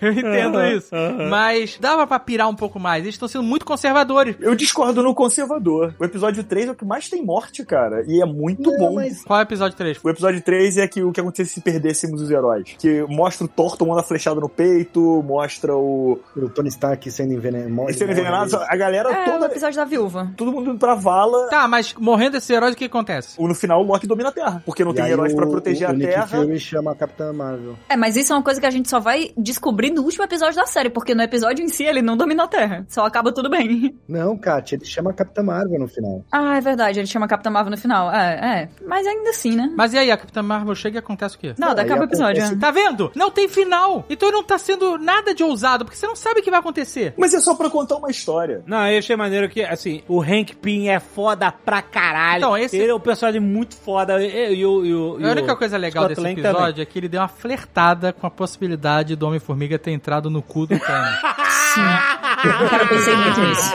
[0.00, 0.94] eu entendo isso.
[0.94, 1.28] aham.
[1.28, 3.02] Mas dava pra pirar um pouco mais.
[3.04, 4.36] Eles estão sendo muito conservadores.
[4.40, 5.94] Eu discordo no conservador.
[5.98, 8.04] O episódio 3 é o que mais tem morte, cara.
[8.06, 8.94] E é muito Não, bom.
[8.94, 9.98] mas- Qual é o episódio 3?
[10.02, 12.74] O episódio 3 é que o que acontece se perdêssemos os heróis.
[12.78, 16.18] Que mostra o Thor tomando a flechada no peito, mostra o.
[16.36, 17.92] O Tony Stark sendo envenenado.
[17.94, 19.46] sendo envenenado, a galera É o toda.
[19.46, 20.32] episódio da viúva.
[20.36, 21.48] Todo mundo indo pra vala.
[21.48, 23.40] Tá, mas morrendo esses heróis, o que acontece?
[23.42, 24.62] No final, o Loki domina a Terra.
[24.64, 26.26] Porque não E tem heróis o- pra proteger o, a o Terra.
[26.26, 27.76] Fury chama a Capitã Marvel.
[27.88, 30.54] É, mas isso é uma coisa que a gente só vai descobrir no último episódio
[30.56, 32.86] da série, porque no episódio em si ele não domina a Terra.
[32.88, 33.96] Só acaba tudo bem.
[34.08, 36.24] Não, Kátia, ele chama a Capitã Marvel no final.
[36.30, 38.12] Ah, é verdade, ele chama Capitã Marvel no final.
[38.12, 38.68] É, é.
[38.86, 39.72] Mas ainda assim, né?
[39.76, 41.54] Mas e aí, a Capitã Marvel chega e acontece o quê?
[41.58, 42.42] Não, Não, daqui aí acaba o episódio.
[42.42, 42.58] acontece- é.
[42.60, 43.10] Tá vendo?
[43.16, 44.04] Não tem final.
[44.08, 47.14] Então não tá sendo nada de ousado, porque você não sabe o que vai acontecer.
[47.16, 48.62] Mas é só pra contar uma história.
[48.66, 52.03] Não, eu achei maneiro que, assim, o Hank Pym é foda pra caralho.
[52.38, 54.22] Então, esse- Ele é um personagem muito foda.
[54.22, 56.82] E, e, e, e A única coisa legal Scott desse Lang episódio também.
[56.82, 60.66] é que ele deu uma flertada com a possibilidade do Homem-Formiga ter entrado no cu
[60.66, 61.20] do Thanos.
[61.74, 63.74] Cara, eu pensei muito nisso.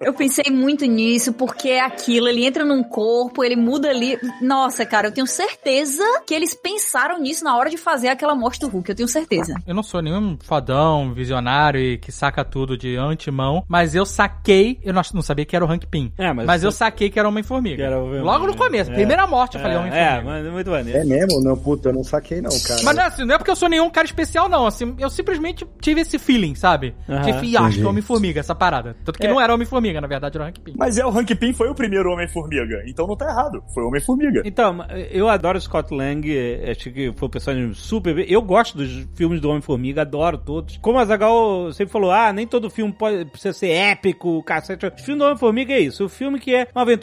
[0.00, 4.18] Eu pensei muito nisso, porque é aquilo, ele entra num corpo, ele muda ali.
[4.40, 8.60] Nossa, cara, eu tenho certeza que eles pensaram nisso na hora de fazer aquela morte
[8.60, 9.54] do Hulk, eu tenho certeza.
[9.66, 14.78] Eu não sou nenhum fodão, visionário e que saca tudo de antemão, mas eu saquei,
[14.84, 16.12] eu não, sabia que era o Hank Pym.
[16.18, 17.84] É, mas mas eu saquei que era Homem-Formiga.
[17.88, 18.22] Homem-Formiga.
[18.24, 18.94] Logo no começo, É.
[18.94, 20.10] primeira morte, eu falei É, Homem-Formiga.
[20.12, 20.98] é, mas é muito maneiro.
[20.98, 21.40] É mesmo?
[21.42, 22.80] Não, puta, eu não saquei não, cara.
[22.82, 24.66] Mas não é, assim, não é porque eu sou nenhum cara especial, não.
[24.66, 26.94] Assim, eu simplesmente tive esse feeling, sabe?
[27.08, 27.22] Aham.
[27.22, 28.96] Tive, "Ih, acho que é Homem-Formiga, essa parada.
[29.04, 29.30] Tanto que É.
[29.30, 30.74] não era Homem-Formiga, na verdade era o Hank Pym.
[30.76, 32.82] Mas é, o Hank Pym foi o primeiro Homem-Formiga.
[32.86, 33.62] Então não tá errado.
[33.74, 34.42] Foi o Homem-Formiga.
[34.44, 38.18] Então, eu adoro o Scott Lang, eh, acho que foi um personagem super.
[38.30, 40.78] Eu gosto dos filmes do Homem-Formiga, adoro todos.
[40.78, 44.86] Como a Zagal sempre falou, ah, nem todo filme pode, precisa ser épico, cacete.
[44.86, 46.04] O filme do Homem-Formiga é isso.
[46.04, 47.01] O filme que é uma aventura,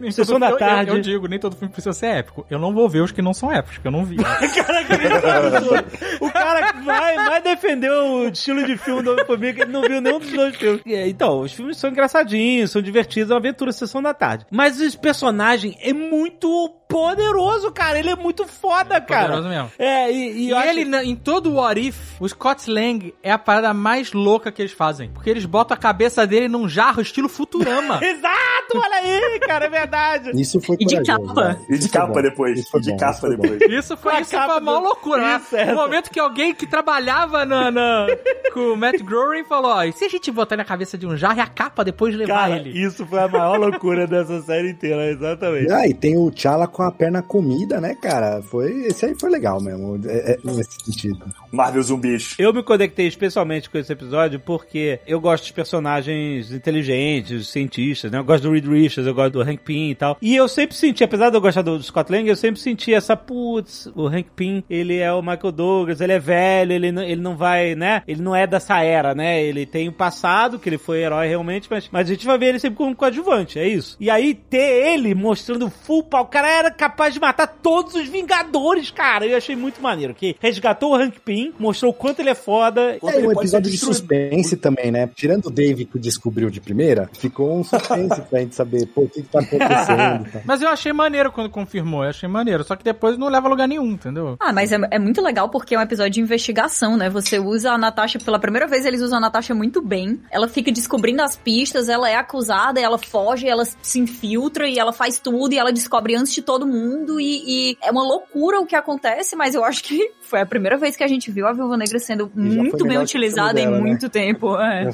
[0.00, 0.90] Nem sessão da eu- eu- tarde.
[0.90, 2.46] Eu, digo, nem todo filme precisa ser épico.
[2.50, 4.16] Eu não vou ver os que não são épicos, que eu não vi.
[6.20, 9.82] O cara que vai, vai defender o estilo de filme do Homem-Formiga que ele não
[9.82, 10.82] viu nenhum dos dois filmes.
[10.86, 14.46] Então, os filmes são engraçadinhos, são divertidos, é uma aventura, sessão da tarde.
[14.50, 17.98] Mas esse personagem é muito poderoso, cara.
[17.98, 19.28] Ele é muito foda, cara.
[19.28, 19.70] Poderoso mesmo.
[19.78, 23.38] É, e, e E ele, em todo o What If, o Scott Lang é a
[23.38, 25.10] parada mais louca que eles fazem.
[25.10, 28.00] Porque eles botam a cabeça dele num jarro estilo Futurama.
[28.02, 30.30] Exato, olha aí, cara, é verdade.
[30.40, 31.34] Isso foi E de capa.
[31.34, 31.60] né?
[31.68, 32.58] E de foi capa depois.
[32.58, 33.60] Isso foi E de bom, capa isso foi depois.
[33.70, 35.34] Isso foi, isso foi capa a maior do- loucura, né?
[35.34, 35.64] Essa.
[35.66, 38.06] No momento que alguém que trabalhava na, na-
[38.52, 41.16] com o Matt Groening falou, ó, e se a gente botar na cabeça de um
[41.16, 42.70] jarro e a capa depois levar Cara, ele?
[42.70, 45.70] isso foi a maior loucura dessa série inteira, exatamente.
[45.72, 48.40] Ah, e tem o T'Challa com a perna comida, né, cara?
[48.40, 51.26] Foi, esse aí foi legal mesmo, é, é, nesse sentido.
[51.50, 52.36] Marvel Zumbis.
[52.38, 58.18] Eu me conectei especialmente com esse episódio porque eu gosto de personagens inteligentes, cientistas, né?
[58.18, 60.16] Eu gosto do Reed Richards, eu gosto do Hank Pym e tal.
[60.22, 63.16] E eu sempre senti, apesar de eu gostar do Scott Lang, eu sempre senti essa,
[63.16, 67.20] putz, o Hank Pym, ele é o Michael Douglas, ele é velho, ele, não- ele
[67.20, 68.04] não vai, né?
[68.06, 69.42] Ele não é dessa era, né?
[69.42, 72.46] Ele tem o passado, que ele foi herói realmente, mas, mas a gente vai ver
[72.50, 73.96] ele sempre como coadjuvante, é isso.
[73.98, 78.08] E aí, ter ele mostrando full pau, o cara era capaz de matar todos os
[78.08, 79.26] Vingadores, cara.
[79.26, 82.98] Eu achei muito maneiro, que resgatou o Hank Pym, mostrou o quanto ele é foda.
[83.02, 85.08] É um episódio de suspense também, né?
[85.14, 89.08] Tirando o Dave que descobriu de primeira, ficou um suspense pra gente saber, pô, o
[89.08, 90.30] que, que tá acontecendo.
[90.32, 90.42] tal.
[90.44, 92.64] Mas eu achei maneiro quando confirmou, eu achei maneiro.
[92.64, 94.36] Só que depois não leva a lugar nenhum, entendeu?
[94.40, 97.08] Ah, mas é, é muito legal porque é um episódio de investigação, né?
[97.10, 100.20] Você usa a Natasha, pela primeira vez eles usam a Natasha muito bem.
[100.30, 104.92] Ela fica descobrindo as pistas, ela é acusada, ela foge, ela se infiltra e ela
[104.92, 108.66] faz tudo e ela descobre antes de todo mundo e, e é uma loucura o
[108.66, 111.52] que acontece, mas eu acho que foi a primeira vez que a gente viu a
[111.52, 113.82] Viúva Negra sendo muito bem utilizada em dela, né?
[113.82, 114.56] muito tempo.
[114.60, 114.88] é.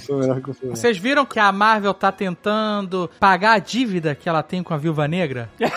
[0.70, 4.76] Vocês viram que a Marvel tá tentando pagar a dívida que ela tem com a
[4.76, 5.48] Viúva Negra?
[5.58, 5.72] Vocês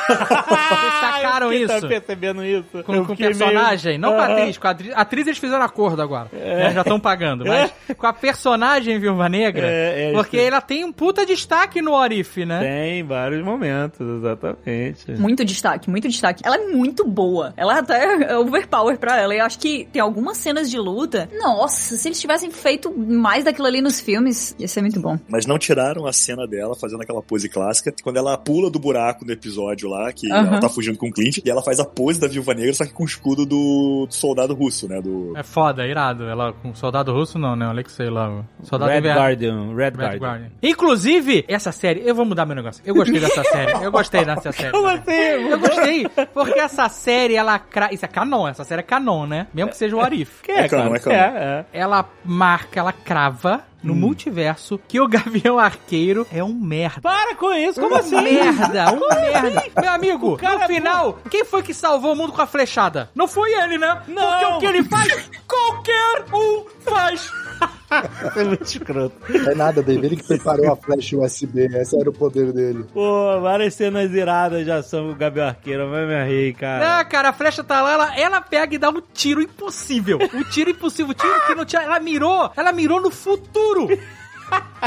[1.01, 1.81] sacaram isso?
[1.81, 2.83] tá percebendo isso.
[2.83, 5.27] Com, com o fiquei meio- personagem, não com a atriz, com a atriz, a atriz
[5.27, 10.09] eles fizeram acordo agora, né, já estão pagando, mas com a personagem Viúva Negra, É,
[10.09, 12.59] é porque ela tem um puta destaque no Orif, né?
[12.61, 15.11] Tem vários momentos, exatamente.
[15.19, 16.41] Muito destaque, muito destaque.
[16.45, 17.53] Ela é muito boa.
[17.57, 19.33] Ela até é overpower pra ela.
[19.35, 21.29] E eu acho que tem algumas cenas de luta.
[21.39, 25.17] Nossa, se eles tivessem feito mais daquilo ali nos filmes, ia ser muito bom.
[25.27, 27.93] Mas não tiraram a cena dela fazendo aquela pose clássica.
[28.03, 30.47] Quando ela pula do buraco no episódio lá, que Aham.
[30.47, 32.85] ela tá fugindo com o Clint, e ela faz a pose da Viúva Negra, só
[32.85, 35.01] que com o escudo do, do soldado russo, né?
[35.01, 35.35] Do...
[35.35, 36.25] É foda, irado.
[36.25, 37.65] Ela com soldado russo não, né?
[37.65, 38.43] Alexei lá.
[38.63, 39.01] Soldado Red.
[39.01, 40.19] Guardian, Red, Red Guardian.
[40.19, 40.51] Guardian.
[40.61, 42.83] Inclusive, essa série, eu vou mudar meu negócio.
[42.85, 43.71] Eu gostei dessa série.
[43.83, 44.71] Eu gostei dessa série.
[44.71, 45.11] Como assim?
[45.11, 47.59] Eu gostei, porque essa série, ela.
[47.59, 47.93] Cra...
[47.93, 49.36] Isso é canon, essa série é canon, né?
[49.53, 50.41] Mesmo que seja o Arif.
[50.47, 51.15] É, É cara, é canon.
[51.15, 51.65] É, é.
[51.79, 57.01] Ela marca, ela crava no multiverso que o Gavião Arqueiro é um merda.
[57.01, 58.21] Para com isso, como Um assim?
[58.21, 59.63] merda, um merda.
[59.81, 63.09] Meu amigo, no final, quem foi que salvou o mundo com a flechada?
[63.13, 64.01] Não foi ele, né?
[64.07, 64.23] Não.
[64.29, 67.31] Porque o que ele faz, qualquer um faz.
[68.35, 69.15] É muito escroto.
[69.29, 70.05] Não é nada, Dave.
[70.05, 71.65] Ele que preparou a flash USB.
[71.65, 72.85] Esse era o poder dele.
[72.93, 76.99] Pô, várias cenas iradas ação com o Gabriel Arqueiro, vai me rir, cara.
[76.99, 80.19] Ah, cara, a flecha tá lá, ela, ela pega e dá um tiro impossível.
[80.33, 81.81] Um tiro impossível, um tiro que não tinha.
[81.81, 83.87] Ela mirou, ela mirou no futuro.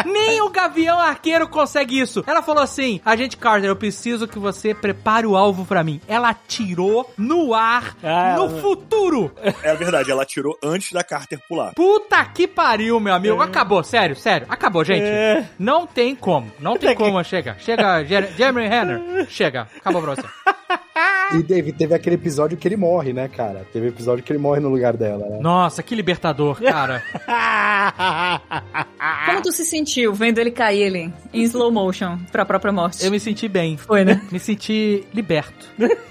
[0.06, 2.22] Nem o Gavião Arqueiro consegue isso.
[2.26, 6.00] Ela falou assim: Agente Carter, eu preciso que você prepare o alvo pra mim.
[6.06, 9.32] Ela atirou no ar, Ah, no ela- futuro.
[9.62, 11.72] É verdade, ela tirou antes da Carter pular.
[11.74, 13.40] Puta que pariu, meu amigo.
[13.40, 14.46] Acabou, sério, sério.
[14.48, 15.02] Acabou, gente.
[15.04, 15.48] É.
[15.58, 16.50] Não tem como.
[16.60, 17.22] Não tem como.
[17.24, 17.56] Chega.
[17.58, 19.26] Chega, Jer- Jeremy Renner.
[19.28, 19.66] Chega.
[19.78, 20.22] Acabou pra você.
[21.32, 23.64] E Dave, teve aquele episódio que ele morre, né, cara?
[23.72, 25.38] Teve episódio que ele morre no lugar dela, né?
[25.40, 27.02] Nossa, que libertador, cara.
[29.26, 33.04] Como tu se sentiu vendo ele cair ali em slow motion pra própria morte?
[33.04, 33.76] Eu me senti bem.
[33.76, 34.20] Foi, né?
[34.30, 35.66] Me senti liberto.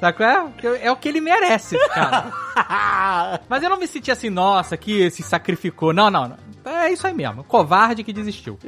[0.00, 0.86] Sabe qual é?
[0.86, 3.40] É o que ele merece, cara.
[3.48, 5.92] Mas eu não me senti assim, nossa, que se sacrificou.
[5.92, 6.36] Não, não, não.
[6.66, 7.44] É isso aí mesmo.
[7.44, 8.58] Covarde que desistiu.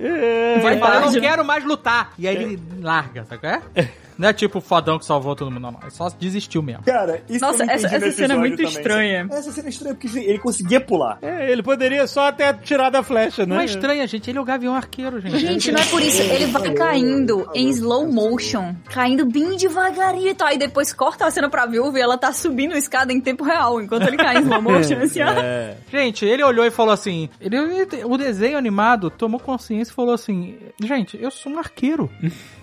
[0.62, 2.12] Vai Ele fala, eu não quero mais lutar.
[2.18, 3.89] E aí ele larga, sabe qual é?
[4.19, 5.81] Não é tipo o fodão que salvou todo mundo, não, não.
[5.83, 6.83] Ele só desistiu mesmo.
[6.85, 8.73] Cara, isso Nossa, essa- essa cena é muito também.
[8.73, 9.27] estranha.
[9.31, 11.19] Essa cena é estranha porque ele conseguia pular.
[11.23, 13.55] É, ele poderia só até tirar da flecha, né?
[13.55, 14.31] Não é estranha, gente.
[14.31, 15.39] Ele é o Gavião Arqueiro, gente.
[15.39, 16.23] Gente, não é por isso.
[16.23, 20.51] Ele vai caindo em slow motion, caindo bem devagarinho e tal.
[20.53, 23.45] E depois corta a cena pra viúva e ela tá subindo a escada em tempo
[23.45, 25.29] real, enquanto ele cai em slow motion, assim, ó.
[25.31, 25.77] É.
[25.91, 27.57] Gente, ele olhou e falou assim: ele,
[28.05, 32.11] o desenho animado tomou consciência e falou assim: Gente, eu sou um arqueiro.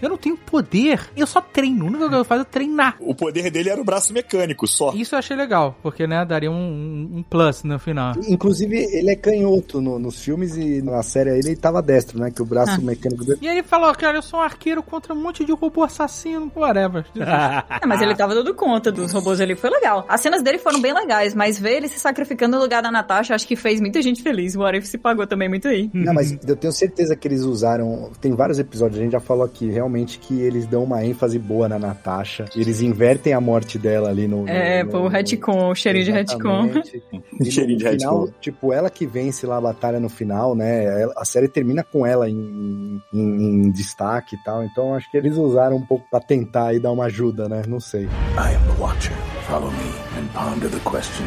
[0.02, 1.00] Eu não tenho poder.
[1.16, 1.86] Eu só treino.
[1.86, 2.96] Única coisa que eu faço é treinar.
[3.00, 4.92] O poder dele era o braço mecânico só.
[4.94, 6.56] Isso eu achei legal, porque, né, daria um,
[7.18, 8.14] um- plus no final.
[8.28, 12.32] Inclusive, ele é canhoto no- nos filmes e na série aí ele tava destro, né?
[12.32, 12.78] Que o braço Ah.
[12.84, 13.40] mecânico dele.
[13.42, 17.06] E ele falou, cara, eu sou um arqueiro contra um monte de robô assassino, whatever.
[17.84, 20.06] É, mas ele tava dando conta dos robôs ali, foi legal.
[20.08, 23.34] As cenas dele foram bem legais, mas ver ele se sacrificando no lugar da Natasha,
[23.36, 24.56] acho que fez muita gente feliz.
[24.56, 25.90] O Arif se pagou também muito aí.
[25.94, 28.12] Não, mas eu tenho certeza que eles usaram.
[28.22, 31.68] Tem vários episódios, a gente já falou aqui, realmente, que eles dão uma ênfase boa
[31.70, 32.46] na Natasha.
[32.56, 34.48] Eles invertem a morte dela ali no.
[34.48, 36.66] É, no, pô, o retcon, o cheirinho de retcon.
[36.66, 37.04] Exatamente.
[37.34, 38.34] E no Cheirinho de final, retcon.
[38.40, 40.86] tipo, ela que vence lá a batalha no final, né?
[41.18, 44.64] A série termina com ela em, em- em destaque e tal.
[44.64, 47.64] Então acho que eles usaram um pouco pra tentar aí dar uma ajuda, né?
[47.68, 48.04] Não sei.
[48.04, 48.08] I
[48.56, 49.16] am the Watcher.
[49.48, 51.26] Follow me and ponder the question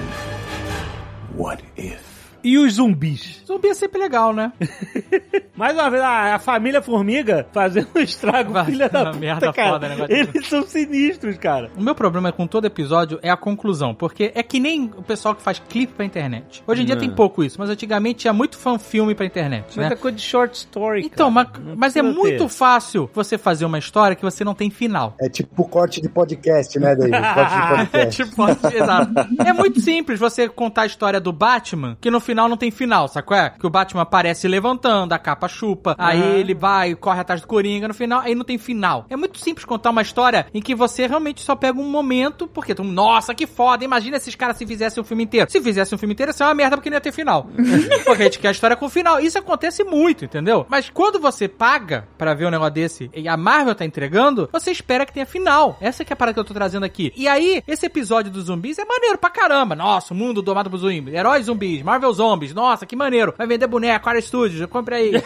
[1.36, 2.05] What if?
[2.46, 3.42] E os zumbis?
[3.44, 4.52] Zumbi é sempre legal, né?
[5.56, 9.18] Mais uma vez, a, a família Formiga fazendo um estrago, Vai, filha da uma puta,
[9.18, 9.70] merda cara.
[9.70, 11.70] foda, de- Eles são sinistros, cara.
[11.76, 15.34] O meu problema com todo episódio é a conclusão, porque é que nem o pessoal
[15.34, 16.62] que faz clipe pra internet.
[16.66, 17.00] Hoje em dia Não.
[17.00, 19.86] tem pouco isso, mas antigamente tinha muito fan-filme pra internet, né?
[19.86, 21.64] Muita coisa de short story, Então, mas, cara.
[21.64, 25.16] Não mas é muito fácil você fazer uma história que você não tem final.
[25.18, 27.16] É tipo corte de podcast, né, David?
[27.34, 28.24] Corte de É podcast.
[28.24, 28.42] tipo,
[28.76, 29.12] exato.
[29.44, 33.08] É muito simples você contar a história do Batman, que no final não tem final,
[33.24, 33.50] qual é?
[33.50, 36.34] Que o Batman aparece levantando, a capa chupa, aí Aham.
[36.34, 39.06] ele vai, corre atrás do Coringa no final, aí não tem final.
[39.08, 42.74] É muito simples contar uma história em que você realmente só pega um momento, porque
[42.74, 45.50] tu, nossa, que foda, imagina se esses caras se fizessem um filme inteiro.
[45.50, 47.46] Se fizessem um filme inteiro, ia ser uma merda porque não ia ter final.
[48.04, 49.20] porque a gente quer a história com final.
[49.20, 50.66] Isso acontece muito, entendeu?
[50.68, 54.70] Mas quando você paga pra ver um negócio desse e a Marvel tá entregando, você
[54.70, 55.76] espera que tenha final.
[55.80, 57.12] Essa que é a parada que eu tô trazendo aqui.
[57.16, 59.76] E aí, esse episódio dos zumbis é maneiro pra caramba.
[59.76, 61.14] Nossa, o mundo domado por zumbis.
[61.14, 62.54] Heróis zumbis, Marvel Zombies.
[62.54, 63.34] Nossa, que maneiro.
[63.36, 65.12] Vai vender boneco, Aqua Studios, eu compre aí.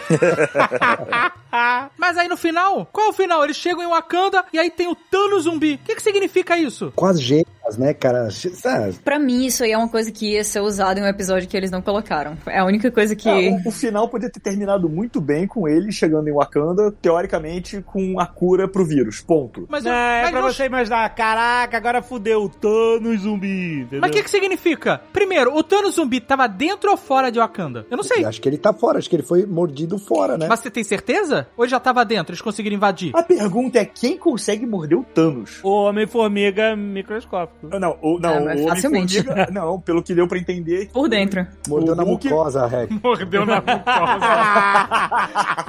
[1.96, 3.42] Mas aí no final, qual é o final?
[3.42, 5.74] Eles chegam em Wakanda e aí tem o Thanos zumbi.
[5.74, 6.92] O que que significa isso?
[6.94, 7.20] Com as
[7.62, 8.28] gemas, né, cara?
[8.30, 8.94] Sabe?
[9.04, 11.56] Pra mim, isso aí é uma coisa que ia ser usada em um episódio que
[11.56, 12.36] eles não colocaram.
[12.46, 13.28] É a única coisa que.
[13.28, 17.82] Ah, o, o final podia ter terminado muito bem com ele chegando em Wakanda, teoricamente,
[17.82, 19.20] com a cura pro vírus.
[19.20, 19.66] Ponto.
[19.68, 24.00] Mas, Não, é mas pra não- você imaginar, caraca, agora fudeu o Thanos zumbi, entendeu?
[24.00, 25.00] Mas o que que significa?
[25.12, 27.86] Primeiro, o Thanos zumbi tava dentro ou fora de Wakanda?
[27.90, 28.24] Eu não sei.
[28.24, 30.46] Acho que ele tá fora, acho que ele foi mordido fora, né?
[30.48, 31.46] Mas você tem certeza?
[31.56, 32.32] Ou ele já tava dentro?
[32.32, 33.10] Eles conseguiram invadir?
[33.14, 35.60] A pergunta é quem consegue morder o Thanos?
[35.62, 37.49] O Homem-Formiga microscópico.
[37.62, 39.22] Não, o, não, Ah, mas o facilmente.
[39.52, 40.88] Não, pelo que deu pra entender.
[40.92, 41.46] Por dentro.
[41.68, 42.90] Mordeu o na Hulk- mucosa, Rec.
[43.02, 44.88] Mordeu na mucosa.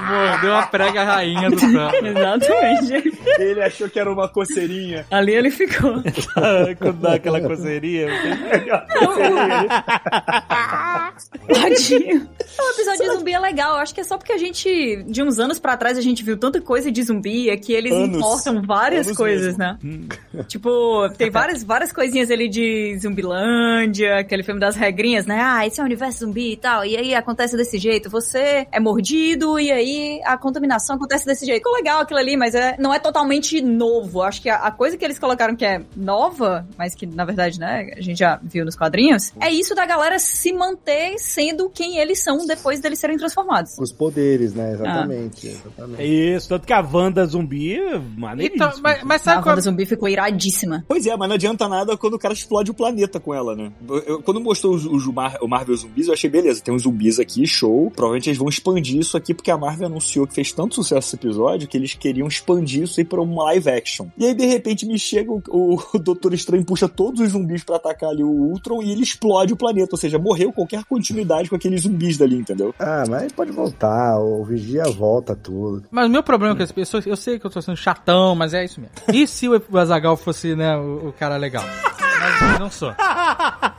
[0.00, 2.02] Mordeu a prega rainha do Thanos.
[2.02, 3.12] Exatamente.
[3.38, 5.04] Ele achou que era uma coceirinha.
[5.10, 6.02] Ali ele ficou.
[6.78, 8.06] Quando dá aquela coceirinha.
[11.52, 12.28] Tadinho.
[12.58, 13.72] O episódio de zumbi é legal.
[13.72, 16.22] Eu acho que é só porque a gente, de uns anos pra trás, a gente
[16.24, 18.16] viu tanta coisa de zumbi é que eles Anos.
[18.16, 19.78] importam várias Anos coisas, mesmo.
[20.32, 20.44] né?
[20.48, 25.40] tipo, tem várias, várias coisinhas ali de Zumbilândia, aquele filme das regrinhas, né?
[25.42, 26.84] Ah, esse é o universo zumbi e tal.
[26.84, 28.10] E aí acontece desse jeito.
[28.10, 31.60] Você é mordido e aí a contaminação acontece desse jeito.
[31.60, 34.20] Ficou legal aquilo ali, mas é, não é totalmente novo.
[34.20, 37.58] Acho que a, a coisa que eles colocaram que é nova, mas que na verdade,
[37.58, 41.96] né, a gente já viu nos quadrinhos, é isso da galera se manter sendo quem
[41.96, 43.78] eles são depois deles serem transformados.
[43.78, 44.56] Os poderes, Ah.
[44.58, 44.72] né?
[44.74, 45.46] Exatamente.
[45.48, 46.02] exatamente.
[46.02, 47.78] É isso, tanto que a Wanda zumbi,
[48.14, 48.62] maneiríssimo.
[48.66, 49.52] Então, mas, mas A sabe qual...
[49.54, 50.84] Wanda zumbi ficou iradíssima.
[50.86, 53.70] Pois é, mas não adianta nada quando o cara explode o planeta com ela, né?
[54.06, 57.18] Eu- quando mostrou os, os Mar- o Marvel zumbis, eu achei beleza, tem uns zumbis
[57.18, 57.90] aqui, show.
[57.94, 61.16] Provavelmente eles vão expandir isso aqui, porque a Marvel anunciou que fez tanto sucesso esse
[61.16, 64.06] episódio que eles queriam expandir isso aí pra uma live action.
[64.16, 65.42] E aí, de repente, me chega o,
[65.94, 69.52] o Doutor Estranho, puxa todos os zumbis pra atacar ali o Ultron e ele explode
[69.52, 69.90] o planeta.
[69.92, 72.74] Ou seja, morreu qualquer continuidade com aqueles zumbis dali, entendeu?
[72.78, 75.84] Ah, mas pode voltar, o Vigia volta tudo.
[75.90, 78.54] Mas o meu problema com esse pessoas, eu sei que eu tô sendo chatão, mas
[78.54, 78.94] é isso mesmo.
[79.12, 81.51] E se o Azagal fosse, né, o, o cara legal?
[81.52, 82.01] 这
[82.40, 82.94] Mas não sou.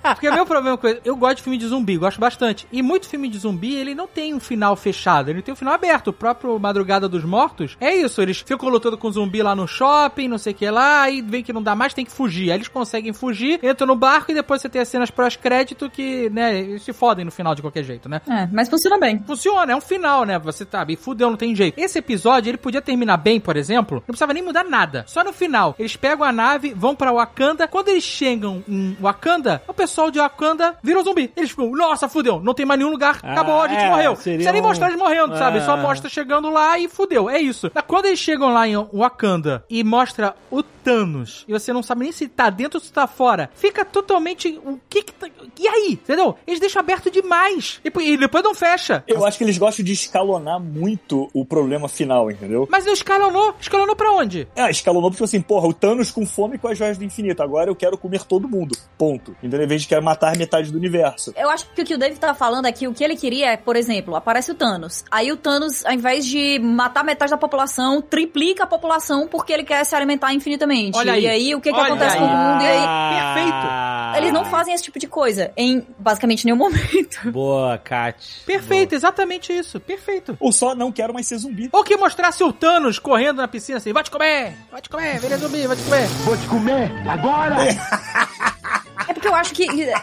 [0.03, 2.67] Porque o meu problema com ele, eu gosto de filme de zumbi, gosto bastante.
[2.71, 5.73] E muito filme de zumbi, ele não tem um final fechado, ele tem um final
[5.73, 6.09] aberto.
[6.09, 10.27] O próprio Madrugada dos Mortos é isso, eles ficam lutando com zumbi lá no shopping,
[10.27, 12.51] não sei o que lá, aí vem que não dá mais, tem que fugir.
[12.51, 16.29] Aí eles conseguem fugir, entram no barco e depois você tem as cenas pós-crédito que,
[16.29, 18.21] né, eles se fodem no final de qualquer jeito, né?
[18.29, 19.21] É, mas funciona bem.
[19.25, 20.37] Funciona, é um final, né?
[20.39, 21.79] Você tá, e fudeu, não tem jeito.
[21.79, 25.05] Esse episódio, ele podia terminar bem, por exemplo, não precisava nem mudar nada.
[25.07, 27.67] Só no final, eles pegam a nave, vão pra Wakanda.
[27.67, 31.31] Quando eles chegam em Wakanda, o pessoal de Wakanda virou zumbi.
[31.35, 34.15] Eles ficam, nossa, fudeu, não tem mais nenhum lugar, acabou, a gente é, morreu.
[34.15, 35.61] Seria nem um- mostrar eles morrendo, sabe?
[35.61, 35.81] Só É.
[35.81, 37.71] mostra chegando lá e fudeu, é isso.
[37.87, 42.11] Quando eles chegam lá em Wakanda e mostra o Thanos, e você não sabe nem
[42.11, 45.27] se tá dentro ou se tá fora, fica totalmente, o que que tá...
[45.57, 46.35] E aí, entendeu?
[46.45, 47.79] Eles deixam aberto demais.
[47.85, 49.01] E, e depois não fecha.
[49.07, 52.67] Eu acho que eles gostam de escalonar muito o problema final, entendeu?
[52.69, 53.55] Mas não escalonou?
[53.61, 54.45] Escalonou pra onde?
[54.57, 57.41] Ah, escalonou porque assim, porra, o Thanos com fome com as joias do infinito.
[57.41, 58.75] Agora eu quero comer todo mundo.
[58.97, 59.31] Ponto.
[59.43, 59.63] Entendeu?
[59.63, 61.33] Em vez de quero matar metade do universo.
[61.35, 63.57] Eu acho que o que o David tá falando aqui, o que ele queria é,
[63.57, 65.03] por exemplo, aparece o Thanos.
[65.11, 69.63] Aí o Thanos, ao invés de matar metade da população, triplica a população porque ele
[69.63, 70.97] quer se alimentar infinitamente.
[70.97, 71.23] Olha aí.
[71.23, 72.19] E aí, o que que acontece aí.
[72.19, 72.61] com o mundo?
[72.61, 77.31] E aí, Ah, eles não fazem esse tipo de coisa em basicamente nenhum momento.
[77.31, 78.43] Boa, Kat.
[78.45, 79.79] Perfeito, exatamente isso.
[79.79, 80.37] Perfeito.
[80.39, 81.69] Ou só não quero mais ser zumbi.
[81.71, 85.19] Ou que mostrasse o Thanos correndo na piscina assim, vai te comer, vai te comer,
[85.19, 86.07] vira zumbi, vai te comer.
[86.07, 87.55] Vou te comer agora!
[89.07, 89.89] É porque eu acho que.
[89.89, 89.93] É.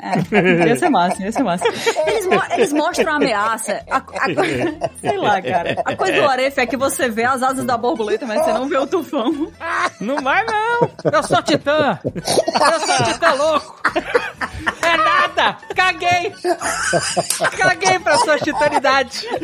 [0.00, 1.64] é ia ser massa, ia ser massa.
[2.06, 3.82] Eles, mo- eles mostram a ameaça.
[3.90, 4.02] A, a
[5.00, 5.82] sei lá, cara.
[5.84, 8.68] A coisa do Aref é que você vê as asas da borboleta, mas você não
[8.68, 9.50] vê o tufão.
[10.00, 10.88] Não vai, não.
[11.12, 11.98] Eu sou titã.
[12.04, 13.80] Eu sou titã louco.
[14.82, 15.56] é nada!
[15.74, 16.32] Caguei!
[17.58, 19.26] Caguei pra sua titanidade!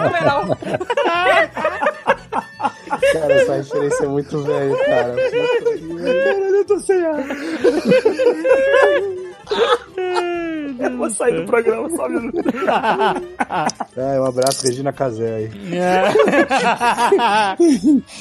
[0.00, 0.40] Não é não.
[3.12, 5.14] Cara, essa referência é muito velha, cara.
[5.16, 7.24] Caralho, eu tô sem ar.
[10.78, 12.38] Eu vou sair do programa só um minuto.
[13.96, 15.50] É, um abraço, Regina Casé aí.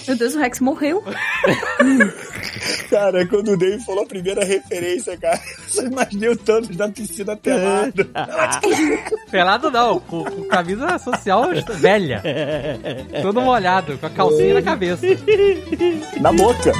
[0.07, 1.03] Meu Deus, o Rex morreu.
[2.89, 6.89] Cara, quando o Dave falou a primeira referência, cara, eu só imaginei o Thanos da
[6.89, 8.09] piscina pelado.
[9.29, 11.45] Pelado não, com, com camisa social
[11.75, 12.21] velha.
[13.21, 15.05] Todo molhado, com a calcinha na cabeça.
[16.19, 16.71] Na boca.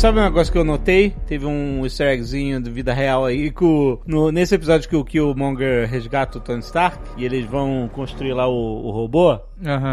[0.00, 1.10] Sabe um negócio que eu notei?
[1.26, 5.86] Teve um easter eggzinho de vida real aí com, no, nesse episódio que o Killmonger
[5.86, 9.38] resgata o Tony Stark e eles vão construir lá o, o robô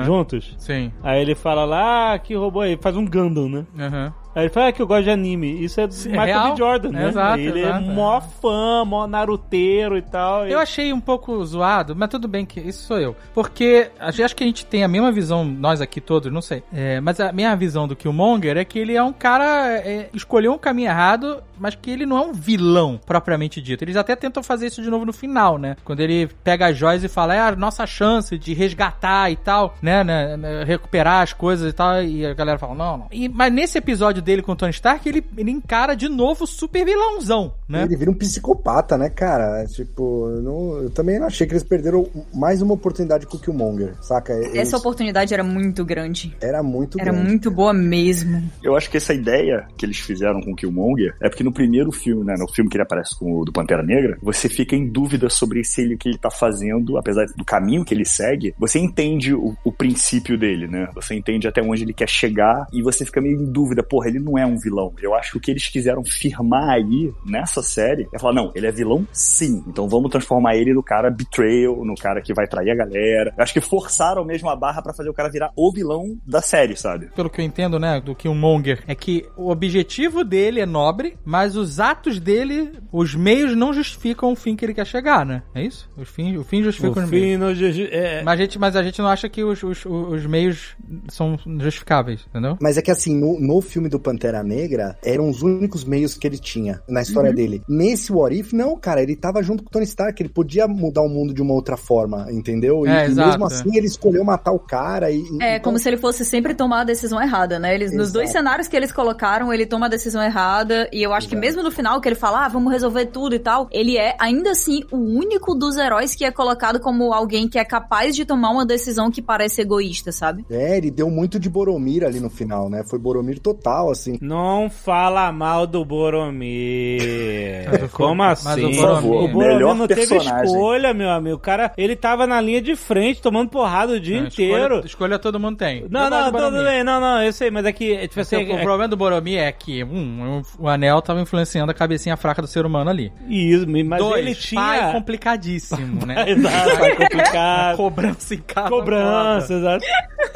[0.05, 0.55] juntos.
[0.60, 0.93] Sim.
[1.03, 2.78] Aí ele fala lá, ah, que robô aí?
[2.82, 3.66] Faz um Gundam, né?
[3.78, 4.14] Aham.
[4.38, 5.64] Aí ele fala ah, que eu gosto de anime.
[5.64, 6.52] Isso é do Michael real?
[6.52, 6.58] B.
[6.58, 7.08] Jordan, né?
[7.08, 7.92] Exato, ele exato, é é.
[7.92, 10.46] mó fã, mó naruteiro e tal.
[10.46, 13.16] Eu achei um pouco zoado, mas tudo bem que isso sou eu.
[13.34, 16.62] Porque acho que a gente tem a mesma visão, nós aqui todos, não sei.
[16.72, 19.72] É, mas a minha visão do Killmonger é que ele é um cara.
[19.80, 23.84] é, escolheu um caminho errado, mas que ele não é um vilão propriamente dito.
[23.84, 25.76] Eles até tentam fazer isso de novo no final, né?
[25.84, 29.76] Quando ele pega as joias e fala, é a nossa chance de resgatar e tal,
[29.82, 30.04] né?
[30.04, 32.04] né, né, recuperar as coisas e tal.
[32.04, 33.08] E a galera fala, não, não.
[33.12, 36.47] E, mas nesse episódio dele com o Tony Stark, ele, ele encara de novo o
[36.47, 37.84] super vilãozão, né?
[37.84, 39.65] Ele vira um psicopata, né, cara?
[39.67, 43.39] Tipo, eu, não- eu também não achei que eles perderam mais uma oportunidade com o
[43.39, 44.34] Killmonger, saca?
[44.34, 46.36] Eles- Essa oportunidade era muito grande.
[46.41, 47.28] Era muito Era grande.
[47.28, 48.43] muito boa mesmo.
[48.61, 51.91] Eu acho que essa ideia que eles fizeram com o Killmonger é porque no primeiro
[51.91, 54.88] filme, né, no filme que ele aparece com o do Pantera Negra, você fica em
[54.89, 58.53] dúvida sobre se ele o que ele tá fazendo, apesar do caminho que ele segue,
[58.59, 60.89] você entende o, o princípio dele, né?
[60.93, 64.16] Você entende até onde ele quer chegar e você fica meio em dúvida, porra, ele
[64.20, 64.93] não é um vilão.
[65.01, 68.68] Eu acho que o que eles quiseram firmar aí nessa série é falar, não, ele
[68.68, 69.63] é vilão sim.
[69.68, 73.34] Então vamos transformar ele no cara betrayal, no cara que vai trair a galera.
[73.38, 76.41] Eu acho que forçaram mesmo a barra pra fazer o cara virar o vilão da
[76.41, 77.07] série, sabe?
[77.15, 81.55] pelo que eu entendo, né, do Killmonger, é que o objetivo dele é nobre, mas
[81.55, 85.41] os atos dele, os meios não justificam o fim que ele quer chegar, né?
[85.55, 85.89] É isso?
[85.97, 87.26] Os fins, o fim justifica O os meios.
[87.28, 89.86] fim no juju- é, Mas a, gente, mas a gente não acha que os, os,
[89.86, 90.76] os meios
[91.07, 92.57] são justificáveis, entendeu?
[92.61, 96.28] Mas é que assim, no, no filme do Pantera Negra, eram os únicos meios que
[96.28, 97.62] ele tinha na história dele.
[97.68, 101.02] Nesse What If, não, cara, ele tava junto com o Tony Stark, ele podia mudar
[101.02, 102.86] o mundo de uma outra forma, entendeu?
[102.86, 105.22] E, É, e exato, mesmo assim, ele escolheu matar o cara e...
[105.41, 107.74] É, então- como se ele fosse sempre tomar a decisão errada, né?
[107.74, 108.14] Eles, nos Exato.
[108.14, 110.89] dois cenários que eles colocaram, ele toma a decisão errada.
[110.93, 113.39] E eu acho que mesmo no final, que ele fala, ah, vamos resolver tudo e
[113.39, 117.60] tal, ele é, ainda assim, o único dos heróis que é colocado como alguém que
[117.60, 120.45] é capaz de tomar uma decisão que parece egoísta, sabe?
[120.50, 122.84] É, ele deu muito de Boromir ali no final, né?
[122.84, 124.18] Foi Boromir total, assim.
[124.22, 127.68] Não fala mal do Boromir.
[127.88, 128.76] O- Como mas o assim?
[128.76, 130.46] Boromir- o Boromir não teve personagem.
[130.46, 131.36] escolha, meu amigo.
[131.36, 134.64] O cara, ele tava na linha de frente, tomando porrada o dia Não, inteiro.
[134.76, 135.86] Escolha, escolha todo mundo tem.
[135.90, 136.84] Não, não, do tudo bem.
[136.84, 139.40] Não, não, eu sei, mas é que, tipo assim, Assim, o é- problema do Boromir
[139.40, 143.12] é que, um, o anel tava influenciando a cabecinha fraca do ser humano ali.
[143.28, 144.62] Isso, mas Dois, ele tinha...
[144.62, 146.26] pai complicadíssimo, né?
[146.30, 147.78] Exato, pai complicado.
[147.78, 148.70] Cobrança em casa.
[148.70, 149.86] Cobrança, exato.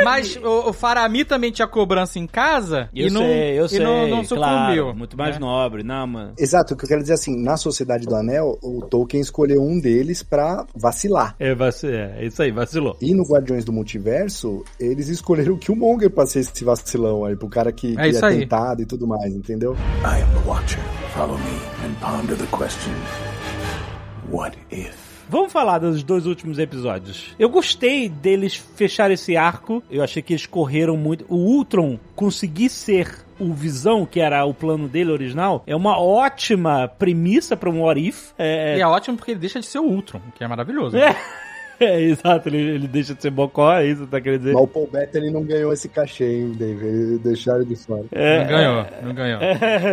[0.04, 3.70] Mas o, o Faramir também tinha cobrança em casa Eu e não, sei, eu e
[3.70, 4.38] sei, não, não sucumbiu.
[4.86, 5.40] claro, muito mais né?
[5.40, 6.34] nobre, não, mano.
[6.38, 9.80] Exato, o que eu quero dizer assim, na Sociedade do Anel, o Tolkien escolheu um
[9.80, 11.36] deles pra vacilar.
[11.40, 12.96] É, vaci- é, isso aí, vacilou.
[13.02, 17.50] E no Guardiões do Multiverso, eles escolheram o Killmonger pra ser esse vacilão aí, pro
[17.50, 19.74] cara que, que É isso é tentado e tudo mais, entendeu?
[20.04, 20.80] I am the Watcher.
[21.14, 22.94] Follow me and ponder the question
[24.30, 24.96] What if?
[25.30, 27.34] Vamos falar dos dois últimos episódios.
[27.40, 29.82] Eu gostei deles fechar esse arco.
[29.90, 31.26] Eu achei que eles correram muito.
[31.30, 36.88] O Ultron conseguir ser o Visão, que era o plano dele original, é uma ótima
[36.88, 38.32] premissa pra um What If.
[38.38, 40.96] É, E é ótimo porque ele deixa de ser o Ultron, que é maravilhoso.
[40.98, 41.16] é,
[41.86, 44.54] é, exato, ele, ele deixa de ser bocó, é isso que tá querendo dizer?
[44.54, 46.86] Mas o Paul Bettany não ganhou esse cachê, hein, Dave?
[46.86, 48.06] Eles deixaram de fora.
[48.12, 49.42] É, Não ganhou, não ganhou.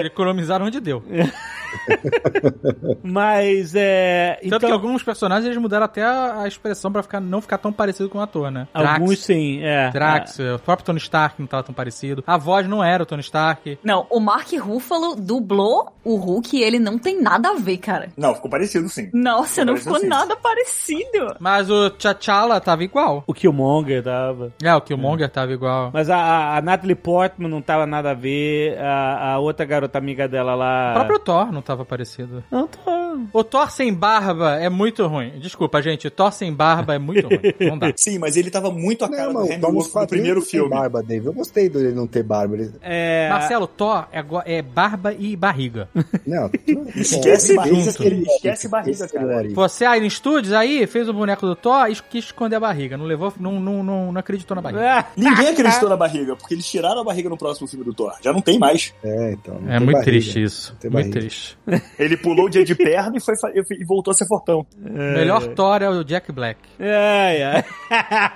[0.05, 1.03] Economizaram onde deu.
[3.03, 4.39] Mas é.
[4.43, 7.59] Tanto então, que alguns personagens eles mudaram até a, a expressão pra ficar, não ficar
[7.59, 8.66] tão parecido com o ator, né?
[8.72, 9.91] alguns sim, é.
[9.91, 12.22] Drax, o próprio Tony Stark não tava tão parecido.
[12.26, 13.78] A voz não era o Tony Stark.
[13.82, 18.09] Não, o Mark Ruffalo dublou o Hulk e ele não tem nada a ver, cara.
[18.16, 19.11] Não, ficou parecido sim.
[19.12, 20.09] Nossa, não Pareceu ficou sim.
[20.09, 21.36] nada parecido.
[21.39, 23.22] Mas o T'Challa tava igual.
[23.26, 24.53] O Killmonger tava.
[24.62, 25.91] É, o Killmonger tava igual.
[25.93, 28.79] Mas a- a, Natalie Portman não tava nada a ver.
[28.79, 30.91] A, a outra garota amiga dela lá.
[30.93, 32.43] O próprio Thor não tava parecido.
[32.51, 33.08] Não, tá.
[33.33, 35.39] O Thor sem barba é muito ruim.
[35.41, 36.09] Desculpa, gente.
[36.11, 37.41] Thor sem barba é muito ruim.
[37.69, 37.93] Não dá.
[37.97, 40.71] Sim, mas ele tava muito a cara Não, do no primeiro filme.
[40.71, 41.27] barba, Dave.
[41.27, 42.55] Eu gostei dele não ter barba.
[42.55, 42.71] Ele...
[42.83, 43.29] É...
[43.29, 45.89] Marcelo, Thor é, é barba e barriga.
[46.27, 46.51] Não,
[46.95, 49.49] Esquece barriga, ele o esquece barriga, o cara.
[49.51, 52.97] Você aí no Studios aí fez o boneco do Thor e quis esconder a barriga.
[52.97, 55.07] Não levou, não, não, não, não acreditou na barriga.
[55.17, 58.15] Ninguém acreditou na barriga, porque eles tiraram a barriga no próximo filme do Thor.
[58.23, 58.95] Já não tem mais.
[59.03, 59.57] É, então.
[59.67, 60.03] É muito barriga.
[60.03, 60.77] triste isso.
[60.83, 61.21] Muito barriga.
[61.21, 61.59] triste.
[61.99, 63.35] Ele pulou o dia de perna e, foi,
[63.81, 64.67] e voltou a ser fortão.
[64.77, 66.61] O melhor Thor é o Jack Black.
[66.79, 67.43] Ai,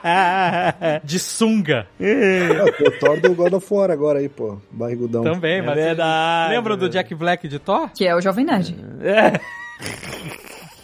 [0.03, 1.01] ai.
[1.05, 1.87] De sunga.
[2.01, 4.59] Ah, tem o Thor do God of War agora aí, pô.
[4.70, 5.23] Barrigudão.
[5.23, 5.75] Também, É mas.
[5.75, 6.55] verdade.
[6.55, 7.91] Lembram do Jack Black de Thor?
[7.95, 8.75] Que é o Jovem Nerd.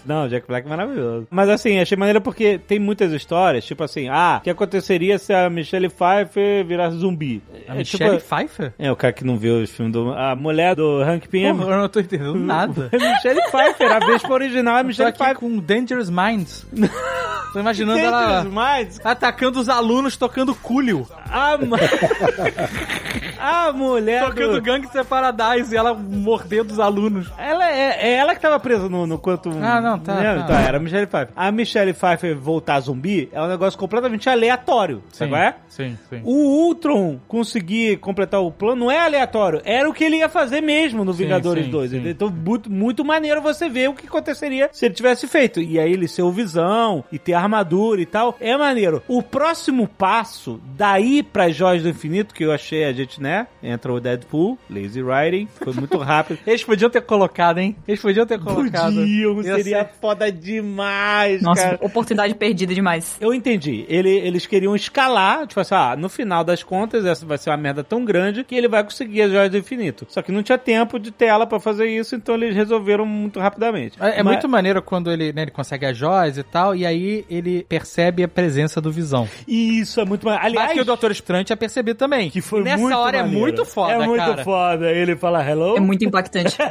[0.08, 1.26] Não, Jack Black é maravilhoso.
[1.30, 5.34] Mas assim, achei maneiro porque tem muitas histórias, tipo assim, ah, o que aconteceria se
[5.34, 7.42] a Michelle Pfeiffer virasse zumbi?
[7.68, 8.72] A é, Michelle tipo, Pfeiffer?
[8.78, 10.12] é, o cara que não viu os filmes do...
[10.14, 11.54] A mulher do Hank Pym.
[11.54, 12.88] Porra, eu não tô entendendo nada.
[12.94, 15.36] Michelle Pfeiffer, a Vespa original é Michelle Pfeiffer.
[15.36, 16.66] com Dangerous Minds.
[17.52, 21.06] Tô imaginando ela Mas atacando os alunos tocando Cúlio.
[21.30, 21.78] a, ma-
[23.38, 24.62] a mulher Tocando do...
[24.62, 27.30] Gangster Paradise e ela mordendo os alunos.
[27.38, 29.50] Ela é, é ela que tava presa no, no quanto.
[29.62, 30.36] Ah, não, tá, tá.
[30.44, 31.32] Então, era a Michelle Pfeiffer.
[31.36, 35.02] A Michelle Pfeiffer voltar zumbi é um negócio completamente aleatório.
[35.12, 35.54] Sabe qual é?
[35.68, 36.20] Sim, sim.
[36.24, 40.60] O Ultron conseguir completar o plano não é aleatório, era o que ele ia fazer
[40.60, 41.90] mesmo no Sim, Vingadores sim, 2.
[41.90, 42.02] sim.
[42.08, 45.60] Então, muito, muito maneiro você ver o que aconteceria se ele tivesse feito.
[45.60, 48.36] E aí ele ser o Visão e ter armadura e tal.
[48.40, 49.02] É maneiro.
[49.08, 53.46] O próximo passo, daí para Joias do Infinito, que eu achei a gente, né?
[53.62, 56.38] Entra o Deadpool, Lazy Writing, foi muito rápido.
[56.46, 57.76] Eles podiam ter colocado, hein?
[57.86, 58.94] Eles podiam ter colocado.
[58.94, 61.78] Podiam, Ia seria ser- foda demais, Nossa, cara.
[61.80, 63.16] oportunidade perdida demais.
[63.20, 63.84] Eu entendi.
[63.88, 67.56] Ele- eles queriam escalar, tipo assim, ah, no final das contas, essa vai ser uma
[67.56, 70.06] merda tão grande que ele vai conseguir as joias do infinito.
[70.08, 73.96] Só que não tinha tempo de tela pra fazer isso, então eles resolveram muito rapidamente.
[74.00, 76.84] É, é Mas- muito maneiro quando ele, né, ele consegue as joias e tal, e
[76.86, 79.28] aí ele percebe a presença do Visão.
[79.46, 80.46] Isso é muito maneiro.
[80.46, 82.30] Aliás, que o Doutor Estranho tinha percebido também.
[82.30, 83.40] que foi Nessa muito hora é maneiro.
[83.40, 84.44] muito foda, É muito cara.
[84.44, 84.90] foda.
[84.90, 85.76] Ele fala hello.
[85.76, 86.56] É muito impactante.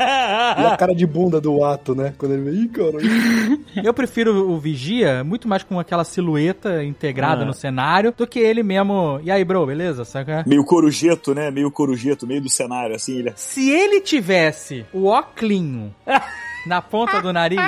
[0.57, 2.13] E a cara de bunda do ato, né?
[2.17, 2.96] Quando ele vê, ih, cara.
[3.83, 7.45] Eu prefiro o Vigia muito mais com aquela silhueta integrada Ah.
[7.45, 9.19] no cenário do que ele mesmo.
[9.23, 10.03] E aí, bro, beleza?
[10.05, 10.43] Saca?
[10.47, 11.51] Meio corujeto, né?
[11.51, 13.17] Meio corujeto, meio do cenário, assim.
[13.19, 13.33] Ele...
[13.35, 15.93] Se ele tivesse o óculinho
[16.65, 17.59] na ponta do nariz.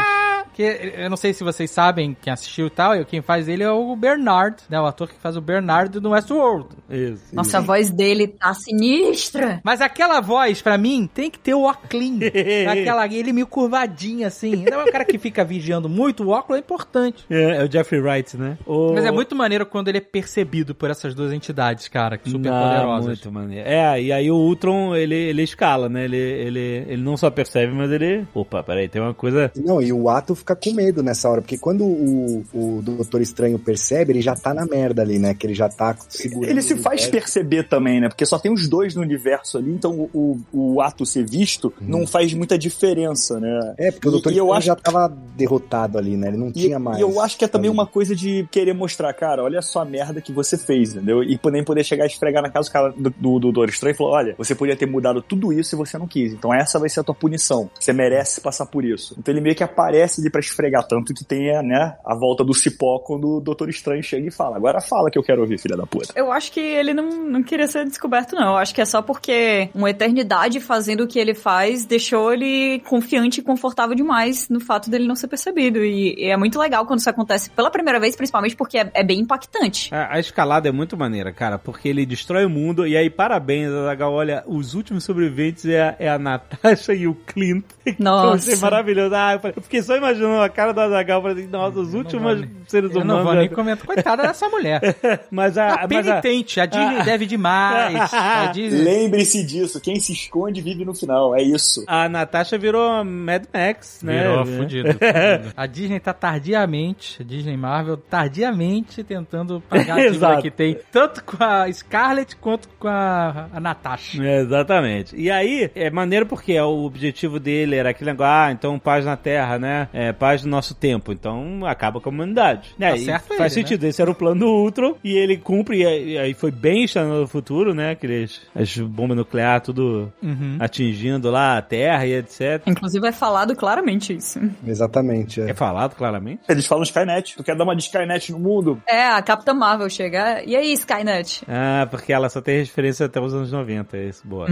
[0.60, 3.64] Que eu não sei se vocês sabem quem assistiu e tal, e quem faz ele
[3.64, 4.78] é o Bernard, né?
[4.78, 6.68] O ator que faz o Bernard no Westworld.
[6.90, 7.34] Isso.
[7.34, 9.62] Nossa, a voz dele tá sinistra.
[9.64, 11.80] Mas aquela voz, pra mim, tem que ter o óculos.
[12.70, 14.66] aquela, ele meio curvadinho, assim.
[14.70, 17.26] Não é um cara que fica vigiando muito, o óculos é importante.
[17.30, 18.58] É, é o Jeffrey Wright, né?
[18.66, 18.92] O...
[18.92, 22.52] Mas é muito maneiro quando ele é percebido por essas duas entidades, cara, que super
[22.52, 23.06] Não, poderosas.
[23.06, 23.66] Muito maneiro.
[23.66, 26.04] É, e aí o Ultron, ele, ele escala, né?
[26.04, 28.28] Ele, ele, ele não só percebe, mas ele...
[28.34, 29.50] Opa, peraí, tem uma coisa...
[29.56, 33.58] Não, e o ato fica com medo nessa hora, porque quando o, o Doutor Estranho
[33.60, 35.34] percebe, ele já tá na merda ali, né?
[35.34, 36.50] Que ele já tá segurando.
[36.52, 38.10] Ele se faz perceber também, né?
[38.10, 41.74] Porque só tem os dois no universo ali, então o, o, o ato ser visto
[41.82, 43.74] não faz muita diferença, né?
[43.78, 46.28] É, porque o Doutor e Estranho acho- já tava derrotado ali, né?
[46.30, 46.98] Ele não E, tinha mais.
[46.98, 49.86] e eu acho que é também uma coisa de querer mostrar, cara, olha só a
[49.86, 51.24] merda que você fez, entendeu?
[51.24, 53.94] E nem poder chegar a esfregar na casa do cara do, do, do Doutor Estranho
[53.94, 56.34] e falar, olha, você podia ter mudado tudo isso e você não quis.
[56.34, 57.70] Então essa vai ser a tua punição.
[57.80, 59.16] Você merece passar por isso.
[59.18, 62.44] Então ele meio que aparece ali pra esfregar, tanto que tem a, né, a volta
[62.44, 65.58] do cipó quando o Doutor Estranho chega e fala, agora fala que eu quero ouvir,
[65.60, 66.14] filha da puta.
[66.16, 68.52] Eu acho que ele não, não queria ser descoberto, não.
[68.54, 72.80] Eu acho que é só porque uma eternidade fazendo o que ele faz deixou ele
[72.88, 75.80] confiante e confortável demais no fato dele não ser percebido.
[75.84, 79.04] E, e é muito legal quando isso acontece pela primeira vez, principalmente porque é, é
[79.04, 79.94] bem impactante.
[79.94, 83.70] A, a escalada é muito maneira, cara, porque ele destrói o mundo e aí, parabéns,
[83.72, 87.64] Azaghal, olha, os últimos sobreviventes é, a- é a Natasha e o Clint.
[88.00, 88.52] Nossa.
[88.52, 89.16] Achei maravilhoso.
[89.16, 91.94] Ah, eu, falei- eu fiquei só imaginando a cara do Azaghal, falei, assim, nossa, os
[91.94, 93.18] últimos seres Eu humanos...
[93.18, 93.86] não vou nem comentar.
[93.86, 94.82] Coitada dessa mulher.
[95.32, 95.70] Mas a...
[95.84, 97.04] A mas a- penitente, a Disney Ah.
[97.04, 98.14] deve demais.
[98.14, 98.82] A Disney...
[98.84, 101.84] Lembre-se disso, quem se esconde vive no final, é isso.
[101.88, 104.22] A Natasha virou Mad Max, né?
[104.22, 105.54] Virou fudido, fudido.
[105.56, 111.24] A Disney tá tardiamente, a Disney Marvel, tardiamente tentando pagar a dívida que tem, tanto
[111.24, 114.22] com a Scarlett quanto com a, a Natasha.
[114.24, 115.16] É, exatamente.
[115.16, 119.16] E aí, é maneiro porque o objetivo dele era aquele negócio, ah, então paz na
[119.18, 119.88] Terra, né?
[119.94, 122.76] É, é paz do nosso tempo, então acaba com a humanidade.
[122.80, 125.82] Tá É, certo faz ele, sentido, esse era o plano do Ultron, e ele cumpre,
[125.82, 127.92] e aí- foi bem Exterminador do Futuro, né?
[127.92, 130.58] Aqueles, as bombas nucleares tudo Uhum.
[130.60, 132.62] atingindo lá a Terra e etc.
[132.66, 134.40] Inclusive é falado claramente isso.
[134.66, 135.42] Exatamente.
[135.42, 135.50] É.
[135.52, 136.42] É falado claramente?
[136.48, 137.36] Eles falam Skynet.
[137.36, 138.82] Tu quer dar uma de Skynet no mundo?
[138.88, 140.42] É, a Capitã Marvel chega.
[140.46, 141.44] E aí, Skynet?
[141.48, 144.48] Ah, porque ela só tem referência até os anos 90, é isso, boa.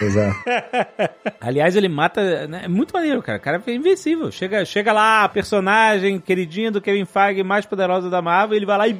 [0.00, 0.36] Exato.
[1.40, 2.46] Aliás, ele mata.
[2.46, 3.38] né, É muito maneiro, cara.
[3.38, 4.30] O cara é invencível.
[4.30, 8.78] Chega, chega lá, a personagem queridinha do Kevin Feige, mais poderosa da Marvel, ele vai
[8.78, 8.96] lá e.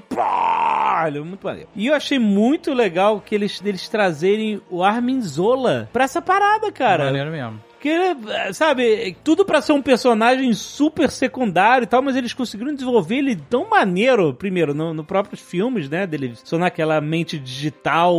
[1.24, 1.68] muito maneiro.
[1.74, 6.70] E eu achei muito legal que eles, eles trazerem o Armin Zola pra essa parada,
[6.70, 7.04] cara.
[7.06, 7.71] Maneiro mesmo.
[7.82, 13.16] Porque, sabe, tudo pra ser um personagem super secundário e tal, mas eles conseguiram desenvolver
[13.16, 16.06] ele tão maneiro, primeiro, no, no próprios filmes, né?
[16.06, 18.14] Dele só naquela mente digital.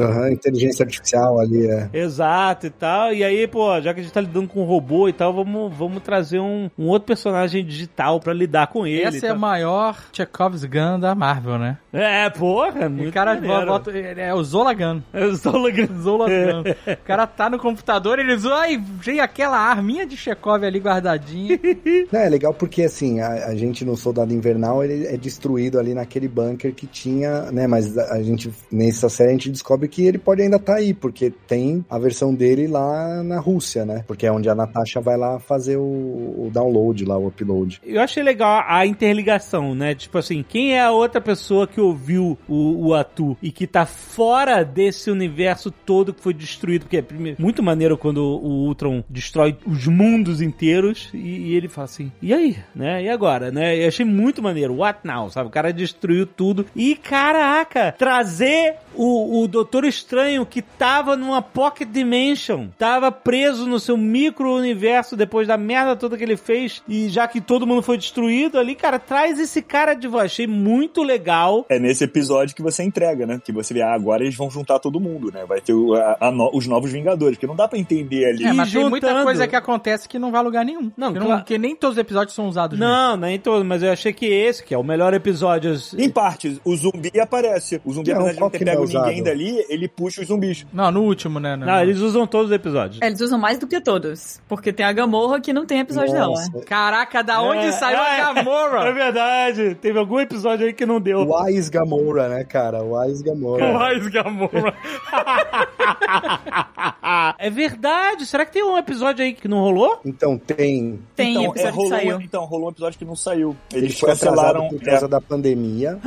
[0.00, 1.88] Aham, inteligência artificial ali, é.
[1.92, 3.14] Exato e tal.
[3.14, 5.72] E aí, pô, já que a gente tá lidando com um robô e tal, vamos,
[5.76, 9.04] vamos trazer um, um outro personagem digital pra lidar com ele.
[9.04, 11.78] Essa e é a maior Chekhov's Gun da Marvel, né?
[11.92, 15.00] É, porra, E muito o cara bota, é o Zola Gun.
[15.12, 16.02] É o Zola Gun.
[16.02, 16.92] Zola Gun.
[16.94, 21.58] O cara tá no computador, ele zoa, ai, tem aquela arminha de Chekhov ali guardadinha.
[22.12, 25.94] Não, é legal porque, assim, a, a gente no Soldado Invernal, ele é destruído ali
[25.94, 30.04] naquele bunker que tinha, né, mas a, a gente, nessa série, a gente descobre que
[30.06, 34.26] ele pode ainda estar aí, porque tem a versão dele lá na Rússia, né, porque
[34.26, 37.80] é onde a Natasha vai lá fazer o, o download lá, o upload.
[37.84, 39.94] Eu achei legal a interligação, né?
[39.94, 43.86] Tipo assim, quem é a outra pessoa que ouviu o, o Atu e que tá
[43.86, 46.82] fora desse universo todo que foi destruído?
[46.82, 51.68] Porque é primeiro, muito maneiro quando o Ultron destrói os mundos inteiros e, e ele
[51.68, 52.56] fala assim, e aí?
[52.74, 53.02] Né?
[53.02, 53.50] E agora?
[53.50, 53.84] Né?
[53.84, 54.76] Achei muito maneiro.
[54.76, 55.28] What now?
[55.30, 55.48] Sabe?
[55.48, 56.64] O cara destruiu tudo.
[56.76, 63.78] E caraca, trazer o, o Doutor Estranho que tava numa Pocket Dimension, tava preso no
[63.80, 67.96] seu micro-universo depois da merda toda que ele fez, e já que todo mundo foi
[67.96, 70.26] destruído ali, cara, traz esse cara de volta.
[70.26, 71.64] Achei muito legal.
[71.68, 73.40] É nesse episódio que você entrega, né?
[73.42, 75.44] Que você vê, ah, agora eles vão juntar todo mundo, né?
[75.46, 78.44] Vai ter o- a- a no- os novos Vingadores, que não dá pra entender ali.
[78.44, 80.90] É, mas tem muita coisa que acontece que não vai a lugar nenhum.
[80.96, 81.44] Não, que, claro.
[81.44, 84.62] que nem todos os episódios são usados Não, nem todo, mas eu achei que esse,
[84.64, 85.74] que é o melhor episódio.
[85.96, 87.80] Em partes, o zumbi aparece.
[87.84, 88.87] O zumbi, Não, apesar de não ter não é pego usado?
[88.88, 90.66] Ninguém dali, ele puxa os zumbis.
[90.72, 91.56] Não, no último, né?
[91.56, 93.00] Não, eles usam todos os episódios.
[93.02, 94.40] Eles usam mais do que todos.
[94.48, 96.50] Porque tem a Gamorra que não tem episódio Nossa.
[96.50, 96.64] dela.
[96.64, 98.88] Caraca, da onde É, saiu é, a Gamora?
[98.88, 99.74] É verdade.
[99.76, 101.28] Teve algum episódio aí que não deu.
[101.30, 102.82] Wise Gamora, né, cara?
[102.82, 103.72] Wise Gamora.
[103.72, 104.74] Mais Gamora.
[107.38, 108.26] é verdade.
[108.26, 110.00] Será que tem um episódio aí que não rolou?
[110.04, 110.98] Então, tem...
[111.14, 112.20] Tem então, episódio é, rolou, que saiu.
[112.20, 113.56] então, rolou um episódio que não saiu.
[113.72, 114.68] Ele Eles foi cancelaram.
[114.68, 115.98] por causa é, da pandemia.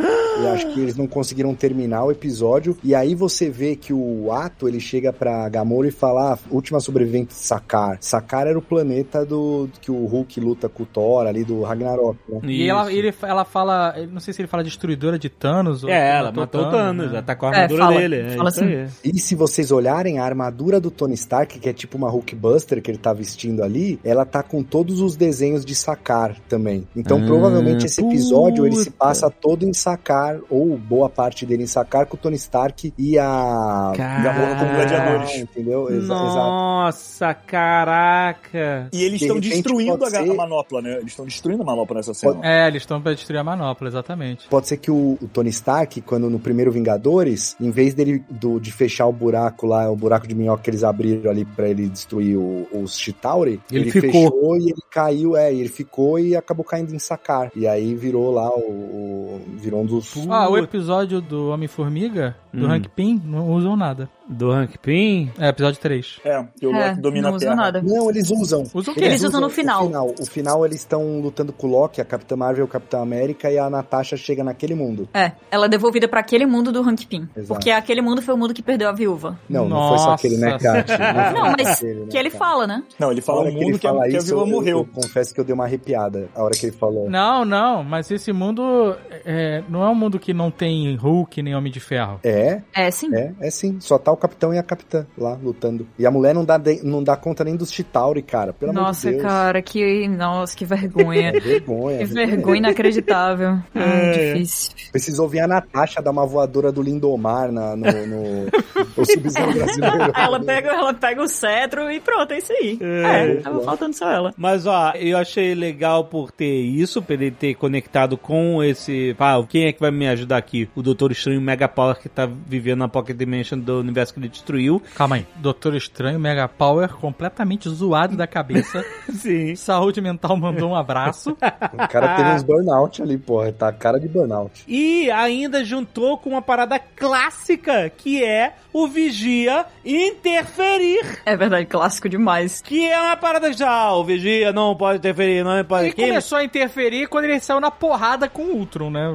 [0.41, 2.60] e acho que eles não conseguiram terminar o episódio.
[2.83, 6.79] E aí você vê que o Ato, ele chega pra Gamora e fala, ah, última
[6.79, 7.97] sobrevivente Sakar.
[8.01, 12.17] Sakar era o planeta do que o Hulk luta com o Thor ali do Ragnarok,
[12.29, 12.39] né?
[12.43, 16.17] E ela, ele, ela fala, não sei se ele fala destruidora de Thanos ou É,
[16.17, 17.11] ela matou o Thanos, né?
[17.13, 18.15] já tá com a É, armadura fala- dele.
[18.17, 18.73] É fala isso assim.
[18.75, 18.87] aí.
[19.03, 22.91] E se vocês olharem a armadura do Tony Stark, que é tipo uma Hulkbuster que
[22.91, 26.87] ele tá vestindo ali, ela tá com todos os desenhos de Sakar também.
[26.95, 28.97] Então, Ah, provavelmente esse episódio ele se puta.
[29.05, 33.17] passa todo em Sakar, ou boa parte dele em Sakar, com o Tony Stark e
[33.17, 35.35] a Gamora como gladiadores.
[35.37, 35.87] Entendeu?
[35.89, 36.17] Exa- exato.
[36.17, 38.89] Nossa, caraca.
[38.91, 40.93] E eles De estão destruindo a, ser- a manopla, né?
[40.97, 42.39] Eles estão destruindo a manopla nessa cena.
[42.43, 44.47] É, eles estão pra destruir a manopla, exatamente.
[44.49, 48.59] Pode ser que o, o Tony Stark, quando no primeiro Vingadores, em vez dele do-
[48.59, 51.87] de fechar o buraco lá, o buraco de minhoca que eles abriram ali pra ele
[51.87, 54.11] destruir o- os Chitauri, Ele ele, ficou.
[54.11, 57.49] fechou e ele caiu, é, e ele ficou e acabou caindo em Sakar.
[57.55, 58.59] E aí virou lá o.
[58.59, 60.11] o- virou um dos.
[60.29, 62.69] Ah, o episódio do Homem-Formiga, do Hum.
[62.71, 64.09] Hank Pym, não usam nada.
[64.31, 65.29] Do Hank Pym?
[65.37, 66.19] É, episódio 3.
[66.23, 67.61] É, que o É, Loki domina não a usam Terra.
[67.61, 67.81] nada.
[67.83, 68.63] Não, eles usam.
[68.73, 69.03] Usam o quê?
[69.03, 69.83] Eles usam no final.
[69.83, 73.01] O final, o final eles estão lutando com o Loki, a Capitã Marvel, o Capitão
[73.03, 75.09] América e a Natasha chega naquele mundo.
[75.13, 77.27] É, ela é devolvida pra aquele mundo do Hank Pym.
[77.35, 77.47] Exato.
[77.53, 79.37] Porque aquele mundo foi o mundo que perdeu a viúva.
[79.49, 80.63] Não, não foi só aquele, né, Nossa.
[80.83, 80.91] Kat?
[81.01, 82.83] Não, foi mas aquele, né, que ele fala, né?
[82.97, 84.41] Não, ele fala hora um que ele mundo que, a, fala que a isso, viúva
[84.43, 84.77] eu- morreu.
[84.79, 87.09] Eu, confesso que eu dei uma arrepiada a hora que ele falou.
[87.09, 88.95] Não, não, mas esse mundo
[89.25, 92.19] é, não é um mundo que não tem Hulk nem Homem de Ferro.
[92.23, 93.13] É, É, sim.
[93.13, 93.77] é, é sim.
[93.81, 95.87] Só tá o capitão e a capitã lá lutando.
[95.97, 98.53] E a mulher não dá, de- não dá conta nem dos Chitauri, cara.
[98.53, 99.33] Pelo Nossa, amor de Deus.
[99.33, 100.07] cara, que.
[100.07, 101.29] Nossa, que vergonha.
[101.29, 101.97] É vergonha.
[101.99, 103.57] que vergonha inacreditável.
[103.73, 104.33] Ai, É.
[104.33, 104.71] difícil.
[104.91, 108.45] Precisou vir a Natasha dar uma voadora do Lindomar na, no, no,
[108.97, 110.11] no Subzão brasileiro.
[110.15, 112.77] Ela pega, ela pega o cetro e pronto, é isso aí.
[112.81, 113.31] É.
[113.31, 114.33] É, tava faltando só ela.
[114.37, 119.15] Mas ó, eu achei legal por ter isso, por ele ter conectado com esse.
[119.19, 120.69] Ah, quem é que vai me ajudar aqui?
[120.75, 124.19] O Doutor Estranho Mega Power que tá vivendo na Pocket Dimension do universo multiverso que
[124.19, 124.81] ele destruiu.
[124.95, 125.27] Calma aí.
[125.37, 128.83] Doutor Estranho, Mega Power, completamente zoado da cabeça.
[129.11, 129.55] Sim.
[129.55, 131.37] Saúde mental mandou um abraço.
[131.73, 133.51] O cara teve uns burnout ali, porra.
[133.51, 134.63] Tá a cara de burnout.
[134.67, 141.21] E ainda juntou com uma parada clássica, que é o Vigia interferir.
[141.25, 142.61] É verdade, clássico demais.
[142.61, 145.87] Que é uma parada já, ah, o Vigia não pode interferir, não pode...
[145.87, 149.07] Ele começou a interferir quando ele saiu na porrada com o Ultron, né?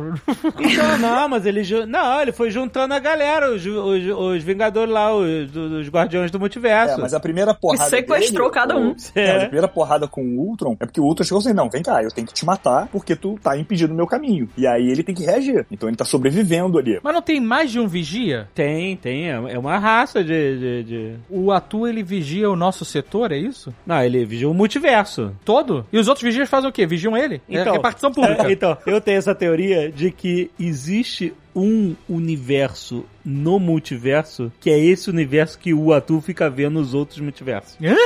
[0.58, 1.62] Então, não, mas ele...
[1.86, 6.38] Não, ele foi juntando a galera, os, os, os Vingadores lá, os, os Guardiões do
[6.38, 6.98] Multiverso.
[6.98, 7.88] É, mas a primeira porrada.
[7.88, 8.90] sequestrou dele, cada um.
[8.90, 11.70] o- é, a primeira porrada com o Ultron é porque o Ultron chegou assim: não,
[11.70, 14.48] vem cá, eu tenho que te matar porque tu tá impedindo o meu caminho.
[14.56, 15.64] E aí ele tem que reagir.
[15.70, 16.98] Então ele tá sobrevivendo ali.
[17.02, 18.48] Mas não tem mais de um vigia?
[18.54, 20.58] Tem, tem, é é uma raça de...
[20.58, 23.72] de, de- O Atu, ele vigia o nosso setor, é isso?
[23.86, 25.32] Não, ele vigia o multiverso.
[25.44, 25.86] Todo?
[25.92, 26.86] E os outros vigias fazem o quê?
[26.86, 27.40] Vigiam ele?
[27.48, 28.46] é repartição pública.
[28.48, 34.78] é, então, eu tenho essa teoria de que existe um universo no multiverso que é
[34.78, 37.78] esse universo que o Atu fica vendo os outros multiversos.
[37.82, 37.96] Hã?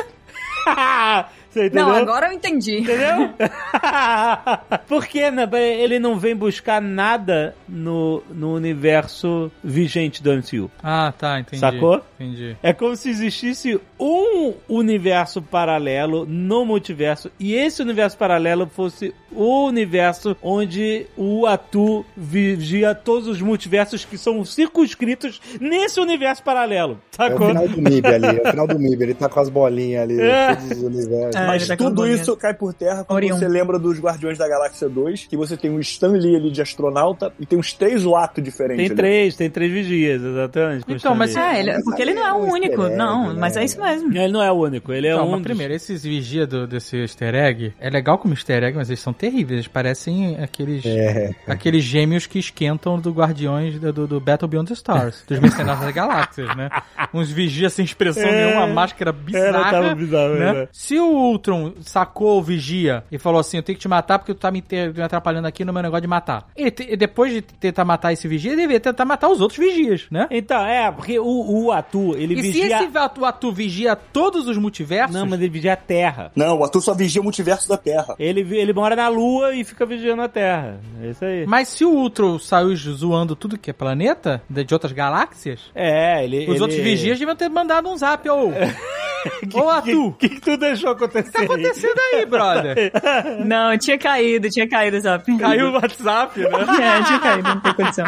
[1.51, 1.87] Você entendeu?
[1.87, 2.79] Não, agora eu entendi.
[2.79, 3.31] Entendeu?
[4.87, 5.49] Por que né,
[5.79, 10.71] ele não vem buscar nada no, no universo vigente do MCU?
[10.83, 11.59] Ah, tá, entendi.
[11.59, 12.01] Sacou?
[12.19, 12.57] Entendi.
[12.63, 19.67] É como se existisse um universo paralelo no multiverso e esse universo paralelo fosse o
[19.67, 27.01] universo onde o Atu vigia todos os multiversos que são circunscritos nesse universo paralelo.
[27.19, 27.49] É o Sacou?
[27.49, 29.03] final do MIB ali, é o final do MIB.
[29.03, 30.55] Ele tá com as bolinhas ali, É.
[30.55, 31.40] todos os universos.
[31.43, 33.37] É, Mas tá tudo isso cai por terra quando Orion.
[33.39, 36.61] você lembra dos Guardiões da Galáxia 2, que você tem um Stan Lee ali de
[36.63, 38.79] astronauta e tem uns três Wato diferentes.
[38.79, 38.95] Tem ali.
[38.97, 40.85] três, tem três vigias, exatamente.
[40.89, 41.37] Então, mas.
[41.37, 42.89] É, ele, porque ele não é o um único.
[42.89, 43.37] Não, né?
[43.39, 44.11] mas é isso mesmo.
[44.17, 45.31] Ele não é o único, ele é Não, um.
[45.33, 48.89] mas dos- primeiro, esses vigia do, desse easter egg, é legal como easter egg, mas
[48.91, 49.51] eles são terríveis.
[49.61, 51.35] Eles parecem aqueles, É.
[51.47, 55.95] aqueles gêmeos que esquentam do Guardiões do, do, Battle Beyond the Stars, dos Mercenários das
[55.95, 56.69] Galáxias, né?
[57.15, 58.47] Uns vigias sem expressão É.
[58.47, 59.71] nenhuma, máscara bizarra.
[59.71, 60.53] tava bizarro, né?
[60.53, 60.69] né?
[60.73, 64.35] Se o Ultron sacou o vigia e falou assim: Eu tenho que te matar porque
[64.35, 64.63] tu tá me,
[64.95, 66.47] me atrapalhando aqui no meu negócio de matar.
[66.57, 70.07] Ele, te- depois de tentar matar esse vigia, ele deveria tentar matar os outros vigias,
[70.11, 70.27] né?
[70.31, 72.79] Então, é, porque o, o Atu, ele E vigia.
[72.79, 76.31] se esse Atu, Atu vigia todos os multiversos, Não, mas ele vigia a Terra.
[76.37, 78.15] Não, o Atu só vigia o multiverso da Terra.
[78.19, 80.81] Ele, ele mora na Lua e fica vigiando a Terra.
[81.03, 81.47] É isso aí.
[81.47, 86.23] Mas se o Ultron saiu zoando tudo que é planeta, de de outras galáxias, É,
[86.25, 86.45] ele.
[86.45, 88.29] os ele- outros vigias deviam ter mandado um zap,
[89.55, 89.61] ô.
[89.61, 91.29] Ô, Atu, O que, que tu deixou acontecer?
[91.29, 92.93] o que tá acontecendo aí, brother?
[93.45, 95.39] Não, tinha caído, tinha caído o zap.
[95.39, 96.49] Caiu o WhatsApp, né?
[96.81, 98.07] É, tinha caído, não tem condição.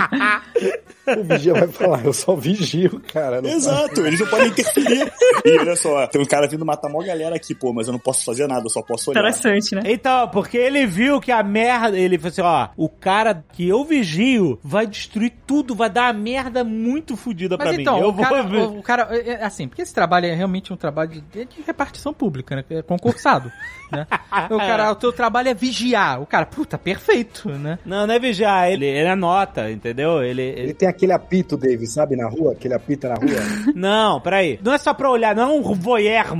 [1.19, 3.43] O vigia vai falar, eu só vigio, cara.
[3.43, 5.13] não Exato, eles não podem interferir.
[5.45, 7.99] E olha só, tem um cara vindo matar uma galera aqui, pô, mas eu não
[7.99, 9.21] posso fazer nada, eu só posso olhar.
[9.21, 9.83] Interessante, né?
[9.87, 11.99] Então, porque ele viu que a merda.
[11.99, 16.13] Ele falou assim: ó, o cara que eu vigio vai destruir tudo, vai dar uma
[16.21, 17.83] merda muito fodida pra Mas mim.
[17.83, 18.57] então, eu o cara, ver.
[18.59, 21.63] o, o cara, é, é, assim, porque esse trabalho é realmente um trabalho de, de
[21.67, 22.65] repartição pública, né?
[22.71, 23.51] É concursado,
[23.91, 24.07] né?
[24.51, 26.21] O cara, o teu trabalho é vigiar.
[26.21, 27.79] O cara, puta, perfeito, né?
[27.85, 30.23] Não, não é vigiar, ele, ele anota, entendeu?
[30.23, 32.53] Ele, ele- Ele tem aquele apito, Dave, sabe, na rua?
[32.53, 33.27] Aquele apita na rua.
[33.75, 34.59] Não, peraí.
[34.63, 36.35] Não é só pra olhar, não é um voyeur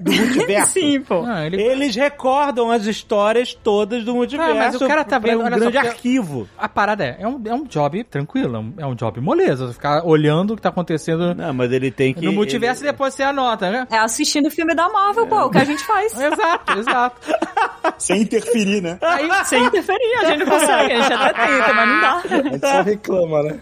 [0.00, 0.72] do multiverso.
[0.78, 1.22] Sim, pô.
[1.22, 4.52] Não, ele, Eles recordam as histórias todas do multiverso.
[4.52, 6.48] Ah, mas o cara tá pra vendo- um só, grande porque- arquivo.
[6.58, 9.72] A parada é, é um, é um job tranquilo, é um, é job moleza.
[9.72, 12.24] Ficar olhando o que tá acontecendo Não, mas ele tem que.
[12.24, 13.86] no multiverso ele- e depois você anota, né?
[13.90, 16.12] É assistindo o filme da Marvel, pô, o que a gente faz.
[16.18, 17.16] Exato, exato.
[17.98, 18.98] Sem interferir, né?
[19.00, 22.16] Aí, sem interferir, a gente não consegue, a gente até tenta, mas não dá.
[22.24, 23.58] A gente só reclama, né?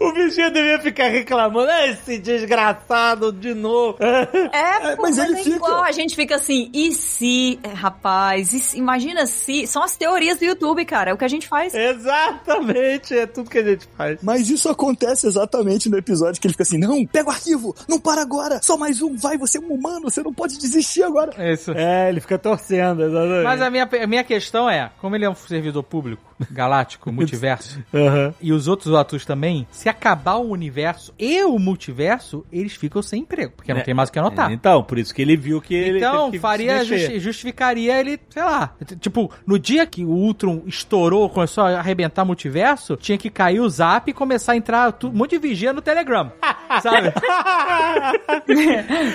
[0.00, 1.70] O bichinho devia ficar reclamando.
[1.70, 3.96] "Ah, Esse desgraçado de novo.
[4.00, 5.56] É, pô, mas mas, ele é fica.
[5.56, 9.96] igual, a gente fica assim, e se, é, rapaz, e se- imagina se, são as
[9.96, 11.72] teorias do YouTube, cara, é o que a gente faz.
[11.74, 14.18] Exatamente, é tudo que a gente faz.
[14.22, 18.00] Mas isso acontece exatamente no episódio que ele fica assim: não, pega o arquivo, não
[18.00, 21.32] para agora, só mais um, vai, você é um humano, você não pode desistir agora.
[21.52, 21.72] Isso.
[21.72, 23.44] É, ele fica torcendo, exatamente.
[23.44, 27.82] Mas a minha, a minha questão é, como ele é um servidor público, galáctico, multiverso,
[27.92, 28.34] Aham.
[28.40, 33.22] e os outros atos também, se acabar o universo e o multiverso, eles ficam sem
[33.22, 33.84] emprego, porque não É.
[33.84, 34.53] tem mais o que anotar.
[34.54, 35.98] Então, por isso que ele viu que ele.
[35.98, 36.98] Então, teve que faria, se mexer.
[36.98, 38.74] justi- justificaria ele, sei lá.
[39.00, 43.68] Tipo, no dia que o Ultron estourou, começou a arrebentar multiverso, tinha que cair o
[43.68, 46.32] zap e começar a entrar tu- um monte de vigia no Telegram.
[46.82, 47.12] sabe?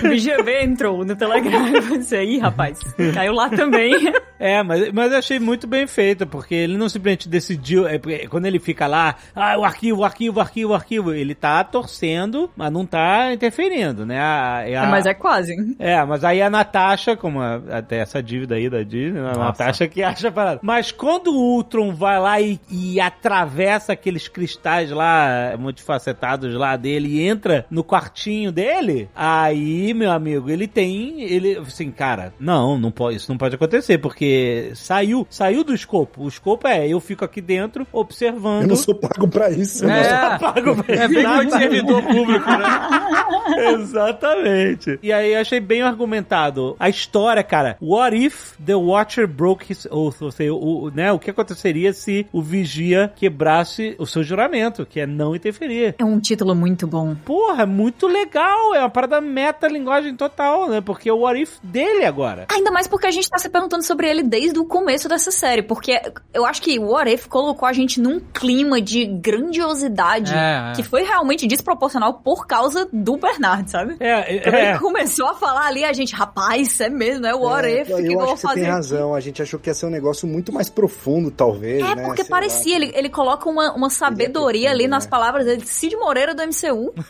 [0.02, 1.66] BGB entrou no Telegram,
[2.00, 2.80] isso aí, rapaz,
[3.14, 3.96] caiu lá também.
[4.40, 7.88] É, mas, mas eu achei muito bem feito, porque ele não simplesmente decidiu.
[7.88, 11.14] É, porque quando ele fica lá, ah, o arquivo, o arquivo, o arquivo, o arquivo.
[11.14, 14.20] Ele tá torcendo, mas não tá interferindo, né?
[14.20, 15.29] A- a- Mas é quase.
[15.80, 19.88] É, mas aí a Natasha, como a- até essa dívida aí da Disney, a Natasha
[19.88, 20.60] que acha parada.
[20.64, 27.08] Mas quando o Ultron vai lá e, e atravessa aqueles cristais lá, multifacetados lá dele,
[27.10, 32.92] e entra no quartinho dele, aí, meu amigo, ele tem, ele, assim, cara, não, não
[32.92, 36.24] pode, isso não pode acontecer, porque saiu, saiu do escopo.
[36.24, 38.64] O escopo é, eu fico aqui dentro observando.
[38.64, 39.86] Eu não sou pago pra isso.
[39.86, 40.02] né?
[40.02, 41.36] É, pago é bem nada.
[41.44, 43.70] coisa de servidor público, né?
[43.80, 45.00] Exatamente.
[45.02, 46.76] E aí eu achei bem argumentado.
[46.80, 47.78] A história, cara.
[47.82, 50.22] What if the Watcher broke his oath?
[50.22, 54.86] Ou seja, o, o- né, o que aconteceria se o Vigia quebrasse o seu juramento,
[54.86, 55.96] que é não interferir.
[55.98, 57.16] É um título muito bom.
[57.26, 58.74] Porra, é muito legal.
[58.76, 60.82] É uma parada meta-linguagem total, né?
[60.82, 62.46] Porque é o what if dele agora.
[62.52, 65.62] Ainda mais porque a gente tá se perguntando sobre ele desde o começo dessa série.
[65.62, 66.00] Porque
[66.34, 70.76] eu acho que o What If colocou a gente num clima de grandiosidade É, é.
[70.76, 73.96] que foi realmente desproporcional por causa do Bernard, sabe?
[74.00, 74.74] É, Quando é.
[75.10, 77.96] Começou a falar ali, a gente, rapaz, é mesmo, é o What É, If, o
[77.98, 78.60] que, que eu eu acho vou que você fazer?
[78.62, 78.76] tem aqui?
[78.76, 79.16] razão.
[79.16, 81.84] A gente achou que ia ser um negócio muito mais profundo, talvez.
[81.84, 82.04] É, né?
[82.06, 82.38] porque Sei lá.
[82.40, 85.10] parecia, ele, ele coloca uma, uma sabedoria ali profundo, nas né?
[85.10, 85.66] palavras dele.
[85.66, 86.94] Cid Moreira do MCU.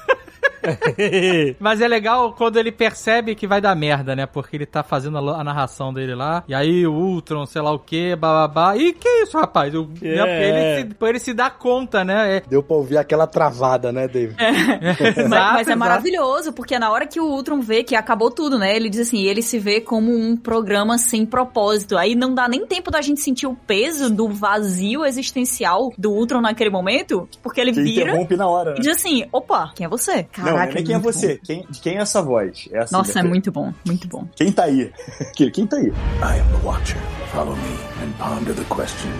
[1.59, 4.25] Mas é legal quando ele percebe que vai dar merda, né?
[4.25, 6.43] Porque ele tá fazendo a, a narração dele lá.
[6.47, 8.75] E aí o Ultron, sei lá o que, bababá.
[8.75, 9.73] E que isso, rapaz?
[9.75, 10.79] O- É.
[10.81, 12.37] ele, se, ele se dá conta, né?
[12.37, 14.35] É, Deu pra ouvir aquela travada, né, David?
[14.39, 18.59] exato, mas, mas é maravilhoso, porque na hora que o Ultron vê que acabou tudo,
[18.59, 18.75] né?
[18.75, 21.97] Ele diz assim, ele se vê como um programa sem propósito.
[21.97, 26.39] Aí não dá nem tempo da gente sentir o peso do vazio existencial do Ultron
[26.39, 28.71] naquele momento, porque ele Que vira interrompe na hora.
[28.71, 28.79] e né?
[28.81, 30.27] diz assim, opa, quem é você?
[30.37, 31.39] Não, não é nem quem é você.
[31.43, 32.69] Quem, de quem é essa voz?
[32.71, 32.83] É bom.
[32.83, 33.29] assim, Nossa, é né?
[33.29, 34.27] muito bom, muito bom.
[34.35, 34.91] Quem tá aí?
[35.35, 35.87] Que- Quem tá aí?
[35.87, 36.97] I am the Watcher.
[37.33, 39.11] Follow me and ponder the question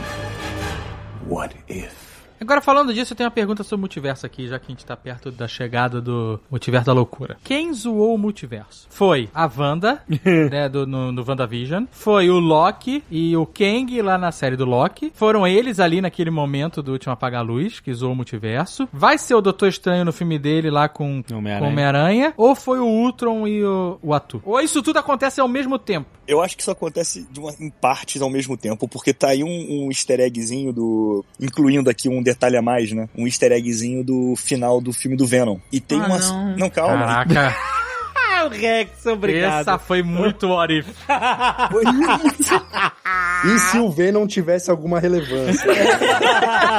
[1.28, 1.99] What if?
[2.40, 4.86] Agora, falando disso, eu tenho uma pergunta sobre o multiverso aqui, já que a gente
[4.86, 7.38] tá perto da chegada do multiverso da loucura.
[7.44, 8.88] Quem zoou o multiverso?
[8.90, 10.02] Foi a Wanda,
[10.52, 11.86] né, do, no, no WandaVision.
[11.92, 15.12] Foi o Loki e o Kang lá na série do Loki.
[15.14, 18.88] Foram eles ali naquele momento do último apagar luz, que zoou o multiverso.
[18.94, 21.72] Vai ser o Doutor Estranho no filme dele lá com com Homem-Aranha.
[21.72, 22.34] Homem-Aranha.
[22.38, 24.42] ou foi o Ultron e o, o Atu?
[24.46, 26.08] Ou isso tudo acontece ao mesmo tempo?
[26.28, 29.44] Eu acho que isso acontece de uma- em partes ao mesmo tempo, porque tá aí
[29.44, 31.26] um, um easter eggzinho do.
[31.40, 33.08] Incluindo aqui um detalhe a mais, né?
[33.18, 35.58] Um easter eggzinho do final do filme do Venom.
[35.72, 36.56] E tem Ah, uma.
[36.58, 36.70] não.
[36.70, 37.26] calma.
[37.26, 37.56] Caraca,
[38.48, 39.62] Rex, obrigado.
[39.62, 40.88] essa foi muito what if.
[43.46, 45.70] E se o V não tivesse alguma relevância?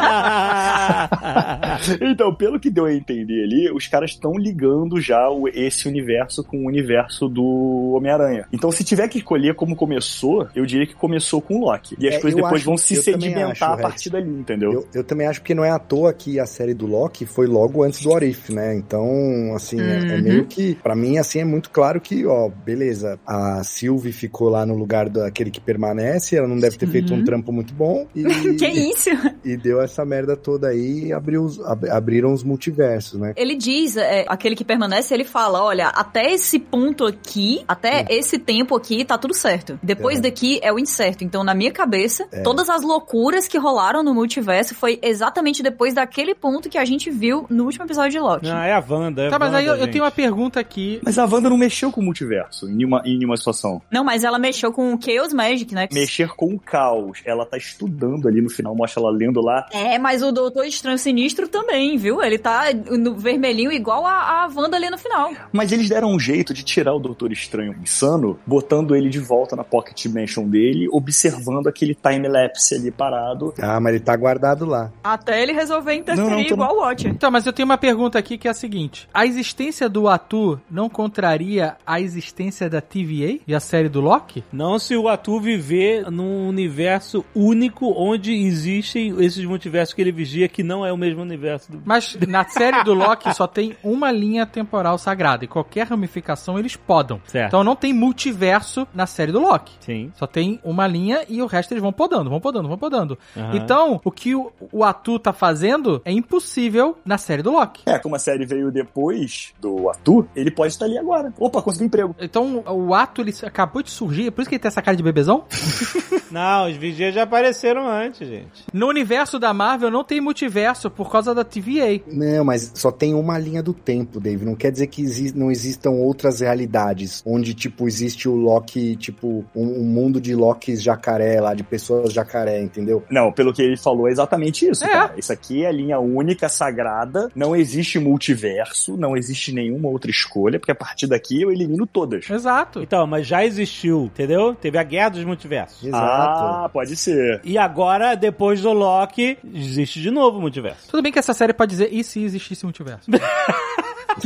[2.00, 6.58] então, pelo que deu a entender ali, os caras estão ligando já esse universo com
[6.64, 8.46] o universo do Homem-Aranha.
[8.52, 11.96] Então, se tiver que escolher como começou, eu diria que começou com o Loki.
[11.98, 14.72] E as É, coisas depois acho- vão se sedimentar acho, a partir dali, entendeu?
[14.72, 17.46] Eu, eu também acho que não é à toa que a série do Loki foi
[17.46, 18.74] logo antes do Orif, né?
[18.76, 20.22] Então, assim, é- é, Uhum.
[20.22, 20.74] meio que.
[20.76, 25.08] Pra mim, assim, é muito claro que, ó, beleza, a Sylvie ficou lá no lugar
[25.08, 28.06] daquele que permanece, ela não deve ter feito um trampo muito bom.
[28.14, 28.22] E,
[28.56, 29.10] que isso?
[29.44, 33.32] e deu essa merda toda aí e abriu os- ab- abriram os multiversos, né?
[33.36, 38.38] Ele diz, é, aquele que permanece, ele fala, olha, até esse ponto aqui, até esse
[38.38, 39.78] tempo aqui, tá tudo certo.
[39.82, 40.22] Depois É.
[40.22, 41.24] daqui é o incerto.
[41.24, 46.34] Então, na minha cabeça, todas as loucuras que rolaram no multiverso foi exatamente depois daquele
[46.34, 48.46] ponto que a gente viu no último episódio de Loki.
[48.46, 49.22] Não, é a Wanda.
[49.22, 51.00] É a Tá, mas aí eu, Wanda, eu tenho uma pergunta aqui.
[51.02, 53.80] Mas a Wanda não mexeu com o multiverso em nenhuma, em nenhuma situação.
[53.90, 55.88] Não, mas ela mexeu com o Chaos Magic, né?
[55.92, 57.20] Mexer com o caos.
[57.24, 59.66] Ela tá estudando ali no final, mostra ela lendo lá.
[59.72, 62.22] É, mas o Doutor Estranho Sinistro também, viu?
[62.22, 65.30] Ele tá no vermelhinho igual a, a Wanda ali no final.
[65.52, 69.54] Mas eles deram um jeito de tirar o Doutor Estranho insano, botando ele de volta
[69.56, 73.54] na Pocket Dimension dele, observando aquele time-lapse ali parado.
[73.60, 74.90] Ah, mas ele tá guardado lá.
[75.02, 77.10] Até ele resolver interferir Não, não, tô- igual o Watcher.
[77.10, 80.60] Então, mas eu tenho uma pergunta aqui que é a seguinte: a existência do Atu
[80.70, 80.88] não
[81.30, 84.42] contraria a existência da TVA e a série do Loki?
[84.52, 90.48] Não se o Atu viver num universo único onde existem esses multiversos que ele vigia,
[90.48, 91.82] que não é o mesmo universo do.
[91.84, 96.74] Mas na série do Loki só tem uma linha temporal sagrada e qualquer ramificação eles
[96.74, 97.20] podam.
[97.26, 97.48] Certo.
[97.48, 99.74] Então não tem multiverso na série do Loki.
[99.80, 100.10] Sim.
[100.14, 103.18] Só tem uma linha e o resto eles vão podando, vão podando, vão podando.
[103.36, 103.56] Aham.
[103.56, 107.82] Então, o que o, o Atu tá fazendo é impossível na série do Loki.
[107.86, 111.19] É, como a série veio depois do Atu, ele pode estar ali agora.
[111.38, 112.14] Opa, conseguiu emprego.
[112.20, 114.96] Então, o Ato, ele acabou de surgir, é por isso que ele tem essa cara
[114.96, 115.44] de bebezão?
[116.30, 118.64] Não, os vigias já apareceram antes, gente.
[118.72, 122.00] No universo da Marvel não tem multiverso por causa da TVA.
[122.06, 124.44] Não, mas só tem uma linha do tempo, Dave.
[124.44, 129.44] Não quer dizer que exi- não existam outras realidades onde, tipo, existe o Loki, tipo,
[129.56, 133.02] um, um mundo de Lokis jacaré lá, de pessoas jacaré, entendeu?
[133.10, 134.88] Não, pelo que ele falou, é exatamente isso, É.
[134.88, 135.14] cara.
[135.16, 137.28] Isso aqui é a linha única, sagrada.
[137.34, 142.28] Não existe multiverso, não existe nenhuma outra escolha, porque a partir daqui eu elimino todas.
[142.28, 142.80] Exato.
[142.82, 144.54] Então, mas já existiu, entendeu?
[144.54, 145.84] Teve a Guerra dos Multiversos.
[145.84, 146.04] Exato.
[146.04, 147.40] Ah, pode ser.
[147.44, 150.88] E agora, depois do Loki, existe de novo o multiverso.
[150.90, 153.10] Tudo bem que essa série pode dizer, e se existisse um multiverso?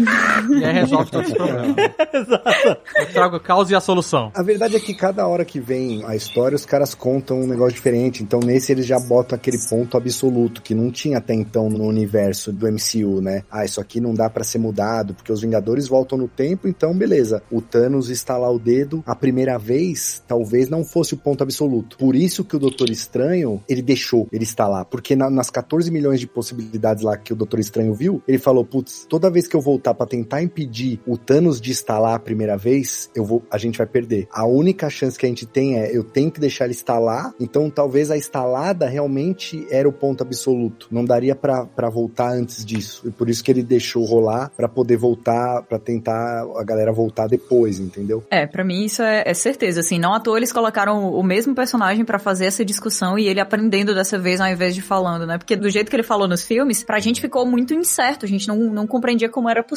[0.61, 1.77] e aí resolve todos os problemas.
[2.97, 4.31] Eu trago a causa e a solução.
[4.35, 7.75] A verdade é que cada hora que vem a história, os caras contam um negócio
[7.75, 8.23] diferente.
[8.23, 12.53] Então, nesse eles já botam aquele ponto absoluto que não tinha até então no universo
[12.53, 13.43] do MCU, né?
[13.51, 16.97] Ah, isso aqui não dá pra ser mudado, porque os Vingadores voltam no tempo, então
[16.97, 17.43] beleza.
[17.51, 21.97] O Thanos estalar o dedo a primeira vez, talvez não fosse o ponto absoluto.
[21.99, 24.85] Por isso que o Doutor Estranho, ele deixou ele estalar.
[24.87, 28.65] Porque na- nas 14 milhões de possibilidades lá que o Doutor Estranho viu, ele falou,
[28.65, 32.57] putz, toda vez que eu voltar pra tentar impedir o Thanos de estalar a primeira
[32.57, 34.29] vez, eu vou, a gente vai perder.
[34.31, 37.69] A única chance que a gente tem é, eu tenho que deixar ele estalar, então
[37.69, 40.89] talvez a estalada realmente era o ponto absoluto.
[40.91, 43.03] Não daria pra voltar antes disso.
[43.07, 47.27] E por isso que ele deixou rolar pra poder voltar, pra tentar a galera voltar
[47.27, 48.25] depois, entendeu?
[48.31, 51.55] É, pra mim isso é, é certeza, assim, não à toa eles colocaram o mesmo
[51.55, 55.39] personagem pra fazer essa discussão e ele aprendendo dessa vez ao invés de falando, né?
[55.39, 58.47] Porque do jeito que ele falou nos filmes, pra gente ficou muito incerto, a gente
[58.47, 59.74] não, não compreendia como era possível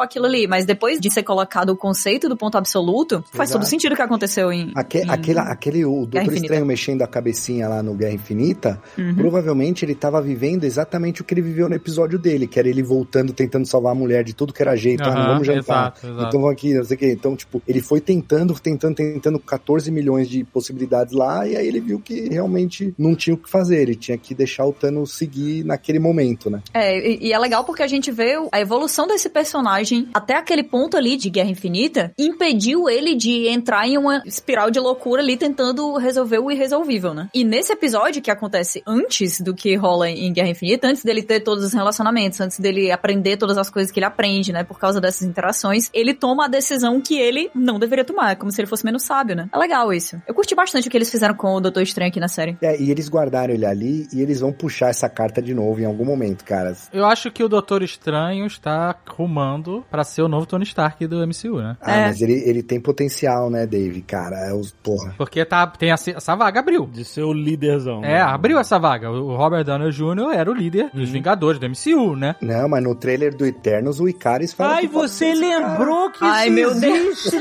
[0.00, 3.60] aquilo ali, mas depois de ser colocado o conceito do ponto absoluto, faz Exato.
[3.64, 4.72] todo sentido o que aconteceu em...
[4.74, 6.40] Aque, em- aquele, aquele, o Doutor Infinita.
[6.46, 9.14] Estranho mexendo a cabecinha lá no Guerra Infinita, Uhum.
[9.14, 12.82] provavelmente ele tava vivendo exatamente o que ele viveu no episódio dele, que era ele
[12.82, 15.60] voltando, tentando salvar a mulher de tudo que era jeito, ah, não vamos jantar.
[15.96, 16.24] exato, exato.
[16.28, 17.12] Então vamos aqui, não sei o quê.
[17.12, 21.80] Então, tipo, ele foi tentando, tentando, tentando 14 milhões de possibilidades lá, e aí ele
[21.80, 25.64] viu que realmente não tinha o que fazer, ele tinha que deixar o Thanos seguir
[25.64, 26.60] naquele momento, né?
[26.74, 30.62] É, e, e é legal porque a gente vê a evolução desse personagem até aquele
[30.62, 35.34] ponto ali de Guerra Infinita, impediu ele de entrar em uma espiral de loucura ali
[35.34, 37.30] tentando resolver o irresolvível, né?
[37.32, 41.40] E nesse episódio que acontece antes do que rola em Guerra Infinita, antes dele ter
[41.40, 45.00] todos os relacionamentos, antes dele aprender todas as coisas que ele aprende, né, por causa
[45.00, 48.84] dessas interações, ele toma a decisão que ele não deveria tomar, como se ele fosse
[48.84, 49.48] menos sábio, né?
[49.54, 50.20] É legal isso.
[50.28, 52.58] Eu curti bastante o que eles fizeram com o Doutor Estranho aqui na série.
[52.60, 55.86] É, e eles guardaram ele ali e eles vão puxar essa carta de novo em
[55.86, 56.76] algum momento, cara.
[56.92, 61.16] Eu acho que o Doutor Estranho está rumando pra ser o novo Tony Stark do
[61.26, 61.76] MCU, né?
[61.80, 62.06] Ah, É.
[62.06, 64.36] mas ele, ele tem potencial, né, Dave, cara?
[64.48, 65.14] É os, porra.
[65.16, 66.86] Porque tá, tem essa, essa vaga abriu.
[66.86, 68.04] De ser o líderzão.
[68.04, 69.10] É, abriu essa vaga.
[69.10, 70.32] O Robert Downey Jr.
[70.34, 72.34] era o líder dos Vingadores do MCU, né?
[72.40, 75.68] Não, mas no trailer do Eternos, o Icaris fala Ai, você esse cara.
[75.68, 77.26] lembrou que Ai, isso meu Deus.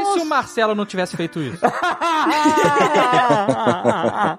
[0.00, 1.60] E se o Marcelo não tivesse feito isso?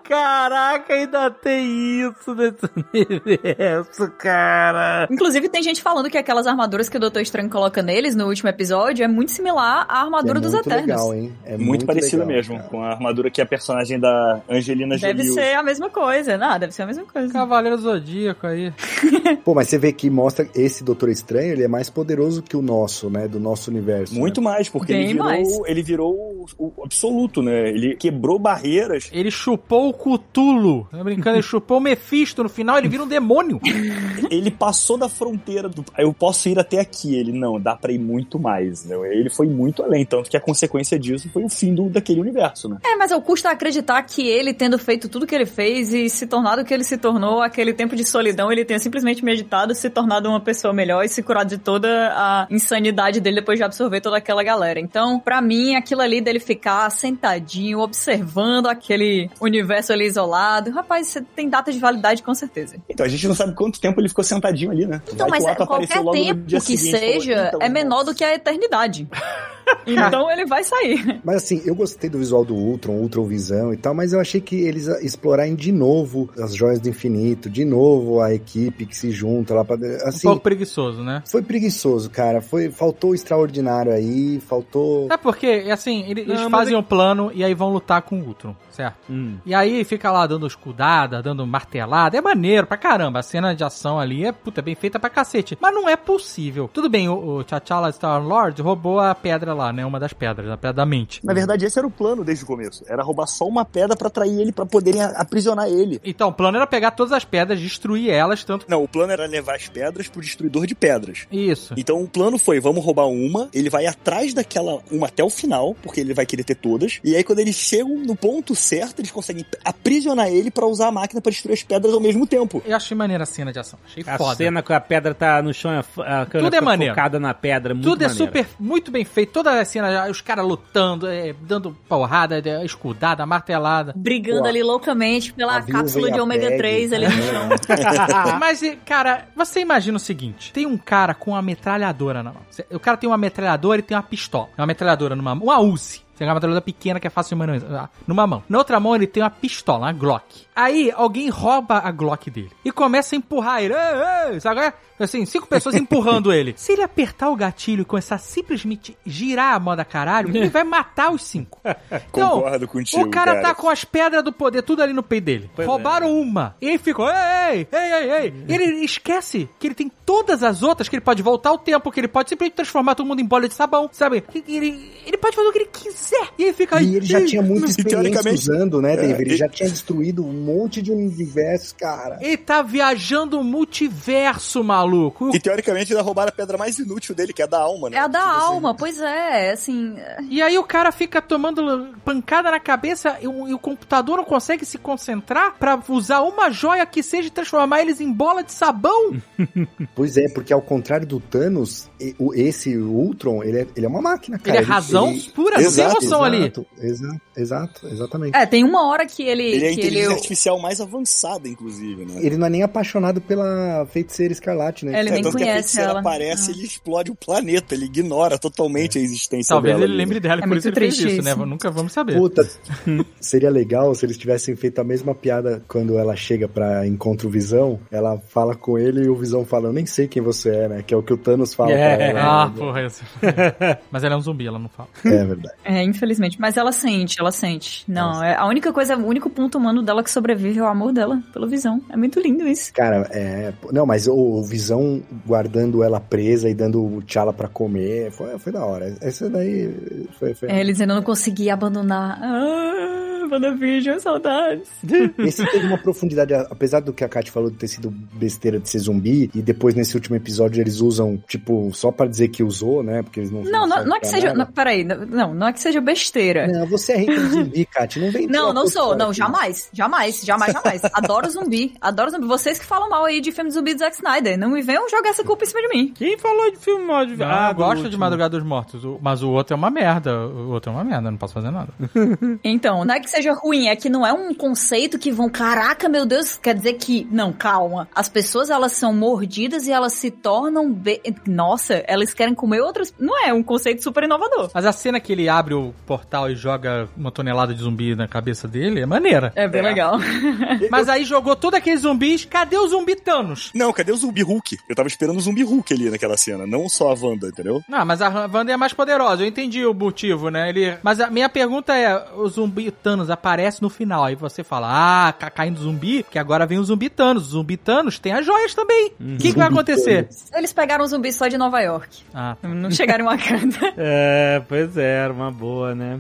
[0.03, 5.07] Caraca, ainda tem isso nesse universo, cara.
[5.09, 8.49] Inclusive, tem gente falando que aquelas armaduras que o Doutor Estranho coloca neles no último
[8.49, 10.87] episódio é muito similar à armadura é dos muito Eternos.
[10.87, 11.33] legal, hein?
[11.45, 12.69] É muito, parecida legal, mesmo, cara.
[12.69, 16.37] com a armadura que a personagem da Angelina Deve Jolie ser a mesma coisa.
[16.37, 17.31] Não, deve ser a mesma coisa.
[17.31, 18.73] Cavaleiro Zodíaco aí.
[19.43, 22.61] Pô, mas você vê que mostra esse Doutor Estranho, ele é mais poderoso que o
[22.61, 23.27] nosso, né?
[23.27, 24.13] Do nosso universo.
[24.13, 24.49] Muito né?
[24.49, 25.59] mais, porque Bem ele virou, mais.
[25.65, 27.69] ele virou o, o absoluto, né?
[27.69, 29.09] Ele quebrou barreiras.
[29.11, 30.87] Ele chupou o Cutulo.
[30.91, 32.43] Não é brincando, ele chupou o Mephisto.
[32.43, 33.59] No final, ele vira um demônio.
[34.29, 35.83] Ele passou da fronteira do.
[35.97, 37.15] Eu posso ir até aqui.
[37.15, 38.85] Ele, não, dá pra ir muito mais.
[38.85, 38.95] Né?
[39.11, 40.05] Ele foi muito além.
[40.05, 42.77] Tanto que a consequência disso foi o fim do, daquele universo, né?
[42.83, 46.25] É, mas eu custa acreditar que ele, tendo feito tudo que ele fez e se
[46.27, 49.89] tornado o que ele se tornou, aquele tempo de solidão, ele tenha simplesmente meditado, se
[49.89, 54.01] tornado uma pessoa melhor e se curado de toda a insanidade dele depois de absorver
[54.01, 54.79] toda aquela galera.
[54.79, 61.21] Então, pra mim, aquilo ali dele ficar sentadinho, observando aquele universo ali isolado, rapaz, você
[61.21, 62.77] tem data de validade com certeza.
[62.89, 65.01] Então a gente não sabe quanto tempo ele ficou sentadinho ali, né?
[65.11, 68.13] Então, Vai mas ato qualquer no tempo que seguinte, falou, seja "Então, é menor do
[68.13, 69.07] que a eternidade.
[69.87, 71.21] então ele vai sair.
[71.23, 74.41] Mas assim, eu gostei do visual do Ultron, Ultron Visão e tal, mas eu achei
[74.41, 79.11] que eles explorarem de novo as joias do infinito, de novo a equipe que se
[79.11, 79.75] junta lá pra.
[79.75, 81.23] Um Assim, pouco preguiçoso, né?
[81.29, 82.41] foi preguiçoso, cara.
[82.41, 85.07] Foi, faltou o extraordinário aí, faltou.
[85.11, 88.19] É porque, assim, ele- eles Não, mas fazem um plano e aí vão lutar com
[88.19, 88.95] o Ultron, certo?
[89.09, 89.35] Hum.
[89.45, 92.17] E aí fica lá dando escudada, dando martelada.
[92.17, 93.19] É maneiro pra caramba.
[93.19, 95.57] A cena de ação ali é, puta, bem feita pra cacete.
[95.61, 96.69] Mas não é possível.
[96.73, 99.81] Tudo bem, o, o T'Challa Star-Lord roubou a pedra lá, né?
[99.81, 99.85] né?
[99.85, 101.19] Uma das pedras, a pedra da mente.
[101.25, 102.83] Na verdade, esse era o plano desde o começo.
[102.87, 105.99] Era roubar só uma pedra pra atrair ele, pra poderem a- aprisionar ele.
[106.03, 108.65] Então, o plano era pegar todas as pedras, destruir elas, tanto.
[108.67, 111.25] Não, o plano era levar as pedras pro destruidor de pedras.
[111.31, 111.73] Isso.
[111.77, 115.75] Então o plano foi, vamos roubar uma, ele vai atrás daquela uma até o final,
[115.81, 119.11] porque ele vai querer ter todas, e aí quando eles chegam no ponto certo, eles
[119.11, 122.61] conseguem aprisionar ele pra usar a máquina pra destruir as pedras ao mesmo tempo.
[122.65, 123.79] Eu achei maneira a cena de ação.
[123.85, 124.35] Achei A foda.
[124.35, 125.83] cena que a pedra tá no chão, a
[126.25, 126.93] câmera Tudo é maneiro.
[126.93, 129.31] focada na pedra, muito Tudo é super, muito bem feito.
[129.41, 133.91] Toda a cena, os caras lutando, é, dando porrada, é, escudada, martelada.
[133.95, 137.49] Brigando Pô, ali loucamente pela cápsula de ômega Peg, 3 ali no chão.
[138.39, 142.43] Mas, cara, você imagina o seguinte: tem um cara com uma metralhadora na mão.
[142.71, 144.49] O cara tem uma metralhadora e tem uma pistola.
[144.55, 146.01] Uma metralhadora numa mão, uma Uzi.
[146.21, 147.89] Tem uma metralhadora pequena que é fácil de manusear.
[148.05, 148.43] Numa mão.
[148.47, 150.45] Na outra mão ele tem uma pistola, uma Glock.
[150.55, 153.73] Aí alguém rouba a Glock dele e começa a empurrar ele.
[153.73, 154.61] Ei, ei, sabe?
[154.61, 154.73] é?
[154.99, 156.53] Assim, cinco pessoas empurrando ele.
[156.55, 160.63] Se ele apertar o gatilho e começar a simplesmente girar a moda caralho, ele vai
[160.63, 161.59] matar os cinco.
[162.11, 163.47] Então, Concordo contigo, o cara, cara.
[163.47, 165.49] tá com as pedras do poder tudo ali no peito dele.
[165.55, 166.55] Pois Roubaram uma.
[166.61, 168.33] E ele ficou, ei, ei, ei, ei.
[168.47, 171.91] E ele esquece que ele tem todas as outras, que ele pode voltar o tempo,
[171.91, 174.23] que ele pode simplesmente transformar todo mundo em bola de sabão, sabe?
[174.47, 176.10] Ele, ele pode fazer o que ele quiser.
[176.37, 179.21] E ele fica E ele já tinha muita experiência teoricamente, usando, né, David?
[179.21, 182.17] Ele já tinha destruído um monte de universos, cara.
[182.21, 185.31] Ele tá viajando o multiverso, maluco.
[185.35, 187.97] E teoricamente ainda roubaram a pedra mais inútil dele, que é a da alma, né?
[187.97, 189.95] É a da Tipo assim, alma, pois é, assim.
[190.29, 194.23] E aí o cara fica tomando pancada na cabeça e o, e o computador não
[194.25, 198.51] consegue se concentrar pra usar uma joia que seja e transformar eles em bola de
[198.53, 199.15] sabão.
[199.95, 204.01] Pois é, porque ao contrário do Thanos, o- esse Ultron, ele é, ele é uma
[204.01, 204.57] máquina, cara.
[204.57, 205.71] Ele é razão ele- pura, não
[206.05, 206.53] Exato, ali.
[206.79, 208.35] Exato, exato, exatamente.
[208.35, 209.43] É, tem uma hora que ele.
[209.43, 212.13] Ele é a inteligência ele artificial mais avançada, inclusive, né?
[212.21, 214.99] Ele não é nem apaixonado pela feiticeira escarlate, né?
[214.99, 215.99] Ele É, nem tanto que a conhece feiticeira ela.
[215.99, 219.85] aparece, ele explode o planeta, ele ignora totalmente a existência Talvez dela.
[219.85, 221.35] ele lembre dela, e É por isso ele fez isso, né?
[221.35, 222.15] Nunca vamos saber.
[222.17, 222.47] Puta,
[223.19, 227.31] seria legal se eles tivessem feito a mesma piada quando ela chega pra encontro o
[227.31, 227.79] Visão.
[227.91, 230.83] Ela fala com ele e o Visão fala: Eu nem sei quem você é, né?
[230.85, 231.95] Que é o que o Thanos fala É.
[231.95, 232.43] pra ela.
[232.43, 233.03] Ah, porra, isso.
[233.91, 234.89] Mas ela é um zumbi, ela não fala.
[235.05, 235.55] É verdade.
[235.63, 236.39] É, infelizmente.
[236.39, 237.83] Mas ela sente, ela sente.
[237.87, 240.91] Não, é a única coisa, o único ponto humano dela que sobrevive é o amor
[240.91, 241.81] dela pela visão.
[241.89, 242.73] É muito lindo isso.
[242.73, 243.53] Cara, é.
[243.71, 248.51] Não, mas o, Visão guardando ela presa e dando o T'Challa pra comer foi, foi
[248.51, 248.95] da hora.
[249.01, 249.73] Essa daí
[250.19, 250.33] foi.
[250.33, 250.49] foi...
[250.49, 252.19] É, ele dizendo, eu não consegui abandonar.
[252.21, 254.67] Ah, WandaVision, saudades.
[255.19, 258.69] Esse teve uma profundidade, apesar do que a Kat falou de ter sido besteira de
[258.69, 262.83] ser zumbi, e depois nesse último episódio eles usam, tipo, só pra dizer que usou,
[262.83, 263.01] né?
[263.01, 263.43] Porque eles não.
[263.43, 264.33] Não, não, não é que seja.
[264.33, 266.47] Não, peraí, não, não é que seja besteira.
[266.47, 267.99] Não, você é hater de zumbi, Kat.
[267.99, 268.95] Não vem Não, não sou.
[268.95, 269.17] Não, aqui.
[269.17, 269.69] jamais.
[269.71, 270.81] Jamais, jamais, jamais.
[270.93, 271.73] Adoro zumbi.
[271.79, 272.27] Adoro zumbi.
[272.27, 274.37] Vocês que falam mal aí de filme de zumbi do Zack Snyder.
[274.37, 275.93] Não me venham jogar essa culpa em cima de mim.
[275.95, 278.01] Quem falou de filme mal de Ah, eu do gosto de.
[278.01, 280.27] Madrugada dos Mortos, mas o outro é uma merda.
[280.27, 281.69] O outro é uma merda, não posso fazer nada.
[282.43, 285.87] Então, não é que seja ruim, é que não é um conceito que vão, caraca,
[285.87, 287.87] meu Deus, quer dizer que, não, calma.
[287.93, 290.99] As pessoas, elas são mordidas e elas se tornam, be...
[291.27, 294.49] nossa, elas querem comer outras, não é um conceito super inovador.
[294.53, 298.07] Mas a cena que ele abre o portal e joga uma tonelada de zumbi na
[298.07, 299.31] cabeça dele é maneira.
[299.35, 299.97] É bem legal.
[300.69, 303.51] Mas aí jogou todos aqueles zumbis, cadê o zumbi Thanos?
[303.53, 304.57] Não, cadê o zumbi Hulk?
[304.69, 307.61] Eu tava esperando o zumbi Hulk ali naquela cena, não só a Wanda, entendeu?
[307.67, 310.49] Não, mas a Wanda é mais poderosa, eu entendi o motivo, né?
[310.49, 310.77] Ele...
[310.83, 315.11] Mas a minha pergunta é, o zumbi Thanos aparece no final, aí você fala, ah,
[315.11, 317.27] tá caindo zumbi, que agora vem o zumbi Thanos.
[317.27, 318.91] O zumbi Thanos tem as joias também.
[318.99, 320.09] O que, que vai acontecer?
[320.33, 321.99] Eles pegaram um zumbi só de Nova York.
[322.13, 323.71] Ah, Não chegaram em Wakanda.
[323.83, 325.99] É, pois é, era uma boa, né?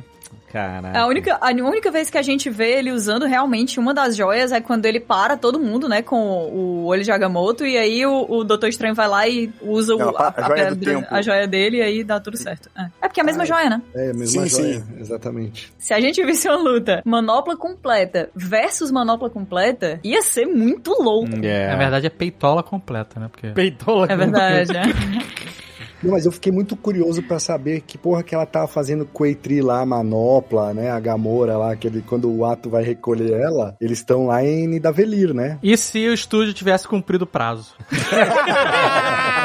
[0.49, 0.97] Caraca.
[0.99, 4.51] A única, a única vez que a gente vê ele usando realmente uma das joias
[4.51, 8.25] é quando ele para todo mundo, né, com o olho de Agamotto, e aí o,
[8.29, 11.07] o Doutor Estranho vai lá e usa o, a- a joia do pedra- tempo.
[11.09, 12.69] a joia dele e aí dá tudo certo.
[12.77, 13.81] É, É porque é a mesma Ah, joia, né?
[13.95, 14.73] É, a mesma Sim, joia.
[14.79, 14.83] sim.
[14.99, 15.73] Exatamente.
[15.77, 21.29] Se a gente visse uma luta manopla completa versus manopla completa, ia ser muito louco.
[21.43, 21.67] É.
[21.69, 23.29] na verdade é peitola completa, né?
[23.31, 23.47] Porque...
[23.51, 24.83] Peitola É verdade, né?
[26.03, 29.23] Não, mas eu fiquei muito curioso pra saber que porra que ela tava fazendo com
[29.23, 30.89] o Eitri lá, a Manopla, né?
[30.89, 34.67] A Gamora lá, que ele, quando o ato vai recolher ela, eles estão lá em
[34.67, 35.59] Nidavellir, né?
[35.61, 37.73] E se o estúdio tivesse cumprido o prazo?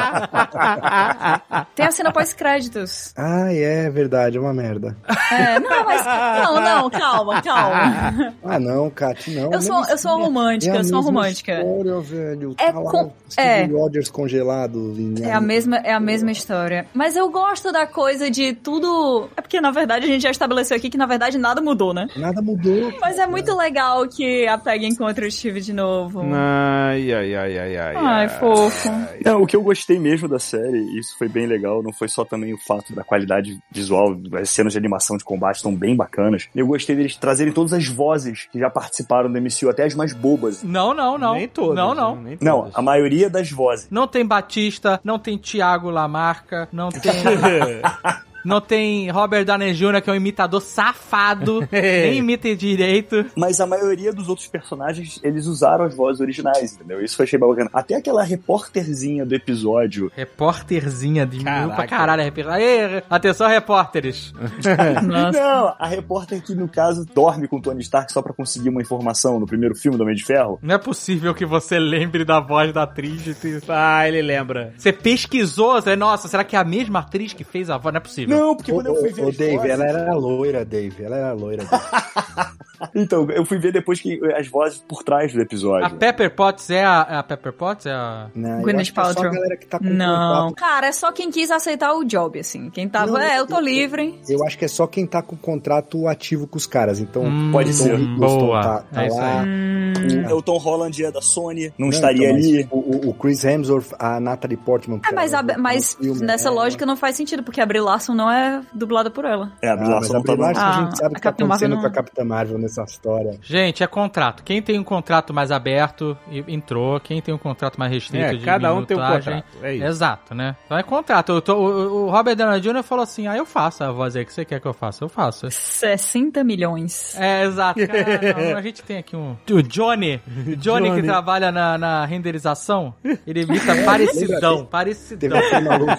[1.75, 3.13] Tem a cena pós-créditos.
[3.17, 4.97] Ah, é verdade, é uma merda.
[5.33, 6.05] É, não, mas.
[6.05, 8.35] Não, não, calma, calma.
[8.45, 9.53] Ah, não, Kat, não.
[9.53, 11.53] Eu sou, eu sou uma romântica, é a eu sou romântica.
[11.59, 12.55] História, velho.
[12.59, 13.65] É tá lá, com- é.
[13.67, 14.95] Rogers congelado.
[14.97, 16.87] em- É a mesma, é a mesma história.
[16.95, 19.29] Mas eu gosto da coisa de tudo.
[19.37, 22.07] É porque, na verdade, a gente já estabeleceu aqui que, na verdade, nada mudou, né?
[22.17, 22.93] Nada mudou.
[23.01, 26.23] Mas é muito legal que a Peg encontra o Steve de novo.
[26.33, 27.97] Ai, ai, ai, ai, ai.
[27.97, 28.89] Ai, fofo.
[29.25, 31.83] Não, o que eu gostei gostei mesmo da série, isso foi bem legal.
[31.83, 35.57] Não foi só também o fato da qualidade visual, as cenas de animação de combate
[35.57, 36.49] estão bem bacanas.
[36.55, 40.13] Eu gostei deles trazerem todas as vozes que já participaram do MCU, até as mais
[40.13, 40.63] bobas.
[40.63, 41.35] Não, não, não.
[41.35, 41.77] Nem todas.
[41.77, 42.17] Não, não.
[42.17, 42.77] Nem Não, todas.
[42.77, 43.89] a maioria das vozes.
[43.91, 47.03] Não tem Batista, não tem Thiago Lamarca, não tem.
[48.47, 53.25] não tem Robert Downey Jr., que é um imitador safado, nem imita direito.
[53.37, 57.03] Mas a maioria dos outros personagens, eles usaram as vozes originais, entendeu?
[57.05, 57.69] Isso eu achei bacana.
[57.73, 60.11] Até aquela repórterzinha do episódio.
[60.15, 61.45] Repórterzinha de mil
[61.75, 62.23] pra caralho.
[62.23, 62.53] repórter.
[62.53, 64.33] Aê, atenção, repórteres.
[65.33, 68.81] Não, a repórter que, no caso, dorme com o Tony Stark só pra conseguir uma
[68.81, 70.59] informação no primeiro filme do Homem de Ferro.
[70.63, 73.27] Não é possível que você lembre da voz da atriz.
[73.27, 74.73] e Ah, ele lembra.
[74.77, 77.93] Você pesquisou, você, nossa, será que é a mesma atriz que fez a voz?
[77.93, 78.36] Não é possível.
[78.36, 81.05] Não, porque Ô, quando eu fui ver ô, as Dave, vozes- ela era loira, Dave.
[81.05, 81.65] Ela era loira.
[82.95, 85.97] Então, eu fui ver depois que as vozes por trás do A episódio.
[85.97, 87.87] Pepper Potts é a, é a Pepper Potts?
[87.87, 88.29] É a...
[88.35, 89.33] Não, Gwyneth é só a Paltrow.
[89.33, 90.49] galera que tá com Não.
[90.49, 90.55] contato.
[90.61, 92.69] Cara, é só quem quis aceitar o job, assim.
[92.69, 94.21] Quem tava, Não, é, eu tô eu- livre.
[94.29, 97.01] Eu acho que é só quem tá com contrato ativo com os caras.
[97.01, 97.97] Então, Hum, pode ser.
[97.97, 98.61] Boa.
[98.63, 99.41] tá, tá É lá.
[99.43, 100.33] aí.
[100.33, 102.69] O, o Tom Holland é da Sony, não, Não, estaria então, ali.
[102.71, 105.01] O, o- o Chris Hemsworth, a Natalie Portman.
[105.09, 107.81] É, mas, a- ela- mas filme, nessa é, lógica não faz sentido, porque a Brie
[107.81, 109.53] Larson não é dublada por ela.
[109.63, 111.13] É, a Ah, Brie mas Larson a não tá Larson, a Ah, gente sabe o
[111.13, 113.39] a que tá acontecendo não- com a Capitã Marvel nessa história.
[113.43, 114.43] Gente, é contrato.
[114.43, 116.17] Quem tem um contrato mais aberto
[116.49, 119.45] entrou, quem tem um contrato mais restrito É, de cada um tem um contrato.
[119.63, 119.85] É isso.
[119.85, 120.57] Exato, né?
[120.67, 121.33] Então é contrato.
[121.33, 122.83] Eu tô- o, o Robert Downey Jr.
[122.83, 125.05] falou assim: ah, eu faço a voz aí que você quer que eu faça.
[125.05, 125.51] Eu faço.
[125.51, 127.17] 60 milhões.
[127.19, 127.81] É, exato.
[127.87, 129.37] Cara, não, a gente tem aqui um.
[129.51, 130.21] O Johnny.
[130.27, 131.03] O Johnny, que Johnny.
[131.03, 132.95] trabalha na, na renderização.
[133.27, 134.57] Ele imita parecidão.
[134.59, 135.39] Teve Parecidão.
[135.39, 135.93] aquele maluco,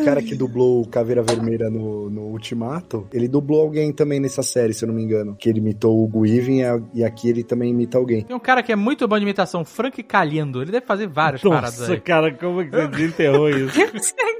[0.00, 4.42] o cara que dublou o Caveira Vermelha no, no Ultimato, ele dublou alguém também nessa
[4.42, 5.36] série, se eu não me engano.
[5.38, 8.22] Que ele imitou o Hugo e aqui ele também imita alguém.
[8.22, 10.60] Tem um cara que é muito bom de imitação, Frank Caliendo.
[10.60, 12.00] Ele deve fazer várias paradas Nossa, aí.
[12.00, 13.78] cara, como que você desenterrou isso?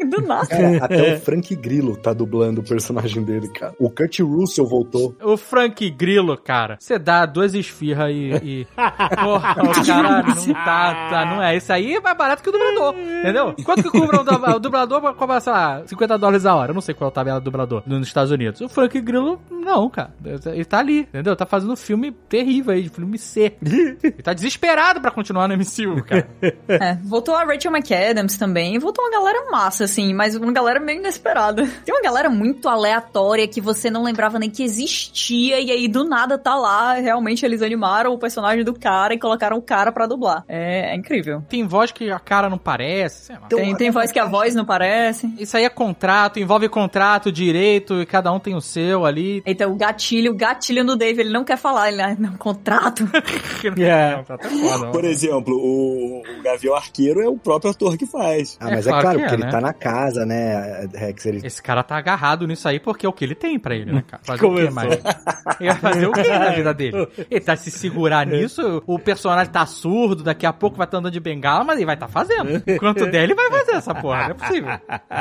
[0.08, 0.46] Do nada.
[0.46, 3.74] Cara, até o Frank Grillo tá dublando o personagem dele, cara.
[3.78, 5.14] O Kurt Russell voltou.
[5.22, 8.30] O Frank Grillo, cara, você dá duas esfirras e.
[8.42, 8.66] e...
[8.74, 11.56] Porra, o caralho, não tá, tá, não é.
[11.56, 13.54] Isso aí é mais barato que o dublador, entendeu?
[13.64, 15.14] Quanto que cobra o, dub- o dublador?
[15.14, 16.70] Cobra, sei lá, 50 dólares a hora.
[16.70, 18.60] Eu não sei qual é a tabela do dublador nos Estados Unidos.
[18.60, 20.12] O Frank Grillo, não, cara.
[20.24, 21.34] Ele tá ali, entendeu?
[21.36, 23.54] Tá fazendo um filme terrível aí, de filme C.
[23.62, 26.28] Ele tá desesperado pra continuar no MCU, cara.
[26.68, 28.78] É, voltou a Rachel McAdams também.
[28.78, 31.66] Voltou uma galera massa, assim, mas uma galera meio inesperada.
[31.84, 36.04] Tem uma galera muito aleatória que você não lembrava nem que existia, e aí do
[36.04, 36.94] nada tá lá.
[36.94, 40.44] Realmente eles animaram o personagem do cara e colocaram o cara pra dublar.
[40.46, 41.42] É, é incrível.
[41.48, 43.36] Tem voz que a cara não parece, sei.
[43.48, 45.32] Tem, tem voz que a voz não parece.
[45.38, 49.42] Isso aí é contrato, envolve contrato, direito, e cada um tem o seu ali.
[49.44, 53.08] Então, o gatilho, o gatilho no Dave, ele não quer falar, ele, ah, não, contrato.
[53.78, 54.16] É.
[54.16, 58.56] Contrato é foda, Por exemplo, o, o Gavião Arqueiro é o próprio ator que faz.
[58.60, 59.46] Ah, É mas é, claro claro, que é, porque né?
[59.46, 61.26] ele tá na casa, né, Rex?
[61.26, 61.46] Ele...
[61.46, 64.04] Esse cara tá agarrado nisso aí porque é o que ele tem pra ele, né,
[64.06, 64.22] cara?
[64.24, 64.74] Fazer o quê Começou.
[64.74, 64.94] mais?
[65.60, 67.08] Ele vai fazer o quê na vida dele?
[67.30, 71.12] Ele tá se segurar nisso, o personagem tá surdo, daqui a pouco vai estar andando
[71.12, 72.62] de bengala, mas ele vai estar fazendo.
[72.66, 74.68] Enquanto der, ele vai fazer essa porra, não é possível.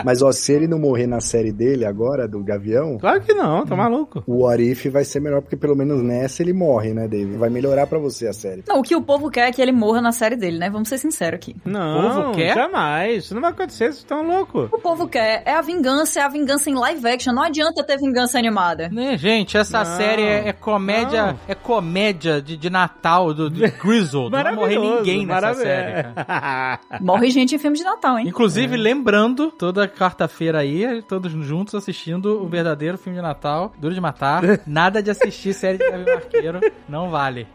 [0.06, 3.65] Mas, ó, se ele não morrer na série dele agora, do Gavião, Claro que não,
[3.65, 4.24] tá maluco.
[4.26, 7.38] o What If vai ser melhor, porque pelo menos nessa ele morre, né, Dave?
[7.38, 8.64] Vai melhorar pra você a série.
[8.68, 10.69] Não, o que o povo quer é que ele morra na série dele, né?
[10.69, 11.56] Vamos ser sinceros aqui.
[11.65, 12.53] Não, povo quer?
[12.56, 13.26] jamais.
[13.26, 14.69] Isso não vai acontecer, vocês estão loucos.
[14.72, 17.34] O povo quer é a vingança, é a vingança em live action.
[17.34, 18.90] Não adianta ter vingança animada.
[18.90, 21.40] Né, gente, essa Não, série é, é comédia, não.
[21.48, 24.30] é comédia de, de Natal, do, do Grizzle.
[24.30, 26.80] Não vai morrer ninguém nessa série, cara.
[27.02, 28.28] Morre gente em filme de Natal, hein?
[28.28, 34.02] Inclusive, lembrando, toda quarta-feira aí, todos juntos assistindo o verdadeiro filme de Natal, Duro de
[34.02, 34.42] Matar.
[34.66, 37.48] Nada de assistir série de Gavião Arqueiro, não vale.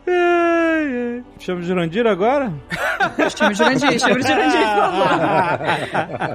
[1.39, 2.53] Chama o Jurandir agora?
[3.37, 4.67] Chama o Jurandir, chama o Jurandir.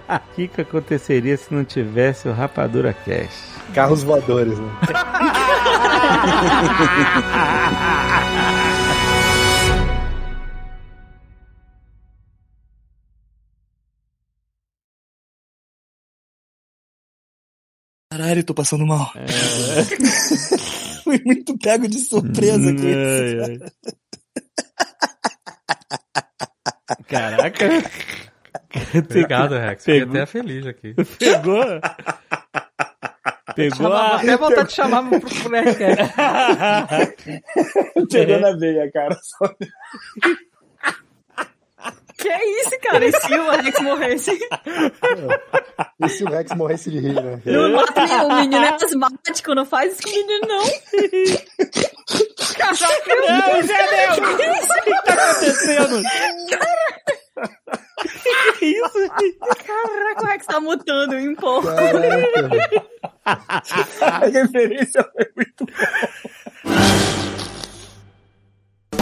[0.10, 3.56] O que, que aconteceria se não tivesse o Rapadura Cash?
[3.74, 4.70] Carros voadores, né?
[18.10, 19.12] Caralho, tô passando mal.
[21.04, 23.44] Fui muito pego de surpresa com isso.
[23.44, 23.60] Ai, ai.
[27.08, 27.66] Caraca.
[28.98, 29.84] Obrigado, Rex.
[29.84, 30.94] Fiquei até feliz aqui.
[31.20, 31.64] Pegou?
[33.56, 34.16] Pegou Chamava, a...
[34.18, 36.14] até vontade de chamar pro, pro Nerdcast.
[38.10, 39.18] Pegou na veia, cara.
[39.22, 39.54] Só-
[42.28, 43.06] Que é isso, cara?
[43.06, 44.38] E se o Alex morresse?
[46.00, 47.42] E se o Rex morresse de rir, né?
[47.46, 50.64] Não mata ele, o menino é asmático, não faz isso com o menino, não.
[52.56, 54.18] Caraca, Não, Zé Deus!
[54.78, 56.04] O que tá acontecendo?
[58.60, 59.10] que isso?
[59.66, 61.68] Caraca, o Rex tá mutando um pouco.
[63.26, 65.66] A referência foi muito